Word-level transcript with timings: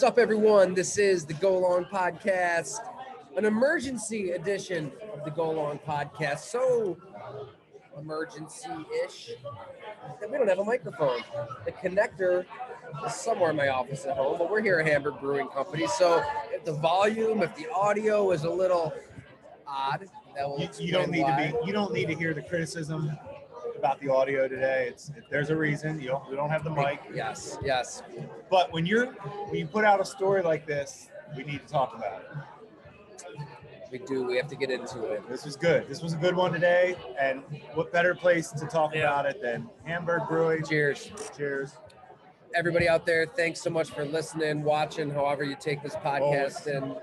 What's 0.00 0.12
up, 0.12 0.18
everyone? 0.18 0.72
This 0.72 0.96
is 0.96 1.26
the 1.26 1.34
Go 1.34 1.58
Long 1.58 1.84
Podcast, 1.84 2.78
an 3.36 3.44
emergency 3.44 4.30
edition 4.30 4.90
of 5.12 5.26
the 5.26 5.30
Go 5.30 5.50
Long 5.50 5.78
Podcast. 5.78 6.38
So 6.38 6.96
emergency 7.98 8.70
ish 9.04 9.32
that 10.18 10.30
we 10.30 10.38
don't 10.38 10.48
have 10.48 10.58
a 10.58 10.64
microphone. 10.64 11.20
The 11.66 11.72
connector 11.72 12.46
is 13.06 13.12
somewhere 13.12 13.50
in 13.50 13.56
my 13.56 13.68
office 13.68 14.06
at 14.06 14.16
home, 14.16 14.38
but 14.38 14.50
we're 14.50 14.62
here 14.62 14.78
at 14.78 14.86
Hamburg 14.86 15.20
Brewing 15.20 15.48
Company. 15.48 15.86
So 15.86 16.22
if 16.50 16.64
the 16.64 16.72
volume, 16.72 17.42
if 17.42 17.54
the 17.54 17.70
audio 17.70 18.30
is 18.30 18.44
a 18.44 18.50
little 18.50 18.94
odd, 19.66 20.08
that 20.34 20.48
will 20.48 20.60
You, 20.60 20.70
you 20.78 20.92
don't 20.92 21.10
need 21.10 21.24
why. 21.24 21.48
to 21.48 21.58
be. 21.58 21.66
You 21.66 21.74
don't 21.74 21.92
need 21.92 22.06
to 22.06 22.14
hear 22.14 22.32
the 22.32 22.40
criticism 22.40 23.18
about 23.80 23.98
the 24.00 24.10
audio 24.10 24.46
today. 24.46 24.86
It's 24.88 25.10
there's 25.30 25.48
a 25.48 25.56
reason. 25.56 25.98
You 26.00 26.08
don't. 26.08 26.28
We 26.30 26.36
don't 26.36 26.50
have 26.50 26.64
the 26.64 26.70
mic. 26.70 27.00
Yes, 27.14 27.56
yes. 27.64 28.02
But 28.50 28.70
when 28.74 28.84
you're 28.84 29.06
when 29.06 29.54
you 29.58 29.66
put 29.66 29.84
out 29.86 30.00
a 30.00 30.04
story 30.04 30.42
like 30.42 30.66
this, 30.66 31.08
we 31.34 31.44
need 31.44 31.66
to 31.66 31.72
talk 31.72 31.94
about 31.96 32.20
it. 32.20 33.36
We 33.90 33.98
do. 33.98 34.24
We 34.26 34.36
have 34.36 34.48
to 34.48 34.54
get 34.54 34.70
into 34.70 35.04
it. 35.04 35.26
This 35.30 35.44
was 35.46 35.56
good. 35.56 35.88
This 35.88 36.02
was 36.02 36.12
a 36.12 36.16
good 36.16 36.36
one 36.36 36.52
today. 36.52 36.94
And 37.18 37.42
what 37.74 37.90
better 37.90 38.14
place 38.14 38.50
to 38.50 38.66
talk 38.66 38.94
Yeah. 38.94 39.00
about 39.04 39.24
it 39.26 39.40
than 39.42 39.68
Hamburg 39.84 40.22
Brewing? 40.28 40.62
Cheers. 40.64 41.10
Cheers. 41.36 41.72
everybody 42.52 42.88
out 42.88 43.06
there, 43.06 43.26
thanks 43.26 43.60
so 43.62 43.70
much 43.70 43.90
for 43.90 44.04
listening, 44.04 44.64
watching, 44.64 45.08
however 45.08 45.44
you 45.44 45.54
take 45.60 45.80
this 45.84 45.94
podcast. 45.94 46.66
And 46.66 46.96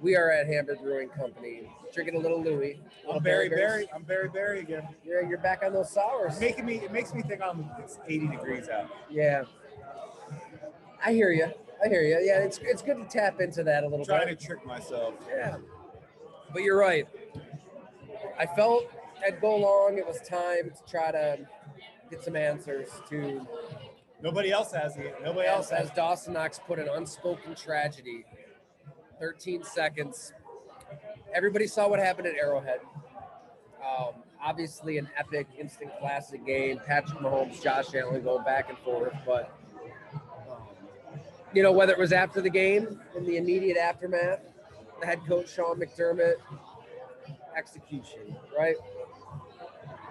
we 0.00 0.16
are 0.16 0.30
at 0.30 0.46
Hamburg 0.46 0.80
Brewing 0.82 1.08
Company, 1.08 1.70
drinking 1.92 2.16
a 2.16 2.18
little 2.18 2.42
Louis. 2.42 2.80
I'm 3.10 3.22
very, 3.22 3.48
very. 3.48 3.88
I'm 3.94 4.04
very, 4.04 4.28
very 4.28 4.60
again. 4.60 4.86
You're, 5.04 5.22
you're 5.24 5.38
back 5.38 5.62
on 5.64 5.72
those 5.72 5.90
sours. 5.90 6.38
Making 6.40 6.66
me. 6.66 6.74
It 6.76 6.92
makes 6.92 7.14
me 7.14 7.22
think 7.22 7.40
I'm. 7.42 7.68
It's 7.78 7.98
80 8.06 8.28
degrees 8.28 8.68
out. 8.68 8.90
Yeah. 9.10 9.44
I 11.04 11.12
hear 11.12 11.30
you. 11.30 11.48
I 11.84 11.88
hear 11.88 12.02
you. 12.02 12.18
Yeah, 12.22 12.40
it's 12.40 12.58
it's 12.62 12.82
good 12.82 12.96
to 12.96 13.04
tap 13.04 13.40
into 13.40 13.62
that 13.64 13.82
a 13.82 13.86
I'm 13.86 13.90
little 13.90 14.06
trying 14.06 14.26
bit. 14.26 14.26
Trying 14.26 14.36
to 14.38 14.46
trick 14.46 14.66
myself. 14.66 15.14
Yeah. 15.28 15.56
But 16.52 16.62
you're 16.62 16.78
right. 16.78 17.06
I 18.38 18.46
felt 18.46 18.84
at 19.26 19.40
Go 19.40 19.56
Long 19.56 19.98
it 19.98 20.06
was 20.06 20.20
time 20.20 20.70
to 20.70 20.90
try 20.90 21.10
to 21.10 21.38
get 22.10 22.22
some 22.22 22.36
answers 22.36 22.88
to 23.10 23.46
Nobody 24.22 24.50
else 24.50 24.72
has 24.72 24.96
it. 24.96 25.14
Nobody 25.22 25.46
else 25.46 25.70
as, 25.70 25.78
has. 25.78 25.90
as 25.90 25.96
Dawson 25.96 26.32
Knox 26.32 26.58
put 26.66 26.78
an 26.78 26.88
unspoken 26.88 27.54
tragedy. 27.54 28.24
13 29.20 29.62
seconds. 29.64 30.32
Everybody 31.34 31.66
saw 31.66 31.88
what 31.88 31.98
happened 31.98 32.26
at 32.28 32.34
Arrowhead. 32.34 32.80
Um, 33.84 34.14
obviously, 34.42 34.98
an 34.98 35.08
epic, 35.18 35.46
instant 35.58 35.90
classic 36.00 36.44
game. 36.46 36.80
Patrick 36.86 37.18
Mahomes, 37.18 37.62
Josh 37.62 37.94
Allen 37.94 38.22
going 38.22 38.44
back 38.44 38.68
and 38.68 38.78
forth, 38.78 39.12
but 39.24 39.52
um, 40.14 40.66
you 41.52 41.62
know 41.62 41.72
whether 41.72 41.92
it 41.92 41.98
was 41.98 42.12
after 42.12 42.40
the 42.40 42.50
game, 42.50 43.00
in 43.16 43.24
the 43.24 43.36
immediate 43.36 43.76
aftermath, 43.76 44.40
the 45.00 45.06
head 45.06 45.20
coach 45.28 45.52
Sean 45.54 45.78
McDermott, 45.78 46.34
execution, 47.56 48.36
right? 48.56 48.76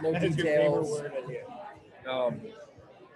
No 0.01 0.11
That 0.11 0.23
is 0.23 0.37
your 0.37 0.45
favorite 0.45 0.63
details. 0.65 0.91
word, 0.91 1.13
I 1.23 1.27
hear. 1.27 1.45
Um, 2.11 2.41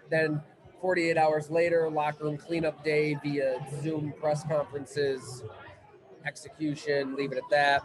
then 0.10 0.42
48 0.82 1.18
hours 1.18 1.50
later, 1.52 1.90
locker 1.90 2.24
room 2.24 2.38
cleanup 2.38 2.84
day 2.84 3.16
via 3.24 3.60
Zoom 3.84 4.14
press 4.20 4.44
conferences, 4.48 5.44
execution, 6.25 7.16
leave 7.16 7.31
it 7.31 7.38
at 7.38 7.50
that. 7.50 7.84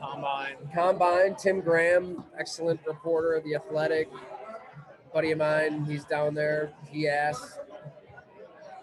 Combine. 0.00 0.56
Combine, 0.74 1.34
Tim 1.36 1.60
Graham, 1.60 2.24
excellent 2.38 2.80
reporter 2.86 3.34
of 3.34 3.44
The 3.44 3.56
Athletic, 3.56 4.08
buddy 5.12 5.32
of 5.32 5.38
mine, 5.38 5.84
he's 5.84 6.04
down 6.04 6.34
there. 6.34 6.72
He 6.88 7.08
asked, 7.08 7.58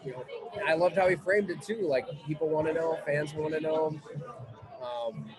you 0.03 0.11
know, 0.11 0.25
I 0.67 0.73
loved 0.73 0.95
how 0.95 1.07
he 1.07 1.15
framed 1.15 1.49
it 1.49 1.61
too. 1.61 1.87
Like 1.87 2.05
people 2.25 2.49
want 2.49 2.67
to 2.67 2.73
know, 2.73 2.99
fans 3.05 3.33
want 3.33 3.53
to 3.53 3.61
know, 3.61 3.99
um, 4.83 5.29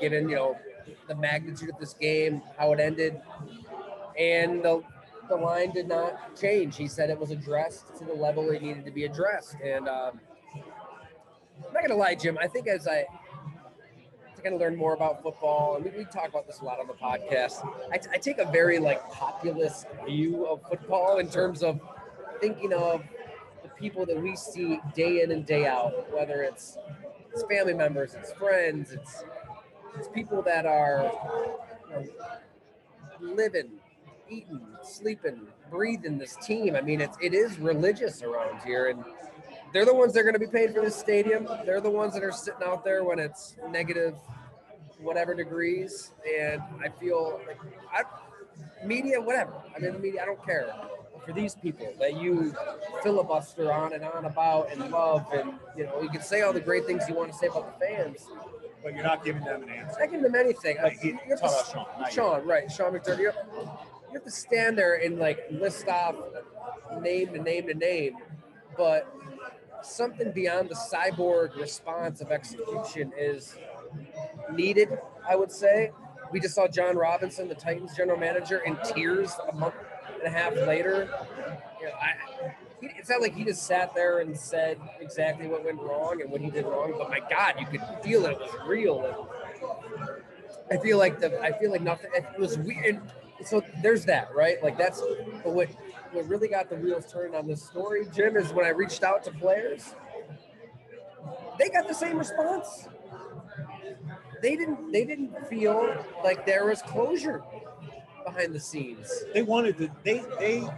given 0.00 0.28
you 0.28 0.36
know 0.36 0.56
the 1.08 1.14
magnitude 1.14 1.70
of 1.70 1.78
this 1.78 1.94
game, 1.94 2.42
how 2.58 2.72
it 2.72 2.80
ended, 2.80 3.20
and 4.18 4.62
the 4.62 4.82
the 5.28 5.36
line 5.36 5.72
did 5.72 5.88
not 5.88 6.36
change. 6.36 6.76
He 6.76 6.86
said 6.86 7.10
it 7.10 7.18
was 7.18 7.30
addressed 7.30 7.96
to 7.98 8.04
the 8.04 8.12
level 8.12 8.50
it 8.50 8.62
needed 8.62 8.84
to 8.84 8.90
be 8.90 9.04
addressed, 9.04 9.56
and 9.64 9.88
um, 9.88 10.20
not 11.74 11.82
gonna 11.82 12.00
lie, 12.00 12.14
Jim. 12.14 12.38
I 12.40 12.46
think 12.46 12.68
as 12.68 12.86
I 12.88 13.04
kind 14.42 14.54
of 14.54 14.60
learn 14.60 14.76
more 14.76 14.94
about 14.94 15.22
football, 15.22 15.76
and 15.76 15.84
we, 15.84 15.90
we 15.90 16.04
talk 16.04 16.28
about 16.28 16.46
this 16.46 16.60
a 16.60 16.64
lot 16.64 16.78
on 16.78 16.86
the 16.86 16.92
podcast. 16.92 17.66
I, 17.90 17.98
I 18.12 18.18
take 18.18 18.38
a 18.38 18.44
very 18.50 18.78
like 18.78 19.10
populist 19.10 19.86
view 20.06 20.46
of 20.46 20.60
football 20.68 21.18
in 21.18 21.30
terms 21.30 21.62
of 21.62 21.80
thinking 22.40 22.72
of 22.74 23.02
the 23.62 23.70
people 23.70 24.04
that 24.06 24.20
we 24.20 24.36
see 24.36 24.80
day 24.94 25.22
in 25.22 25.32
and 25.32 25.46
day 25.46 25.66
out, 25.66 26.12
whether 26.12 26.42
it's 26.42 26.76
it's 27.32 27.42
family 27.44 27.74
members, 27.74 28.14
it's 28.14 28.32
friends, 28.34 28.92
it's 28.92 29.24
it's 29.98 30.08
people 30.08 30.42
that 30.42 30.66
are 30.66 31.10
you 31.90 31.96
know, 31.96 32.06
living, 33.20 33.70
eating, 34.28 34.60
sleeping, 34.82 35.46
breathing 35.70 36.18
this 36.18 36.36
team. 36.36 36.76
I 36.76 36.82
mean, 36.82 37.00
it's 37.00 37.16
it 37.20 37.32
is 37.32 37.58
religious 37.58 38.22
around 38.22 38.60
here, 38.62 38.88
and 38.88 39.02
they're 39.74 39.84
the 39.84 39.92
ones 39.92 40.12
that 40.12 40.20
are 40.20 40.22
going 40.22 40.34
to 40.34 40.38
be 40.38 40.46
paid 40.46 40.72
for 40.72 40.80
this 40.80 40.94
stadium. 40.94 41.48
They're 41.66 41.80
the 41.80 41.90
ones 41.90 42.14
that 42.14 42.22
are 42.22 42.30
sitting 42.30 42.62
out 42.64 42.84
there 42.84 43.02
when 43.02 43.18
it's 43.18 43.56
negative, 43.70 44.14
whatever 44.98 45.34
degrees. 45.34 46.12
And 46.40 46.62
I 46.82 46.88
feel 46.88 47.40
like 47.46 47.58
I, 47.92 48.86
media, 48.86 49.20
whatever. 49.20 49.52
I 49.74 49.80
mean, 49.80 49.92
the 49.92 49.98
media, 49.98 50.22
I 50.22 50.26
don't 50.26 50.42
care. 50.46 50.72
For 51.26 51.32
these 51.32 51.56
people 51.56 51.92
that 51.98 52.20
you 52.20 52.54
filibuster 53.02 53.72
on 53.72 53.94
and 53.94 54.04
on 54.04 54.26
about 54.26 54.70
and 54.70 54.90
love, 54.90 55.26
and 55.32 55.54
you 55.76 55.84
know, 55.86 56.00
you 56.02 56.08
can 56.08 56.22
say 56.22 56.42
all 56.42 56.52
the 56.52 56.60
great 56.60 56.84
things 56.86 57.02
you 57.08 57.14
want 57.14 57.32
to 57.32 57.36
say 57.38 57.46
about 57.48 57.78
the 57.80 57.86
fans. 57.86 58.26
But 58.82 58.94
you're 58.94 59.02
not 59.02 59.24
giving 59.24 59.42
them 59.42 59.62
an 59.64 59.70
answer. 59.70 60.02
I 60.02 60.06
give 60.06 60.20
them 60.22 60.34
anything. 60.34 60.76
Like, 60.82 61.02
You 61.02 61.18
have 61.30 61.40
to- 61.40 61.46
about 61.46 61.66
Sean. 61.72 62.10
Sean, 62.10 62.46
right? 62.46 62.70
Sean 62.70 62.92
McDermott. 62.92 63.18
You 63.18 63.26
have, 63.26 63.36
you 63.56 64.12
have 64.12 64.24
to 64.24 64.30
stand 64.30 64.76
there 64.78 64.96
and 64.96 65.18
like 65.18 65.40
list 65.50 65.88
off 65.88 66.14
name 67.00 67.32
to 67.32 67.42
name 67.42 67.66
to 67.68 67.74
name, 67.74 68.18
but 68.76 69.10
something 69.84 70.32
beyond 70.32 70.68
the 70.68 70.74
cyborg 70.74 71.56
response 71.56 72.20
of 72.20 72.30
execution 72.30 73.12
is 73.18 73.56
needed. 74.52 74.98
I 75.28 75.36
would 75.36 75.52
say. 75.52 75.90
We 76.32 76.40
just 76.40 76.54
saw 76.54 76.66
Jon 76.66 76.96
Robinson, 76.96 77.48
the 77.48 77.54
Titans 77.54 77.96
general 77.96 78.18
manager, 78.18 78.58
in 78.58 78.76
tears 78.84 79.36
a 79.48 79.54
month 79.54 79.74
and 80.18 80.26
a 80.26 80.30
half 80.30 80.54
later. 80.54 81.08
You 81.80 81.86
know, 81.86 81.92
I, 81.92 82.54
it's 82.80 83.08
not 83.08 83.20
like 83.20 83.34
he 83.34 83.44
just 83.44 83.64
sat 83.64 83.94
there 83.94 84.18
and 84.18 84.36
said 84.36 84.78
exactly 85.00 85.46
what 85.46 85.64
went 85.64 85.80
wrong 85.80 86.20
and 86.20 86.30
what 86.30 86.40
he 86.40 86.50
did 86.50 86.64
wrong. 86.64 86.94
But 86.98 87.10
my 87.10 87.20
God, 87.30 87.54
you 87.58 87.66
could 87.66 87.82
feel 88.02 88.26
it 88.26 88.32
it 88.32 88.38
was 88.38 88.50
real. 88.66 89.28
And 90.70 90.78
I 90.78 90.82
feel 90.82 90.98
like 90.98 91.20
the 91.20 91.40
I 91.40 91.58
feel 91.58 91.70
like 91.70 91.82
nothing. 91.82 92.10
It 92.14 92.38
was 92.38 92.58
weird. 92.58 93.00
So 93.44 93.62
there's 93.82 94.04
that, 94.06 94.34
right? 94.34 94.62
Like 94.62 94.78
that's 94.78 95.02
but 95.42 95.52
what 95.52 95.68
what 96.14 96.28
really 96.28 96.48
got 96.48 96.70
the 96.70 96.76
wheels 96.76 97.10
turning 97.10 97.34
on 97.34 97.46
this 97.46 97.62
story, 97.62 98.06
Jim, 98.14 98.36
is 98.36 98.52
when 98.52 98.64
I 98.64 98.70
reached 98.70 99.02
out 99.02 99.24
to 99.24 99.32
players. 99.32 99.94
They 101.58 101.68
got 101.68 101.88
the 101.88 101.94
same 101.94 102.18
response. 102.18 102.88
They 104.42 104.56
didn't. 104.56 104.92
They 104.92 105.04
didn't 105.04 105.48
feel 105.48 105.94
like 106.22 106.44
there 106.46 106.66
was 106.66 106.82
closure 106.82 107.42
behind 108.24 108.54
the 108.54 108.60
scenes. 108.60 109.08
They 109.32 109.42
wanted 109.42 109.78
to. 109.78 109.90
They 110.04 110.22
they 110.38 110.68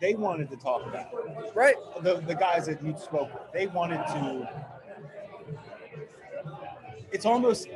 they 0.00 0.14
wanted 0.14 0.50
to 0.50 0.56
talk 0.56 0.86
about 0.86 1.08
it. 1.12 1.54
Right. 1.54 1.76
The 2.02 2.20
the 2.20 2.34
guys 2.34 2.66
that 2.66 2.82
you 2.82 2.94
spoke 2.96 3.32
with, 3.32 3.52
they 3.52 3.66
wanted 3.66 4.06
to. 4.08 4.48
It's 7.10 7.24
almost 7.24 7.68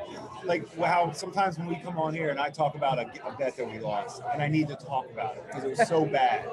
like 0.45 0.77
how 0.79 1.13
sometimes 1.13 1.59
when 1.59 1.67
we 1.69 1.77
come 1.77 1.99
on 1.99 2.15
here 2.15 2.31
and 2.31 2.39
I 2.41 2.51
talk 2.51 2.75
about 2.75 2.99
a, 2.99 3.03
a 3.27 3.37
bet 3.37 3.57
that 3.57 3.71
we 3.71 3.79
lost, 3.79 4.23
and 4.33 4.43
I 4.43 4.49
need 4.49 4.69
to 4.69 4.77
talk 4.77 5.07
about 5.11 5.37
it 5.37 5.45
because 5.47 5.65
it 5.65 5.71
was 5.79 5.89
so 5.89 6.05
bad, 6.19 6.47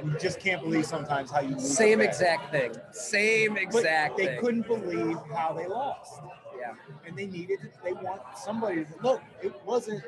and 0.00 0.12
you 0.12 0.18
just 0.18 0.40
can't 0.40 0.62
believe 0.62 0.86
sometimes 0.86 1.30
how 1.30 1.40
you 1.40 1.54
lose. 1.56 1.76
Same 1.76 2.00
exact 2.00 2.50
thing. 2.50 2.72
Same 2.92 3.54
But 3.54 3.62
exact 3.62 4.16
they 4.16 4.26
thing. 4.26 4.40
couldn't 4.40 4.66
believe 4.66 5.18
how 5.34 5.52
they 5.52 5.66
lost, 5.66 6.20
Yeah. 6.58 6.74
and 7.06 7.16
they 7.16 7.26
needed. 7.26 7.58
They 7.82 7.92
want 7.92 8.22
somebody 8.36 8.84
to 8.84 8.90
look. 9.02 9.22
It 9.42 9.52
wasn't. 9.64 10.02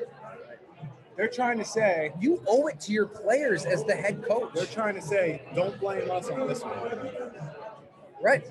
They're 1.15 1.27
trying 1.27 1.57
to 1.57 1.65
say. 1.65 2.11
You 2.19 2.43
owe 2.47 2.67
it 2.67 2.79
to 2.81 2.91
your 2.91 3.07
players 3.07 3.65
as 3.65 3.83
the 3.83 3.95
head 3.95 4.23
coach. 4.23 4.51
They're 4.53 4.65
trying 4.67 4.93
to 4.95 5.01
say, 5.01 5.41
don't 5.55 5.79
blame 5.79 6.11
us 6.11 6.29
on 6.29 6.47
this 6.47 6.61
one. 6.61 7.09
Right. 8.21 8.45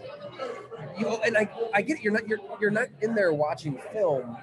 You 0.99 1.08
and 1.25 1.37
I 1.37 1.49
I 1.75 1.82
get 1.82 1.99
it. 1.99 2.02
You're 2.05 2.12
not 2.12 2.26
you're 2.28 2.38
you're 2.61 2.70
not 2.70 2.88
in 3.02 3.14
there 3.14 3.32
watching 3.32 3.78
film 3.93 4.37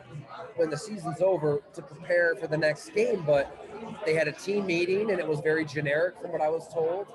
when 0.55 0.69
the 0.69 0.77
season's 0.77 1.21
over 1.21 1.61
to 1.73 1.81
prepare 1.81 2.35
for 2.35 2.47
the 2.47 2.57
next 2.57 2.89
game, 2.93 3.23
but 3.25 3.55
they 4.05 4.13
had 4.13 4.27
a 4.27 4.31
team 4.31 4.65
meeting 4.65 5.11
and 5.11 5.19
it 5.19 5.27
was 5.27 5.39
very 5.39 5.65
generic 5.65 6.19
from 6.21 6.31
what 6.31 6.41
I 6.41 6.49
was 6.49 6.67
told. 6.73 7.07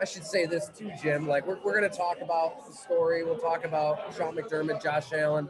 I 0.00 0.04
should 0.04 0.24
say 0.24 0.46
this 0.46 0.70
too, 0.76 0.90
Jim. 1.02 1.26
Like 1.26 1.46
we're, 1.46 1.58
we're 1.64 1.74
gonna 1.74 1.88
talk 1.88 2.20
about 2.20 2.66
the 2.66 2.72
story. 2.74 3.24
We'll 3.24 3.38
talk 3.38 3.64
about 3.64 4.14
Sean 4.14 4.36
McDermott, 4.36 4.82
Josh 4.82 5.12
Allen, 5.12 5.48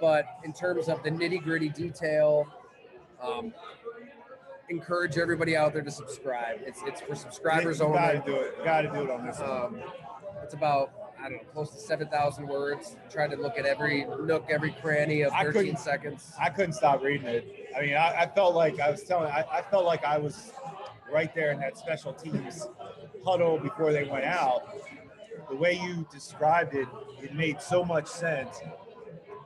but 0.00 0.24
in 0.44 0.52
terms 0.52 0.88
of 0.88 1.02
the 1.02 1.10
nitty 1.10 1.42
gritty 1.42 1.68
detail, 1.68 2.46
um, 3.20 3.52
encourage 4.68 5.18
everybody 5.18 5.56
out 5.56 5.72
there 5.72 5.82
to 5.82 5.90
subscribe. 5.90 6.60
It's 6.64 6.80
it's 6.86 7.00
for 7.00 7.16
subscribers 7.16 7.80
you 7.80 7.86
only. 7.86 7.98
Gotta 7.98 8.22
do 8.24 8.36
it. 8.36 8.64
Gotta 8.64 8.88
do 8.88 9.02
it 9.02 9.10
on 9.10 9.26
this. 9.26 9.40
Um, 9.40 9.80
it's 10.42 10.54
about 10.54 10.92
I 11.24 11.28
don't 11.28 11.32
know, 11.34 11.38
close 11.52 11.70
to 11.70 11.78
seven 11.80 12.08
thousand 12.08 12.48
words. 12.48 12.96
Trying 13.10 13.30
to 13.30 13.36
look 13.36 13.56
at 13.58 13.64
every 13.64 14.04
nook, 14.22 14.46
every 14.50 14.72
cranny 14.82 15.22
of 15.22 15.32
thirteen 15.32 15.52
couldn't- 15.52 15.78
seconds. 15.78 16.32
I 16.40 16.50
couldn't 16.50 16.72
stop 16.72 17.02
reading 17.02 17.26
it. 17.28 17.68
I 17.76 17.80
mean, 17.82 17.94
I, 17.94 18.22
I 18.22 18.26
felt 18.26 18.54
like 18.54 18.80
I 18.80 18.90
was 18.90 19.02
telling. 19.04 19.30
I, 19.30 19.44
I 19.50 19.62
felt 19.62 19.84
like 19.84 20.04
I 20.04 20.18
was 20.18 20.52
right 21.12 21.34
there 21.34 21.52
in 21.52 21.60
that 21.60 21.76
special 21.76 22.12
teams 22.12 22.66
huddle 23.24 23.58
before 23.58 23.92
they 23.92 24.04
went 24.04 24.24
out. 24.24 24.62
The 25.48 25.56
way 25.56 25.74
you 25.74 26.06
described 26.10 26.74
it, 26.74 26.88
it 27.20 27.34
made 27.34 27.60
so 27.60 27.84
much 27.84 28.06
sense, 28.06 28.60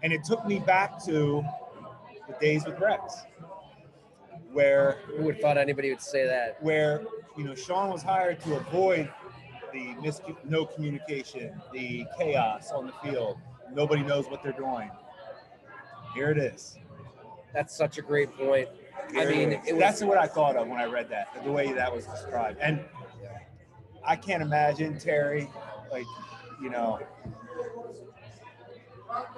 and 0.02 0.12
it 0.12 0.25
took 0.25 0.46
me 0.46 0.58
back 0.61 1.02
to 1.05 1.44
the 2.28 2.34
days 2.40 2.64
with 2.64 2.78
Rex, 2.81 3.23
where 4.52 4.99
Who 5.06 5.25
would 5.25 5.34
have 5.37 5.43
thought 5.43 5.58
anybody 5.58 5.90
would 5.90 6.00
say 6.00 6.26
that? 6.26 6.62
where 6.62 7.02
you 7.37 7.44
know 7.44 7.55
Sean 7.55 7.90
was 7.90 8.02
hired 8.02 8.40
to 8.43 8.56
avoid 8.56 9.11
the 9.76 9.94
mis- 10.00 10.23
no 10.44 10.64
communication, 10.64 11.61
the 11.73 12.06
chaos 12.19 12.70
on 12.70 12.87
the 12.87 12.93
field. 13.05 13.38
Nobody 13.75 14.02
knows 14.02 14.26
what 14.26 14.43
they're 14.43 14.52
doing. 14.52 14.90
Here 16.14 16.31
it 16.31 16.38
is. 16.38 16.78
That's 17.52 17.76
such 17.76 17.99
a 17.99 18.02
great 18.02 18.34
point. 18.37 18.69
I 19.11 19.12
Here 19.12 19.31
mean, 19.31 19.52
it 19.52 19.73
was 19.73 19.78
that's 19.78 20.02
what 20.02 20.17
I 20.19 20.26
thought 20.26 20.56
of 20.56 20.67
when 20.69 20.78
I 20.78 20.87
read 20.87 21.11
that, 21.11 21.28
the 21.44 21.52
way 21.52 21.73
that 21.73 21.94
was 21.94 22.06
described. 22.06 22.58
And 22.61 22.81
I 24.05 24.17
can't 24.17 24.43
imagine 24.43 24.99
Terry, 24.99 25.49
like, 25.90 26.06
you 26.62 26.70
know, 26.70 26.99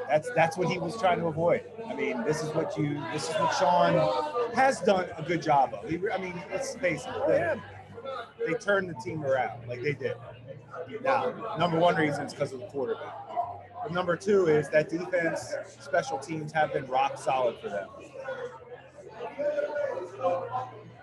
that's 0.08 0.30
that's 0.34 0.56
what 0.56 0.68
he 0.68 0.78
was 0.78 0.96
trying 0.98 1.18
to 1.18 1.26
avoid. 1.26 1.62
I 1.86 1.94
mean, 1.94 2.22
this 2.24 2.42
is 2.42 2.54
what 2.54 2.76
you, 2.78 3.02
this 3.12 3.28
is 3.28 3.34
what 3.34 3.54
Sean 3.54 4.54
has 4.54 4.80
done 4.80 5.06
a 5.16 5.22
good 5.22 5.42
job 5.42 5.74
of. 5.74 5.88
He, 5.88 5.98
I 6.12 6.18
mean, 6.18 6.40
let's 6.50 6.76
face 6.76 7.04
it, 7.04 7.26
they, 7.26 7.42
oh, 7.42 7.60
they 8.46 8.54
turned 8.54 8.88
the 8.88 8.94
team 8.94 9.24
around 9.24 9.66
like 9.68 9.82
they 9.82 9.92
did. 9.92 10.14
Now, 11.02 11.56
number 11.58 11.78
one 11.78 11.96
reason 11.96 12.24
is 12.24 12.32
because 12.32 12.52
of 12.52 12.60
the 12.60 12.66
quarterback. 12.66 13.14
But 13.82 13.92
number 13.92 14.16
two 14.16 14.46
is 14.46 14.68
that 14.70 14.88
defense, 14.88 15.54
special 15.80 16.18
teams 16.18 16.52
have 16.52 16.72
been 16.72 16.86
rock 16.86 17.18
solid 17.18 17.58
for 17.58 17.68
them. 17.68 17.88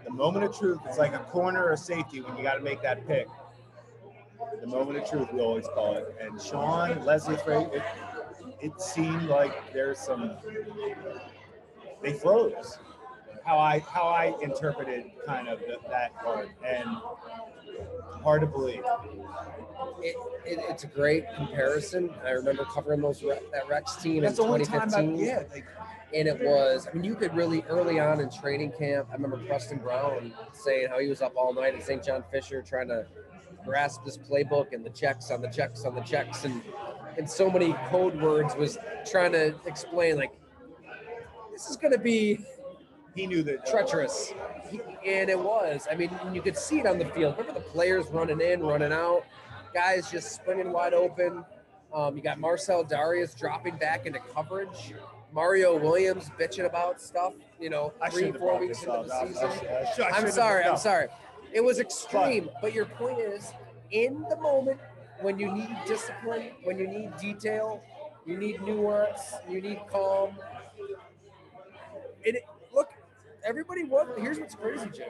The 0.04 0.12
moment 0.12 0.46
of 0.46 0.58
truth 0.58 0.80
is 0.90 0.98
like 0.98 1.14
a 1.14 1.20
corner 1.20 1.64
or 1.66 1.78
safety 1.78 2.22
when 2.22 2.38
you 2.38 2.44
got 2.44 2.56
to 2.56 2.62
make 2.62 2.82
that 2.82 3.08
pick. 3.08 3.28
The 4.62 4.68
moment 4.68 4.98
of 4.98 5.10
truth, 5.10 5.30
we 5.34 5.42
always 5.42 5.68
call 5.68 5.96
it. 5.96 6.16
And 6.22 6.42
Sean, 6.42 7.04
Leslie 7.04 7.36
it, 7.36 7.84
it 8.62 8.82
seemed 8.82 9.24
like 9.24 9.74
there's 9.74 10.00
some, 10.00 10.36
they 12.02 12.14
froze. 12.14 12.78
How 13.46 13.60
I 13.60 13.80
how 13.80 14.08
I 14.08 14.34
interpreted 14.42 15.12
kind 15.26 15.48
of 15.48 15.60
the, 15.60 15.78
that 15.90 16.16
part, 16.16 16.50
and 16.66 16.90
hard 18.24 18.42
to 18.42 18.48
believe. 18.48 18.82
it, 20.02 20.16
it, 20.46 20.60
it's 20.68 20.84
a 20.84 20.88
great 20.88 21.26
comparison. 21.36 22.10
I 22.26 22.32
remember 22.32 22.66
covering 22.66 23.02
those 23.02 23.22
Re- 23.22 23.40
that 23.54 23.68
Rex 23.70 23.98
team 23.98 24.24
That's 24.24 24.40
in 24.40 24.46
the 24.46 24.52
only 24.52 24.66
time 24.66 24.82
I, 24.82 25.02
2015, 25.02 25.26
yeah, 25.26 25.44
like, 25.54 25.66
and 26.14 26.28
it 26.28 26.42
was. 26.42 26.88
I 26.88 26.96
mean, 26.96 27.04
you 27.04 27.14
could 27.14 27.36
really 27.36 27.64
early 27.70 28.00
on 28.00 28.20
in 28.20 28.32
training 28.32 28.72
camp. 28.80 29.10
I 29.12 29.14
remember 29.14 29.38
Preston 29.46 29.78
Brown 29.78 30.34
saying 30.54 30.88
how 30.90 31.00
he 31.00 31.08
was 31.08 31.22
up 31.22 31.34
all 31.36 31.54
night 31.54 31.76
at 31.76 31.84
St. 31.84 32.04
John 32.04 32.24
Fisher 32.32 32.64
trying 32.64 32.88
to 32.88 33.06
grasp 33.64 34.04
this 34.06 34.18
playbook 34.18 34.74
and 34.74 34.84
the 34.86 34.90
checks 34.92 35.30
on 35.32 35.42
the 35.42 35.50
checks 35.50 35.86
on 35.86 35.96
the 35.96 36.02
checks 36.02 36.46
and 36.46 36.62
and 37.18 37.30
so 37.30 37.50
many 37.50 37.74
code 37.90 38.20
words 38.22 38.56
was 38.56 38.78
trying 39.10 39.32
to 39.32 39.56
explain 39.66 40.18
like 40.18 40.32
this 41.52 41.70
is 41.70 41.76
going 41.76 41.92
to 41.92 42.00
be 42.00 42.40
he 43.16 43.26
knew 43.26 43.42
that 43.44 43.66
treacherous. 43.66 44.34
He- 44.70 44.82
And 45.06 45.30
it 45.30 45.40
was. 45.40 45.88
I 45.90 45.96
mean, 45.96 46.12
you 46.34 46.42
could 46.42 46.58
see 46.58 46.80
it 46.80 46.86
on 46.86 47.00
the 47.00 47.06
field. 47.06 47.38
Remember 47.38 47.60
the 47.60 47.66
players 47.66 48.08
running 48.08 48.42
in, 48.42 48.62
running 48.62 48.92
out, 48.92 49.24
guys 49.74 50.12
just 50.12 50.34
springing 50.34 50.72
wide 50.72 50.94
open. 50.94 51.46
Um, 51.94 52.16
you 52.18 52.22
got 52.22 52.40
Marcell 52.40 52.84
Dareus 52.84 53.38
dropping 53.38 53.78
back 53.78 54.06
into 54.06 54.20
coverage. 54.34 54.94
Mario 55.32 55.78
Williams 55.78 56.30
bitching 56.40 56.66
about 56.66 57.00
stuff, 57.02 57.34
you 57.60 57.70
know, 57.70 57.94
three, 58.12 58.32
four 58.32 58.60
weeks 58.60 58.84
into 58.84 59.04
the 59.08 59.28
season. 59.28 59.50
I 60.04 60.10
I'm 60.18 60.32
sorry. 60.32 60.64
I'm 60.64 60.78
sorry. 60.78 61.08
It 61.54 61.64
was 61.64 61.80
extreme, 61.80 62.50
but 62.62 62.74
your 62.74 62.86
point 62.86 63.20
is, 63.20 63.52
in 63.92 64.26
the 64.30 64.36
moment 64.38 64.80
when 65.22 65.40
you 65.40 65.52
need 65.54 65.70
discipline, 65.86 66.52
when 66.64 66.78
you 66.78 66.88
need 66.88 67.16
detail, 67.18 67.82
you 68.26 68.38
need 68.38 68.62
nuance, 68.62 69.36
you 69.50 69.62
need 69.62 69.80
calm. 69.90 70.32
It, 72.24 72.44
everybody 73.46 73.84
was. 73.84 74.08
Here's 74.18 74.40
what's 74.40 74.56
crazy, 74.56 74.90
Jim. 74.94 75.10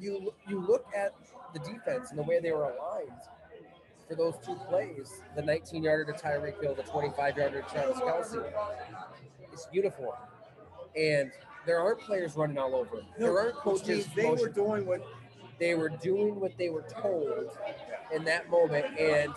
You 0.00 0.32
you 0.48 0.60
look 0.60 0.86
at 0.96 1.12
the 1.52 1.58
defense 1.60 2.10
and 2.10 2.18
the 2.18 2.22
way 2.22 2.40
they 2.40 2.52
were 2.52 2.64
aligned 2.72 3.10
for 4.08 4.14
those 4.14 4.34
two 4.44 4.54
plays: 4.68 5.20
the 5.36 5.42
19 5.42 5.82
yarder 5.82 6.04
to 6.12 6.12
Tyreek 6.12 6.60
Hill, 6.62 6.74
the 6.74 6.82
25 6.84 7.36
yarder 7.36 7.62
to 7.62 7.68
Travis 7.68 7.98
Kelce. 7.98 8.52
It's 9.52 9.66
uniform, 9.72 10.16
and 10.96 11.30
there 11.66 11.80
aren't 11.80 12.00
players 12.00 12.36
running 12.36 12.58
all 12.58 12.74
over. 12.74 13.02
There 13.18 13.38
aren't 13.38 13.56
coaches. 13.56 14.06
they 14.14 14.30
were 14.30 14.48
doing 14.48 14.86
what 14.86 15.02
they 15.58 15.74
were 15.74 15.88
doing 15.88 16.38
what 16.38 16.56
they 16.56 16.68
were 16.68 16.84
told 17.02 17.50
in 18.14 18.24
that 18.24 18.48
moment, 18.50 18.86
and 18.98 19.32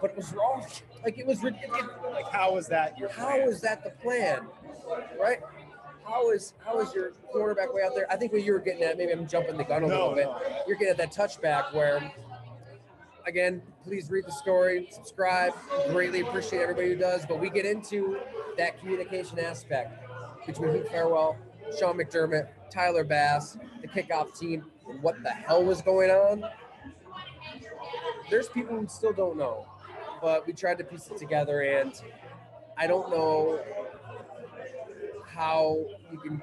but 0.00 0.10
it 0.12 0.16
was 0.16 0.32
wrong. 0.32 0.64
Like 1.04 1.18
it 1.18 1.26
was 1.26 1.42
ridiculous. 1.42 1.84
like 2.12 2.28
how 2.32 2.54
was 2.54 2.66
that 2.68 2.98
your 2.98 3.10
How 3.10 3.36
plan? 3.36 3.48
is 3.48 3.60
that 3.60 3.84
the 3.84 3.90
plan, 3.90 4.46
right? 5.20 5.40
How 6.08 6.30
is 6.30 6.54
how 6.64 6.80
is 6.80 6.94
your 6.94 7.10
quarterback 7.30 7.72
way 7.74 7.82
out 7.82 7.94
there? 7.94 8.10
I 8.10 8.16
think 8.16 8.32
what 8.32 8.42
you 8.42 8.52
were 8.52 8.58
getting 8.60 8.82
at, 8.82 8.96
maybe 8.96 9.12
I'm 9.12 9.26
jumping 9.28 9.56
the 9.56 9.64
gun 9.64 9.84
a 9.84 9.88
No, 9.88 10.10
little 10.10 10.14
bit. 10.14 10.24
no. 10.26 10.62
You're 10.66 10.76
getting 10.76 10.92
at 10.92 10.96
that 10.96 11.12
touchback 11.12 11.74
where, 11.74 12.10
again, 13.26 13.62
please 13.84 14.10
read 14.10 14.24
the 14.26 14.32
story, 14.32 14.88
subscribe. 14.90 15.52
Greatly 15.90 16.20
appreciate 16.20 16.62
everybody 16.62 16.88
who 16.88 16.96
does. 16.96 17.26
But 17.26 17.40
we 17.40 17.50
get 17.50 17.66
into 17.66 18.18
that 18.56 18.78
communication 18.80 19.38
aspect 19.38 20.02
between 20.46 20.72
Heath 20.74 20.88
Farwell, 20.90 21.36
Sean 21.78 21.98
McDermott, 21.98 22.48
Tyler 22.70 23.04
Bass, 23.04 23.58
the 23.82 23.88
kickoff 23.88 24.38
team, 24.38 24.64
and 24.88 25.02
what 25.02 25.22
the 25.22 25.30
hell 25.30 25.62
was 25.62 25.82
going 25.82 26.10
on. 26.10 26.42
There's 28.30 28.48
people 28.48 28.78
who 28.78 28.86
still 28.88 29.12
don't 29.12 29.36
know, 29.36 29.66
but 30.22 30.46
we 30.46 30.52
tried 30.54 30.78
to 30.78 30.84
piece 30.84 31.08
it 31.08 31.16
together, 31.18 31.62
and 31.62 31.92
I 32.76 32.86
don't 32.86 33.10
know 33.10 33.60
how 35.38 35.86
you 36.12 36.18
can. 36.18 36.42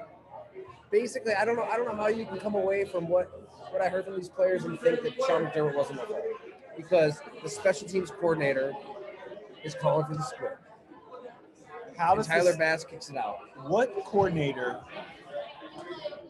Basically, 0.90 1.34
I 1.34 1.44
don't 1.44 1.56
know. 1.56 1.64
I 1.64 1.76
don't 1.76 1.86
know 1.86 1.94
how 1.96 2.08
you 2.08 2.24
can 2.24 2.38
come 2.38 2.54
away 2.54 2.84
from 2.84 3.06
what 3.08 3.30
what 3.70 3.82
I 3.82 3.88
heard 3.88 4.06
from 4.06 4.16
these 4.16 4.28
players 4.30 4.64
and 4.64 4.80
think 4.80 5.02
that 5.02 5.12
Sean 5.26 5.44
McDermott 5.46 5.74
wasn't 5.76 6.00
a 6.00 6.06
fault. 6.06 6.22
because 6.76 7.20
the 7.42 7.48
special 7.48 7.86
teams 7.88 8.10
coordinator 8.10 8.72
is 9.64 9.74
calling 9.74 10.06
for 10.06 10.14
the 10.14 10.22
split. 10.22 10.56
How 11.98 12.10
And 12.12 12.18
does 12.18 12.26
Tyler 12.26 12.44
this- 12.50 12.56
Bass 12.58 12.84
kicks 12.84 13.10
it 13.10 13.16
out. 13.16 13.38
what 13.66 13.94
coordinator 14.04 14.80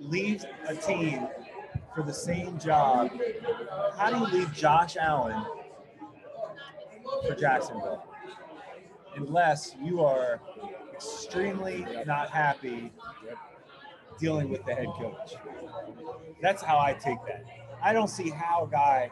leaves 0.01 0.45
a 0.69 0.75
team 0.75 1.29
for 1.95 2.03
the 2.03 2.13
same 2.15 2.59
job? 2.59 3.11
How 3.97 4.11
do 4.11 4.19
you 4.19 4.39
leave 4.41 4.53
Josh 4.53 4.97
Allen 4.97 5.45
for 7.29 7.35
Jacksonville? 7.35 8.05
Unless 9.17 9.75
you 9.83 10.05
are 10.05 10.41
extremely 10.97 11.87
not 12.07 12.31
happy 12.31 12.91
dealing 14.19 14.49
with 14.49 14.65
the 14.65 14.75
head 14.75 14.89
coach. 14.99 15.35
That's 16.41 16.63
how 16.63 16.79
I 16.79 16.95
take 16.95 17.19
that. 17.27 17.45
I 17.83 17.93
don't 17.93 18.09
see 18.09 18.31
how 18.31 18.65
a 18.65 18.71
guy 18.71 19.11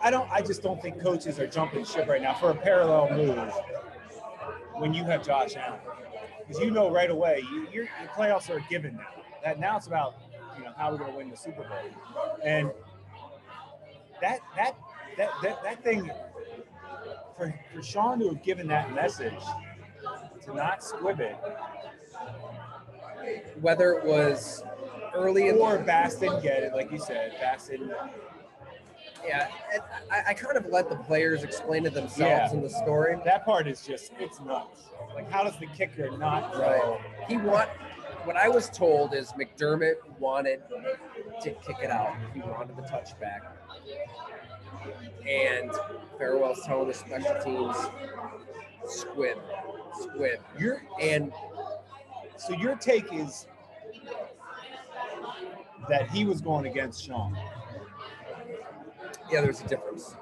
I 0.00 0.10
don't 0.10 0.30
I 0.30 0.42
just 0.42 0.62
don't 0.62 0.80
think 0.80 1.00
coaches 1.00 1.38
are 1.38 1.46
jumping 1.46 1.84
ship 1.84 2.08
right 2.08 2.22
now 2.22 2.34
for 2.34 2.50
a 2.50 2.54
parallel 2.54 3.10
move 3.16 3.52
when 4.74 4.92
you 4.92 5.04
have 5.04 5.24
Josh 5.24 5.56
Allen 5.56 5.80
because 6.40 6.62
you 6.62 6.70
know 6.70 6.90
right 6.90 7.10
away 7.10 7.42
you, 7.50 7.66
your, 7.72 7.84
your 7.84 8.10
playoffs 8.14 8.50
are 8.50 8.58
a 8.58 8.66
given 8.68 8.96
now. 8.96 9.22
That 9.42 9.58
now 9.58 9.76
it's 9.76 9.86
about 9.86 10.14
you 10.58 10.64
know 10.64 10.72
how 10.76 10.92
we're 10.92 10.98
going 10.98 11.10
to 11.10 11.16
win 11.16 11.30
the 11.30 11.36
Super 11.36 11.62
Bowl, 11.62 12.38
and 12.44 12.70
that 14.20 14.40
that 14.56 14.76
that 15.16 15.30
that, 15.42 15.62
that 15.62 15.82
thing 15.82 16.10
for 17.36 17.58
for 17.74 17.82
Sean 17.82 18.18
to 18.20 18.28
have 18.28 18.42
given 18.42 18.66
that 18.68 18.94
message 18.94 19.32
to 20.44 20.54
not 20.54 20.82
squib 20.82 21.20
it, 21.20 21.36
Whether 23.60 23.92
it 23.94 24.04
was 24.04 24.62
early 25.14 25.48
in 25.48 25.56
or 25.56 25.78
Bass 25.78 26.16
didn't 26.16 26.42
get 26.42 26.62
it, 26.62 26.72
like 26.74 26.90
you 26.92 26.98
said, 26.98 27.32
Bass 27.40 27.68
didn't. 27.68 27.92
yeah, 29.26 29.48
and 29.72 29.82
I, 30.10 30.30
I 30.30 30.34
kind 30.34 30.56
of 30.56 30.66
let 30.66 30.88
the 30.88 30.96
players 30.96 31.42
explain 31.44 31.86
it 31.86 31.94
themselves 31.94 32.20
Yeah. 32.20 32.52
in 32.52 32.62
the 32.62 32.68
story. 32.70 33.16
That 33.24 33.44
part 33.44 33.66
is 33.68 33.82
just 33.86 34.12
it's 34.18 34.40
nuts. 34.40 34.82
Like 35.14 35.30
how 35.30 35.44
does 35.44 35.58
the 35.58 35.66
kicker 35.66 36.10
not 36.18 36.54
know? 36.54 36.60
Right. 36.60 37.28
He 37.28 37.36
want 37.36 37.68
what 38.24 38.36
I 38.36 38.48
was 38.48 38.68
told 38.70 39.14
is 39.14 39.32
McDermott 39.32 39.94
wanted 40.18 40.62
to 41.42 41.50
kick 41.50 41.76
it 41.82 41.90
out. 41.90 42.14
He 42.32 42.40
wanted 42.40 42.76
the 42.76 42.82
touchback. 42.82 43.40
And 45.28 45.70
Farwell's 46.18 46.62
telling 46.64 46.88
the 46.88 46.94
special 46.94 47.34
teams, 47.42 47.76
squib, 48.86 49.38
squib. 50.00 50.40
Your 50.58 50.82
And 51.00 51.32
so 52.36 52.54
your 52.54 52.76
take 52.76 53.12
is 53.12 53.46
that 55.88 56.10
he 56.10 56.24
was 56.24 56.40
going 56.40 56.66
against 56.66 57.04
Sean. 57.04 57.36
yeah, 59.30 59.40
there's 59.40 59.60
a 59.60 59.66
difference. 59.66 60.16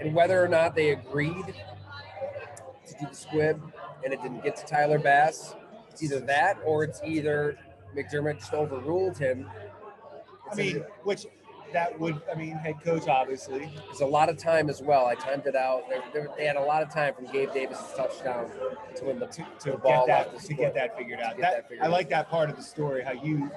And 0.00 0.14
whether 0.14 0.42
or 0.42 0.48
not 0.48 0.74
they 0.74 0.90
agreed 0.90 1.46
to 2.86 2.94
do 3.00 3.06
the 3.08 3.14
squib 3.14 3.60
and 4.04 4.12
it 4.12 4.22
didn't 4.22 4.44
get 4.44 4.56
to 4.56 4.66
Tyler 4.66 4.98
Bass, 4.98 5.54
it's 5.90 6.02
either 6.02 6.20
that 6.20 6.58
or 6.64 6.84
it's 6.84 7.00
either 7.04 7.58
McDermott 7.96 8.38
just 8.38 8.54
overruled 8.54 9.18
him. 9.18 9.48
I 10.50 10.54
mean, 10.54 10.84
which 11.02 11.26
that 11.72 11.98
would, 11.98 12.20
I 12.32 12.36
mean, 12.36 12.52
head 12.52 12.82
coach 12.82 13.08
obviously. 13.08 13.70
There's 13.86 14.00
a 14.00 14.06
lot 14.06 14.28
of 14.28 14.38
time 14.38 14.68
as 14.70 14.80
well. 14.82 15.06
I 15.06 15.14
timed 15.14 15.46
it 15.46 15.56
out. 15.56 15.84
They, 15.88 16.20
they, 16.20 16.26
they 16.36 16.44
had 16.46 16.56
a 16.56 16.62
lot 16.62 16.82
of 16.82 16.92
time 16.92 17.14
from 17.14 17.26
Gabe 17.26 17.52
Davis' 17.52 17.92
touchdown 17.96 18.50
to 18.96 19.04
win 19.04 19.18
the 19.18 19.26
to, 19.26 19.44
The 19.64 19.76
ball 19.76 20.06
get 20.06 20.32
that 20.32 20.40
to 20.44 20.54
get 20.54 20.74
that 20.74 20.96
figured 20.96 21.20
out. 21.20 21.36
That, 21.38 21.52
that 21.52 21.68
figured 21.68 21.84
I 21.84 21.86
out. 21.86 21.92
like 21.92 22.08
that 22.10 22.28
part 22.30 22.50
of 22.50 22.56
the 22.56 22.62
story. 22.62 23.02
How 23.02 23.12
you 23.12 23.50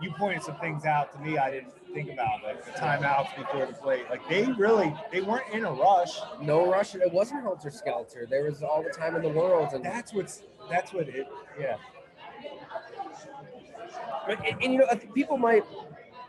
you 0.00 0.12
pointed 0.12 0.42
some 0.42 0.56
things 0.56 0.84
out 0.84 1.12
to 1.12 1.18
me 1.18 1.38
I 1.38 1.50
didn't 1.50 1.72
think 1.92 2.12
about, 2.12 2.42
like 2.44 2.64
the 2.64 2.70
timeouts 2.72 3.36
before 3.36 3.66
the 3.66 3.72
play. 3.72 4.02
Like 4.08 4.26
they 4.28 4.44
really 4.52 4.94
they 5.10 5.20
weren't 5.20 5.52
in 5.52 5.64
a 5.64 5.72
rush. 5.72 6.18
no 6.40 6.70
rush. 6.70 6.94
It 6.94 7.12
wasn't 7.12 7.42
helter 7.42 7.70
skelter. 7.70 8.26
There 8.28 8.44
was 8.44 8.62
all 8.62 8.82
the 8.82 8.90
time 8.90 9.16
in 9.16 9.22
the 9.22 9.28
world, 9.28 9.70
and 9.72 9.84
That's 9.84 10.12
what's 10.12 10.42
that's 10.70 10.92
what 10.92 11.08
it. 11.08 11.26
Yeah. 11.58 11.76
But 14.26 14.46
and, 14.46 14.62
and, 14.62 14.72
you 14.74 14.78
know, 14.80 14.86
people 15.14 15.38
might. 15.38 15.64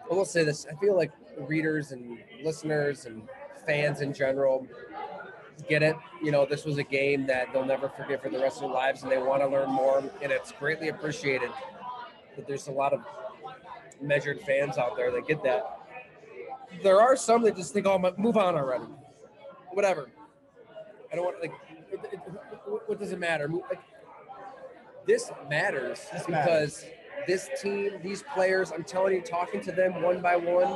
I 0.10 0.14
will 0.14 0.26
say 0.26 0.44
this. 0.44 0.66
I 0.72 0.76
feel 0.80 0.96
like 0.96 1.12
readers 1.38 1.92
and 1.92 2.18
listeners 2.44 3.06
and 3.06 3.28
fans 3.66 4.02
in 4.02 4.14
general 4.14 4.66
get 5.68 5.84
it. 5.84 5.96
You 6.24 6.32
know, 6.32 6.46
this 6.46 6.66
was 6.66 6.78
a 6.78 6.84
game 6.84 7.28
that 7.28 7.52
they'll 7.54 7.66
never 7.66 7.90
forget 7.90 8.24
for 8.24 8.30
the 8.30 8.40
rest 8.40 8.58
of 8.58 8.64
their 8.64 8.72
lives, 8.72 9.04
and 9.04 9.12
they 9.12 9.18
want 9.18 9.42
to 9.42 9.48
learn 9.48 9.70
more, 9.70 10.00
and 10.22 10.32
it's 10.32 10.52
greatly 10.54 10.90
appreciated. 10.90 11.52
But 12.36 12.48
there's 12.48 12.68
a 12.68 12.72
lot 12.72 12.94
of 12.94 13.02
measured 14.02 14.42
fans 14.42 14.78
out 14.78 14.96
there 14.96 15.12
that 15.12 15.28
get 15.28 15.44
that. 15.44 15.80
There 16.84 17.02
are 17.02 17.16
some 17.16 17.42
that 17.44 17.56
just 17.56 17.74
think, 17.74 17.86
"Oh, 17.86 17.98
move 18.18 18.38
on 18.38 18.56
already." 18.56 18.86
Whatever. 19.72 20.10
I 21.12 21.16
don't 21.16 21.26
want 21.26 21.42
like. 21.42 21.54
What- 22.88 23.00
does 23.00 23.12
it 23.12 23.20
matter? 23.20 23.48
Like, 23.48 23.80
this 25.06 25.32
matters 25.50 26.06
This 26.14 26.26
because 26.26 26.86
this 27.28 27.50
team, 27.62 27.94
these 28.04 28.24
players, 28.34 28.72
I'm 28.72 28.84
telling 28.84 29.14
you, 29.16 29.22
talking 29.22 29.62
to 29.62 29.72
them 29.72 30.02
one 30.02 30.22
by 30.22 30.36
one, 30.36 30.76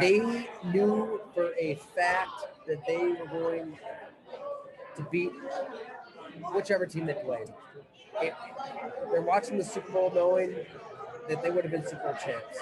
they 0.00 0.18
knew 0.64 1.20
for 1.34 1.52
a 1.58 1.76
fact 1.96 2.30
that 2.66 2.84
they 2.86 2.96
were 2.98 3.26
going 3.26 3.78
to 4.96 5.02
beat 5.10 5.30
whichever 6.52 6.86
team 6.86 7.06
they 7.06 7.14
played. 7.14 7.48
It- 8.20 8.34
they're 9.10 9.22
watching 9.22 9.58
the 9.58 9.64
Super 9.64 9.92
Bowl 9.92 10.10
knowing 10.14 10.56
that 11.28 11.42
they 11.42 11.50
would 11.50 11.64
have 11.64 11.70
been 11.72 11.86
Super 11.86 12.02
Bowl 12.04 12.14
champs. 12.14 12.58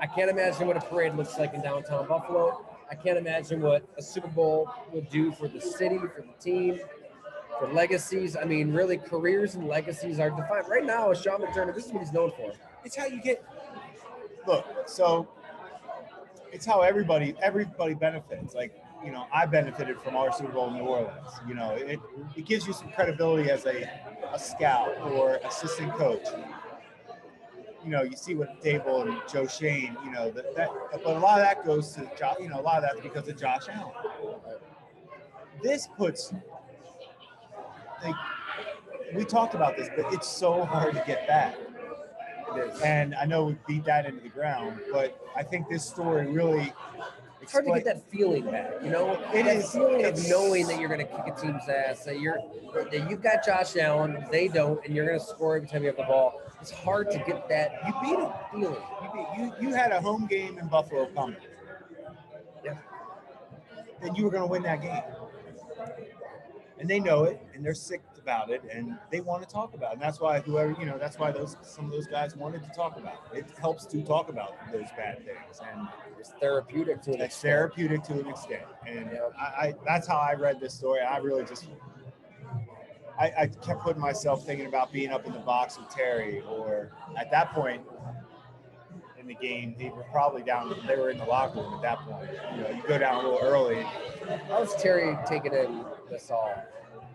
I 0.00 0.06
can't 0.06 0.30
imagine 0.30 0.66
what 0.66 0.76
a 0.76 0.80
parade 0.80 1.14
looks 1.14 1.38
like 1.38 1.54
in 1.54 1.62
downtown 1.62 2.06
Buffalo. 2.06 2.66
I 2.90 2.94
can't 2.94 3.16
imagine 3.16 3.62
what 3.62 3.82
a 3.96 4.02
Super 4.02 4.28
Bowl 4.28 4.68
would 4.92 5.08
do 5.08 5.32
for 5.32 5.48
the 5.48 5.60
city, 5.60 5.98
for 5.98 6.22
the 6.22 6.42
team, 6.42 6.80
for 7.58 7.72
legacies. 7.72 8.36
I 8.36 8.44
mean, 8.44 8.72
really, 8.72 8.98
careers 8.98 9.54
and 9.54 9.66
legacies 9.68 10.18
are 10.18 10.30
defined. 10.30 10.68
Right 10.68 10.84
now, 10.84 11.12
Sean 11.14 11.40
McDermott, 11.40 11.74
this 11.74 11.86
is 11.86 11.92
what 11.92 12.02
he's 12.02 12.12
known 12.12 12.32
for. 12.36 12.52
it's 12.84 12.96
how 12.96 13.06
you 13.06 13.20
get 13.20 13.42
look 14.46 14.66
so 14.86 15.28
it's 16.52 16.66
how 16.66 16.82
everybody 16.82 17.34
everybody 17.42 17.94
benefits 17.94 18.54
like 18.54 18.74
you 19.04 19.10
know 19.10 19.26
i 19.32 19.46
benefited 19.46 19.98
from 20.00 20.16
our 20.16 20.32
super 20.32 20.52
bowl 20.52 20.68
in 20.68 20.74
new 20.74 20.80
orleans 20.80 21.28
you 21.48 21.54
know 21.54 21.70
it, 21.70 21.98
it 22.36 22.44
gives 22.46 22.66
you 22.66 22.72
some 22.72 22.90
credibility 22.92 23.50
as 23.50 23.64
a, 23.66 23.88
a 24.32 24.38
scout 24.38 24.96
or 25.12 25.36
assistant 25.44 25.92
coach 25.94 26.26
you 27.84 27.90
know 27.90 28.02
you 28.02 28.16
see 28.16 28.34
what 28.34 28.62
Daboll 28.62 29.08
and 29.08 29.18
joe 29.30 29.46
schoen 29.46 29.96
you 30.04 30.10
know 30.10 30.30
that, 30.30 30.54
that 30.54 30.68
but 30.92 31.16
a 31.16 31.18
lot 31.18 31.40
of 31.40 31.46
that 31.46 31.64
goes 31.64 31.92
to 31.92 32.10
josh 32.18 32.36
you 32.40 32.48
know 32.48 32.60
a 32.60 32.62
lot 32.62 32.76
of 32.76 32.82
that's 32.82 33.00
because 33.00 33.28
of 33.28 33.38
josh 33.38 33.62
allen 33.70 33.90
this 35.62 35.88
puts 35.96 36.34
like 38.04 38.14
we 39.14 39.24
talked 39.24 39.54
about 39.54 39.76
this 39.76 39.88
but 39.96 40.12
it's 40.12 40.28
so 40.28 40.64
hard 40.64 40.94
to 40.94 41.02
get 41.06 41.26
back 41.26 41.56
It 42.56 42.58
is. 42.74 42.80
and 42.82 43.14
I 43.14 43.24
know 43.24 43.44
we 43.46 43.56
beat 43.66 43.84
that 43.84 44.06
into 44.06 44.20
the 44.22 44.28
ground, 44.28 44.80
but 44.92 45.18
I 45.36 45.42
think 45.42 45.68
this 45.68 45.84
story 45.84 46.26
really 46.26 46.72
It's 47.42 47.52
hard 47.52 47.66
to 47.66 47.72
get 47.72 47.84
that 47.84 48.08
feeling 48.10 48.44
back, 48.50 48.70
you 48.82 48.90
know. 48.90 49.12
It 49.34 49.44
that 49.44 49.56
is- 49.56 49.70
feeling 49.72 50.04
of 50.06 50.28
knowing 50.28 50.66
that 50.68 50.78
you're 50.80 50.88
going 50.88 51.06
to 51.06 51.12
kick 51.12 51.26
a 51.26 51.40
team's 51.40 51.68
ass, 51.68 52.04
that 52.04 52.18
you're 52.20 52.38
that 52.90 53.08
you've 53.10 53.22
got 53.22 53.44
Josh 53.44 53.76
Allen, 53.76 54.24
they 54.32 54.48
don't, 54.48 54.80
and 54.84 54.94
you're 54.96 55.06
going 55.06 55.18
to 55.18 55.24
score 55.24 55.56
every 55.56 55.68
time 55.68 55.82
you 55.82 55.88
have 55.88 55.96
the 55.96 56.04
ball. 56.04 56.40
It's 56.62 56.70
hard 56.70 57.10
to 57.10 57.18
get 57.18 57.46
that 57.50 57.72
You 57.86 57.92
beat 58.02 58.18
him. 58.18 58.30
feeling. 58.52 58.82
You, 59.02 59.08
beat, 59.12 59.26
you 59.36 59.68
you 59.68 59.74
had 59.74 59.92
a 59.92 60.00
home 60.00 60.26
game 60.26 60.58
in 60.58 60.66
Buffalo 60.68 61.06
coming. 61.14 61.36
Yeah. 62.64 62.78
Then 64.00 64.14
you 64.14 64.24
were 64.24 64.30
going 64.30 64.42
to 64.42 64.48
win 64.48 64.62
that 64.62 64.80
game, 64.80 65.02
and 66.78 66.88
they 66.88 66.98
know 67.00 67.24
it, 67.24 67.40
and 67.54 67.64
they're 67.64 67.74
sick 67.74 68.02
about 68.20 68.50
it, 68.50 68.62
and 68.72 68.96
they 69.12 69.20
want 69.20 69.46
to 69.46 69.48
talk 69.48 69.74
about 69.74 69.90
it. 69.90 69.94
And 69.94 70.02
that's 70.02 70.20
why 70.20 70.40
whoever 70.40 70.74
you 70.78 70.86
know, 70.86 70.98
that's 70.98 71.18
why 71.18 71.30
those 71.30 71.56
some 71.62 71.84
of 71.86 71.90
those 71.92 72.06
guys 72.06 72.36
wanted 72.36 72.62
to 72.64 72.70
talk 72.70 72.96
about 72.98 73.20
it. 73.32 73.38
It 73.38 73.46
helps 73.60 73.86
to 73.86 74.02
talk 74.02 74.28
about 74.28 74.54
those 74.72 74.86
bad 74.96 75.18
things, 75.24 75.60
and 75.72 75.86
It's 76.18 76.30
therapeutic 76.40 77.02
to 77.02 77.10
an 77.10 77.16
it's 77.20 77.34
extent. 77.34 77.52
therapeutic 77.52 78.02
to 78.04 78.12
an 78.14 78.26
extent. 78.28 78.62
And 78.86 79.10
Yeah. 79.12 79.28
I, 79.38 79.44
I 79.44 79.74
that's 79.84 80.06
how 80.08 80.16
I 80.16 80.34
read 80.34 80.58
this 80.60 80.74
story. 80.74 81.00
I 81.00 81.18
really 81.18 81.44
just 81.44 81.68
I, 83.18 83.32
I 83.42 83.46
kept 83.46 83.80
putting 83.82 84.02
myself 84.02 84.44
thinking 84.44 84.66
about 84.66 84.92
being 84.92 85.10
up 85.10 85.24
in 85.26 85.32
the 85.32 85.38
box 85.38 85.78
with 85.78 85.88
Terry, 85.90 86.42
or 86.48 86.90
at 87.16 87.30
that 87.30 87.52
point 87.52 87.82
in 89.24 89.28
the 89.28 89.34
game, 89.34 89.74
they 89.78 89.88
were 89.88 90.04
probably 90.04 90.42
down. 90.42 90.74
They 90.86 90.96
were 90.96 91.10
in 91.10 91.18
the 91.18 91.24
locker 91.24 91.60
room 91.60 91.74
at 91.74 91.82
that 91.82 91.98
point. 92.00 92.28
You 92.54 92.62
know, 92.62 92.70
you 92.70 92.82
go 92.86 92.98
down 92.98 93.24
a 93.24 93.28
little 93.28 93.46
early. 93.46 93.82
How's 94.48 94.74
Terry 94.76 95.16
taking 95.26 95.52
in 95.54 95.84
this 96.10 96.30
all? 96.30 96.54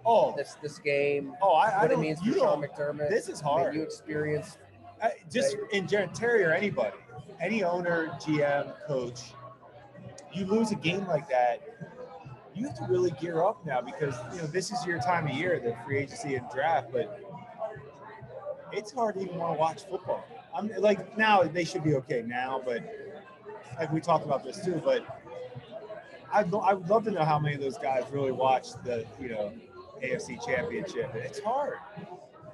Oh, 0.05 0.33
This 0.35 0.55
this 0.61 0.79
game, 0.79 1.33
oh, 1.41 1.53
I, 1.53 1.69
I 1.69 1.81
what 1.83 1.91
it 1.91 1.99
means 1.99 2.19
for 2.19 2.33
Sean. 2.33 2.63
McDermott. 2.63 3.09
This 3.09 3.29
is 3.29 3.41
I 3.41 3.45
mean, 3.45 3.53
hard. 3.53 3.75
you 3.75 3.83
experienced 3.83 4.57
I, 5.03 5.11
just 5.31 5.55
in 5.71 5.87
general, 5.87 6.11
Terry 6.13 6.43
or 6.43 6.51
anybody, 6.51 6.97
any 7.41 7.63
owner, 7.63 8.07
GM, 8.19 8.73
coach, 8.87 9.33
you 10.33 10.45
lose 10.45 10.71
a 10.71 10.75
game 10.75 11.05
like 11.07 11.29
that, 11.29 11.61
you 12.55 12.65
have 12.65 12.75
to 12.77 12.85
really 12.89 13.11
gear 13.11 13.43
up 13.43 13.63
now 13.65 13.81
because 13.81 14.15
you 14.33 14.41
know 14.41 14.47
this 14.47 14.71
is 14.71 14.85
your 14.85 14.99
time 14.99 15.27
of 15.27 15.33
year, 15.33 15.59
the 15.63 15.75
free 15.85 15.99
agency 15.99 16.35
and 16.35 16.45
draft. 16.53 16.91
But 16.91 17.21
it's 18.71 18.91
hard 18.91 19.15
to 19.15 19.21
even 19.21 19.37
want 19.37 19.53
to 19.53 19.59
watch 19.59 19.83
football. 19.85 20.25
I'm 20.55 20.71
like 20.79 21.17
now 21.17 21.43
they 21.43 21.63
should 21.63 21.83
be 21.83 21.95
okay 21.95 22.23
now, 22.25 22.61
but 22.63 22.83
like 23.77 23.91
we 23.91 24.01
talked 24.01 24.25
about 24.25 24.43
this 24.43 24.63
too, 24.63 24.81
but 24.83 25.05
I'd, 26.31 26.53
I 26.53 26.73
would 26.73 26.89
love 26.89 27.05
to 27.05 27.11
know 27.11 27.23
how 27.23 27.39
many 27.39 27.55
of 27.55 27.61
those 27.61 27.77
guys 27.77 28.03
really 28.11 28.31
watched 28.31 28.83
the, 28.83 29.05
you 29.19 29.29
know, 29.29 29.51
AFC 30.03 30.43
championship. 30.45 31.13
It's 31.15 31.39
hard. 31.39 31.77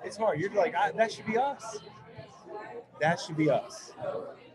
It's 0.03 0.17
hard. 0.17 0.39
You're 0.39 0.53
like, 0.53 0.73
that 0.73 1.11
should 1.11 1.25
be 1.25 1.37
us. 1.37 1.79
That 3.01 3.19
should 3.19 3.35
be 3.35 3.49
us. 3.49 3.91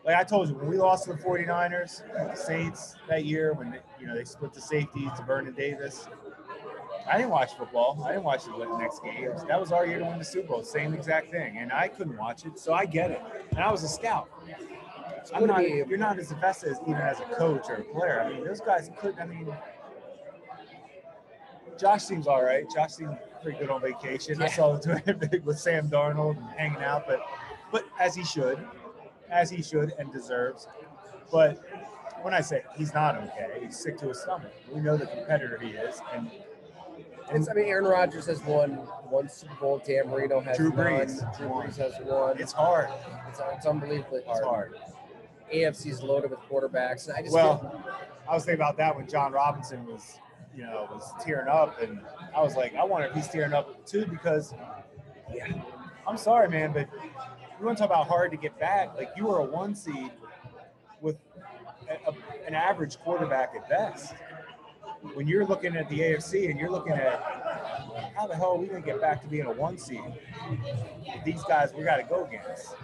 Like 0.04 0.16
I 0.16 0.24
told 0.24 0.48
you, 0.48 0.54
when 0.54 0.68
we 0.68 0.78
lost 0.78 1.04
to 1.04 1.12
the 1.12 1.18
49ers, 1.18 2.02
the 2.14 2.34
Saints 2.34 2.94
that 3.08 3.24
year, 3.26 3.52
when 3.52 3.72
they, 3.72 3.78
you 4.00 4.06
know 4.06 4.14
they 4.14 4.24
split 4.24 4.54
the 4.54 4.60
safeties 4.60 5.10
to 5.16 5.22
Vernon 5.24 5.52
Davis, 5.52 6.08
I 7.10 7.16
didn't 7.16 7.30
watch 7.30 7.54
football. 7.56 8.00
I 8.06 8.12
didn't 8.12 8.24
watch 8.24 8.44
the 8.44 8.78
next 8.78 9.02
games. 9.02 9.42
That 9.44 9.58
was 9.60 9.72
our 9.72 9.84
year 9.84 9.98
to 9.98 10.04
win 10.04 10.18
the 10.18 10.24
Super 10.24 10.48
Bowl. 10.48 10.62
Same 10.62 10.94
exact 10.94 11.30
thing, 11.30 11.58
and 11.58 11.72
I 11.72 11.88
couldn't 11.88 12.16
watch 12.16 12.44
it, 12.46 12.58
so 12.58 12.72
I 12.72 12.86
get 12.86 13.10
it. 13.10 13.20
And 13.50 13.58
I 13.58 13.70
was 13.72 13.82
a 13.82 13.88
scout. 13.88 14.28
I'm 15.34 15.46
not. 15.46 15.68
You're 15.68 15.98
not 15.98 16.18
as 16.18 16.30
invested 16.30 16.70
as 16.72 16.78
even 16.82 16.94
as 17.00 17.18
a 17.20 17.24
coach 17.34 17.66
or 17.68 17.74
a 17.76 17.84
player. 17.84 18.20
I 18.20 18.32
mean, 18.32 18.44
those 18.44 18.60
guys 18.60 18.90
couldn't. 18.98 19.20
I 19.20 19.26
mean, 19.26 19.52
Josh 21.78 22.04
seems 22.04 22.26
all 22.26 22.44
right. 22.44 22.64
Josh 22.72 22.92
seems 22.94 23.16
pretty 23.42 23.58
good 23.58 23.70
on 23.70 23.80
vacation. 23.80 24.40
I 24.40 24.44
Yeah. 24.46 24.52
saw 24.52 24.76
him 24.80 25.40
with 25.44 25.58
Sam 25.58 25.88
Darnold 25.90 26.36
and 26.36 26.46
hanging 26.56 26.82
out, 26.82 27.06
but 27.08 27.20
but 27.72 27.84
as 27.98 28.14
he 28.14 28.24
should, 28.24 28.64
as 29.30 29.50
he 29.50 29.62
should 29.62 29.92
and 29.98 30.12
deserves. 30.12 30.68
But 31.32 31.60
when 32.22 32.34
I 32.34 32.40
say 32.40 32.62
he's 32.76 32.94
not 32.94 33.16
okay, 33.16 33.60
he's 33.64 33.78
sick 33.78 33.98
to 33.98 34.08
his 34.08 34.20
stomach. 34.20 34.52
We 34.72 34.80
know 34.80 34.96
the 34.96 35.06
competitor 35.06 35.58
he 35.60 35.70
is, 35.70 36.00
and 36.14 36.30
It's, 37.32 37.48
I 37.48 37.52
mean, 37.54 37.66
Aaron 37.66 37.84
Rodgers 37.84 38.26
has 38.26 38.42
won 38.42 38.70
one 39.08 39.28
Super 39.28 39.54
Bowl. 39.54 39.82
Dan 39.84 40.08
Marino 40.08 40.40
has 40.40 40.56
Drew 40.56 40.70
won. 40.70 40.78
Brees 40.86 41.36
Drew. 41.38 41.48
Brees 41.48 41.76
has 41.76 41.94
won. 42.02 42.32
It's, 42.32 42.40
it's 42.42 42.52
hard. 42.52 42.88
it's, 43.28 43.66
unbelievably 43.66 44.22
hard. 44.26 44.38
It's 44.38 44.46
hard. 44.46 44.74
AFC's 45.54 46.02
loaded 46.02 46.30
with 46.30 46.40
quarterbacks. 46.40 47.08
And 47.08 47.16
I 47.16 47.22
just 47.22 47.32
Well, 47.34 47.82
I 48.28 48.34
was 48.34 48.44
thinking 48.44 48.60
about 48.60 48.76
that 48.78 48.94
when 48.96 49.08
Jon 49.08 49.32
Robinson 49.32 49.84
was, 49.86 50.18
you 50.54 50.62
know, 50.64 50.88
was 50.92 51.12
tearing 51.24 51.48
up, 51.48 51.80
and 51.80 52.00
I 52.36 52.40
was 52.42 52.56
like, 52.56 52.74
I 52.74 52.84
wonder 52.84 53.06
if 53.08 53.14
he's 53.14 53.28
tearing 53.28 53.52
up 53.52 53.84
too 53.86 54.06
because, 54.06 54.54
yeah, 55.32 55.46
I'm 56.06 56.16
sorry, 56.16 56.48
man, 56.48 56.72
but 56.72 56.88
you 57.58 57.66
want 57.66 57.78
to 57.78 57.82
talk 57.82 57.90
about 57.90 58.06
hard 58.08 58.30
to 58.32 58.36
get 58.36 58.58
back? 58.58 58.96
Like 58.96 59.10
you 59.16 59.26
were 59.26 59.38
a 59.38 59.44
one 59.44 59.74
seed 59.74 60.10
with 61.00 61.16
a, 61.88 62.10
a- 62.10 62.46
an 62.46 62.54
average 62.54 62.98
quarterback 63.00 63.52
at 63.56 63.68
best. 63.68 64.14
When 65.14 65.26
you're 65.26 65.46
looking 65.46 65.76
at 65.76 65.88
the 65.88 66.00
AFC 66.00 66.50
and 66.50 66.58
you're 66.58 66.70
looking 66.70 66.92
at 66.92 67.22
how 68.14 68.26
the 68.26 68.34
hell 68.34 68.52
are 68.52 68.58
we 68.58 68.66
gonna 68.66 68.80
get 68.80 69.00
back 69.00 69.22
to 69.22 69.28
being 69.28 69.46
a 69.46 69.52
one 69.52 69.78
seed? 69.78 70.00
These 71.24 71.42
guys 71.44 71.72
we 71.76 71.84
got 71.84 71.96
to 71.96 72.02
go 72.02 72.26
against. 72.26 72.74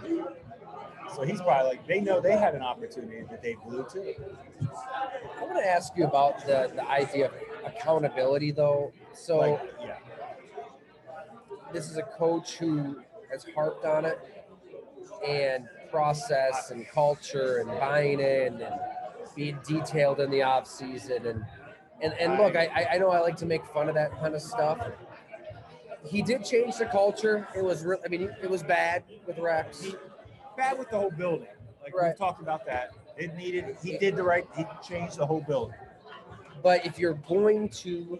So 1.15 1.23
he's 1.23 1.41
probably 1.41 1.69
like, 1.69 1.87
they 1.87 2.01
know 2.01 2.19
they 2.19 2.37
had 2.37 2.53
an 2.53 2.61
opportunity 2.61 3.23
that 3.29 3.41
they 3.41 3.55
blew 3.65 3.85
too. 3.91 4.13
I 5.39 5.43
want 5.43 5.57
to 5.57 5.65
ask 5.65 5.93
you 5.95 6.05
about 6.05 6.45
the, 6.45 6.71
the 6.75 6.87
idea 6.87 7.27
of 7.27 7.33
accountability, 7.65 8.51
though. 8.51 8.91
So 9.13 9.37
Like, 9.37 9.73
yeah. 9.81 9.97
this 11.71 11.89
is 11.89 11.97
a 11.97 12.03
coach 12.03 12.57
who 12.57 12.97
has 13.31 13.45
harped 13.55 13.85
on 13.85 14.05
it 14.05 14.19
and 15.25 15.67
process 15.91 16.71
and 16.71 16.87
culture 16.87 17.59
and 17.59 17.69
buying 17.79 18.19
in 18.19 18.61
and 18.61 18.75
being 19.35 19.57
detailed 19.65 20.19
in 20.19 20.29
the 20.29 20.43
off 20.43 20.67
season 20.67 21.25
and 21.25 21.45
and, 22.01 22.13
and 22.19 22.37
look 22.37 22.55
I, 22.55 22.87
I- 22.93 22.97
know 22.97 23.09
I 23.09 23.19
like 23.19 23.37
to 23.37 23.45
make 23.45 23.65
fun 23.65 23.89
of 23.89 23.95
that 23.95 24.11
kind 24.19 24.35
of 24.35 24.41
stuff. 24.41 24.79
He 26.05 26.21
did 26.21 26.45
change 26.45 26.77
the 26.77 26.85
culture. 26.85 27.47
It 27.55 27.63
was 27.63 27.83
real 27.83 27.99
I 28.05 28.07
mean 28.07 28.29
it 28.41 28.49
was 28.49 28.63
bad 28.63 29.03
with 29.25 29.37
Rex. 29.39 29.87
bad 30.55 30.77
with 30.77 30.89
the 30.89 30.97
whole 30.97 31.11
building. 31.11 31.47
Like 31.83 31.95
Right. 31.95 32.09
we've 32.09 32.17
talked 32.17 32.41
about 32.41 32.65
that. 32.65 32.91
It 33.17 33.35
needed. 33.35 33.77
He 33.83 33.97
did 33.97 34.15
the 34.15 34.23
right. 34.23 34.45
He 34.55 34.65
changed 34.87 35.17
the 35.17 35.25
whole 35.25 35.41
building. 35.41 35.75
But 36.63 36.85
if 36.85 36.97
you're 36.99 37.13
going 37.27 37.69
to 37.69 38.19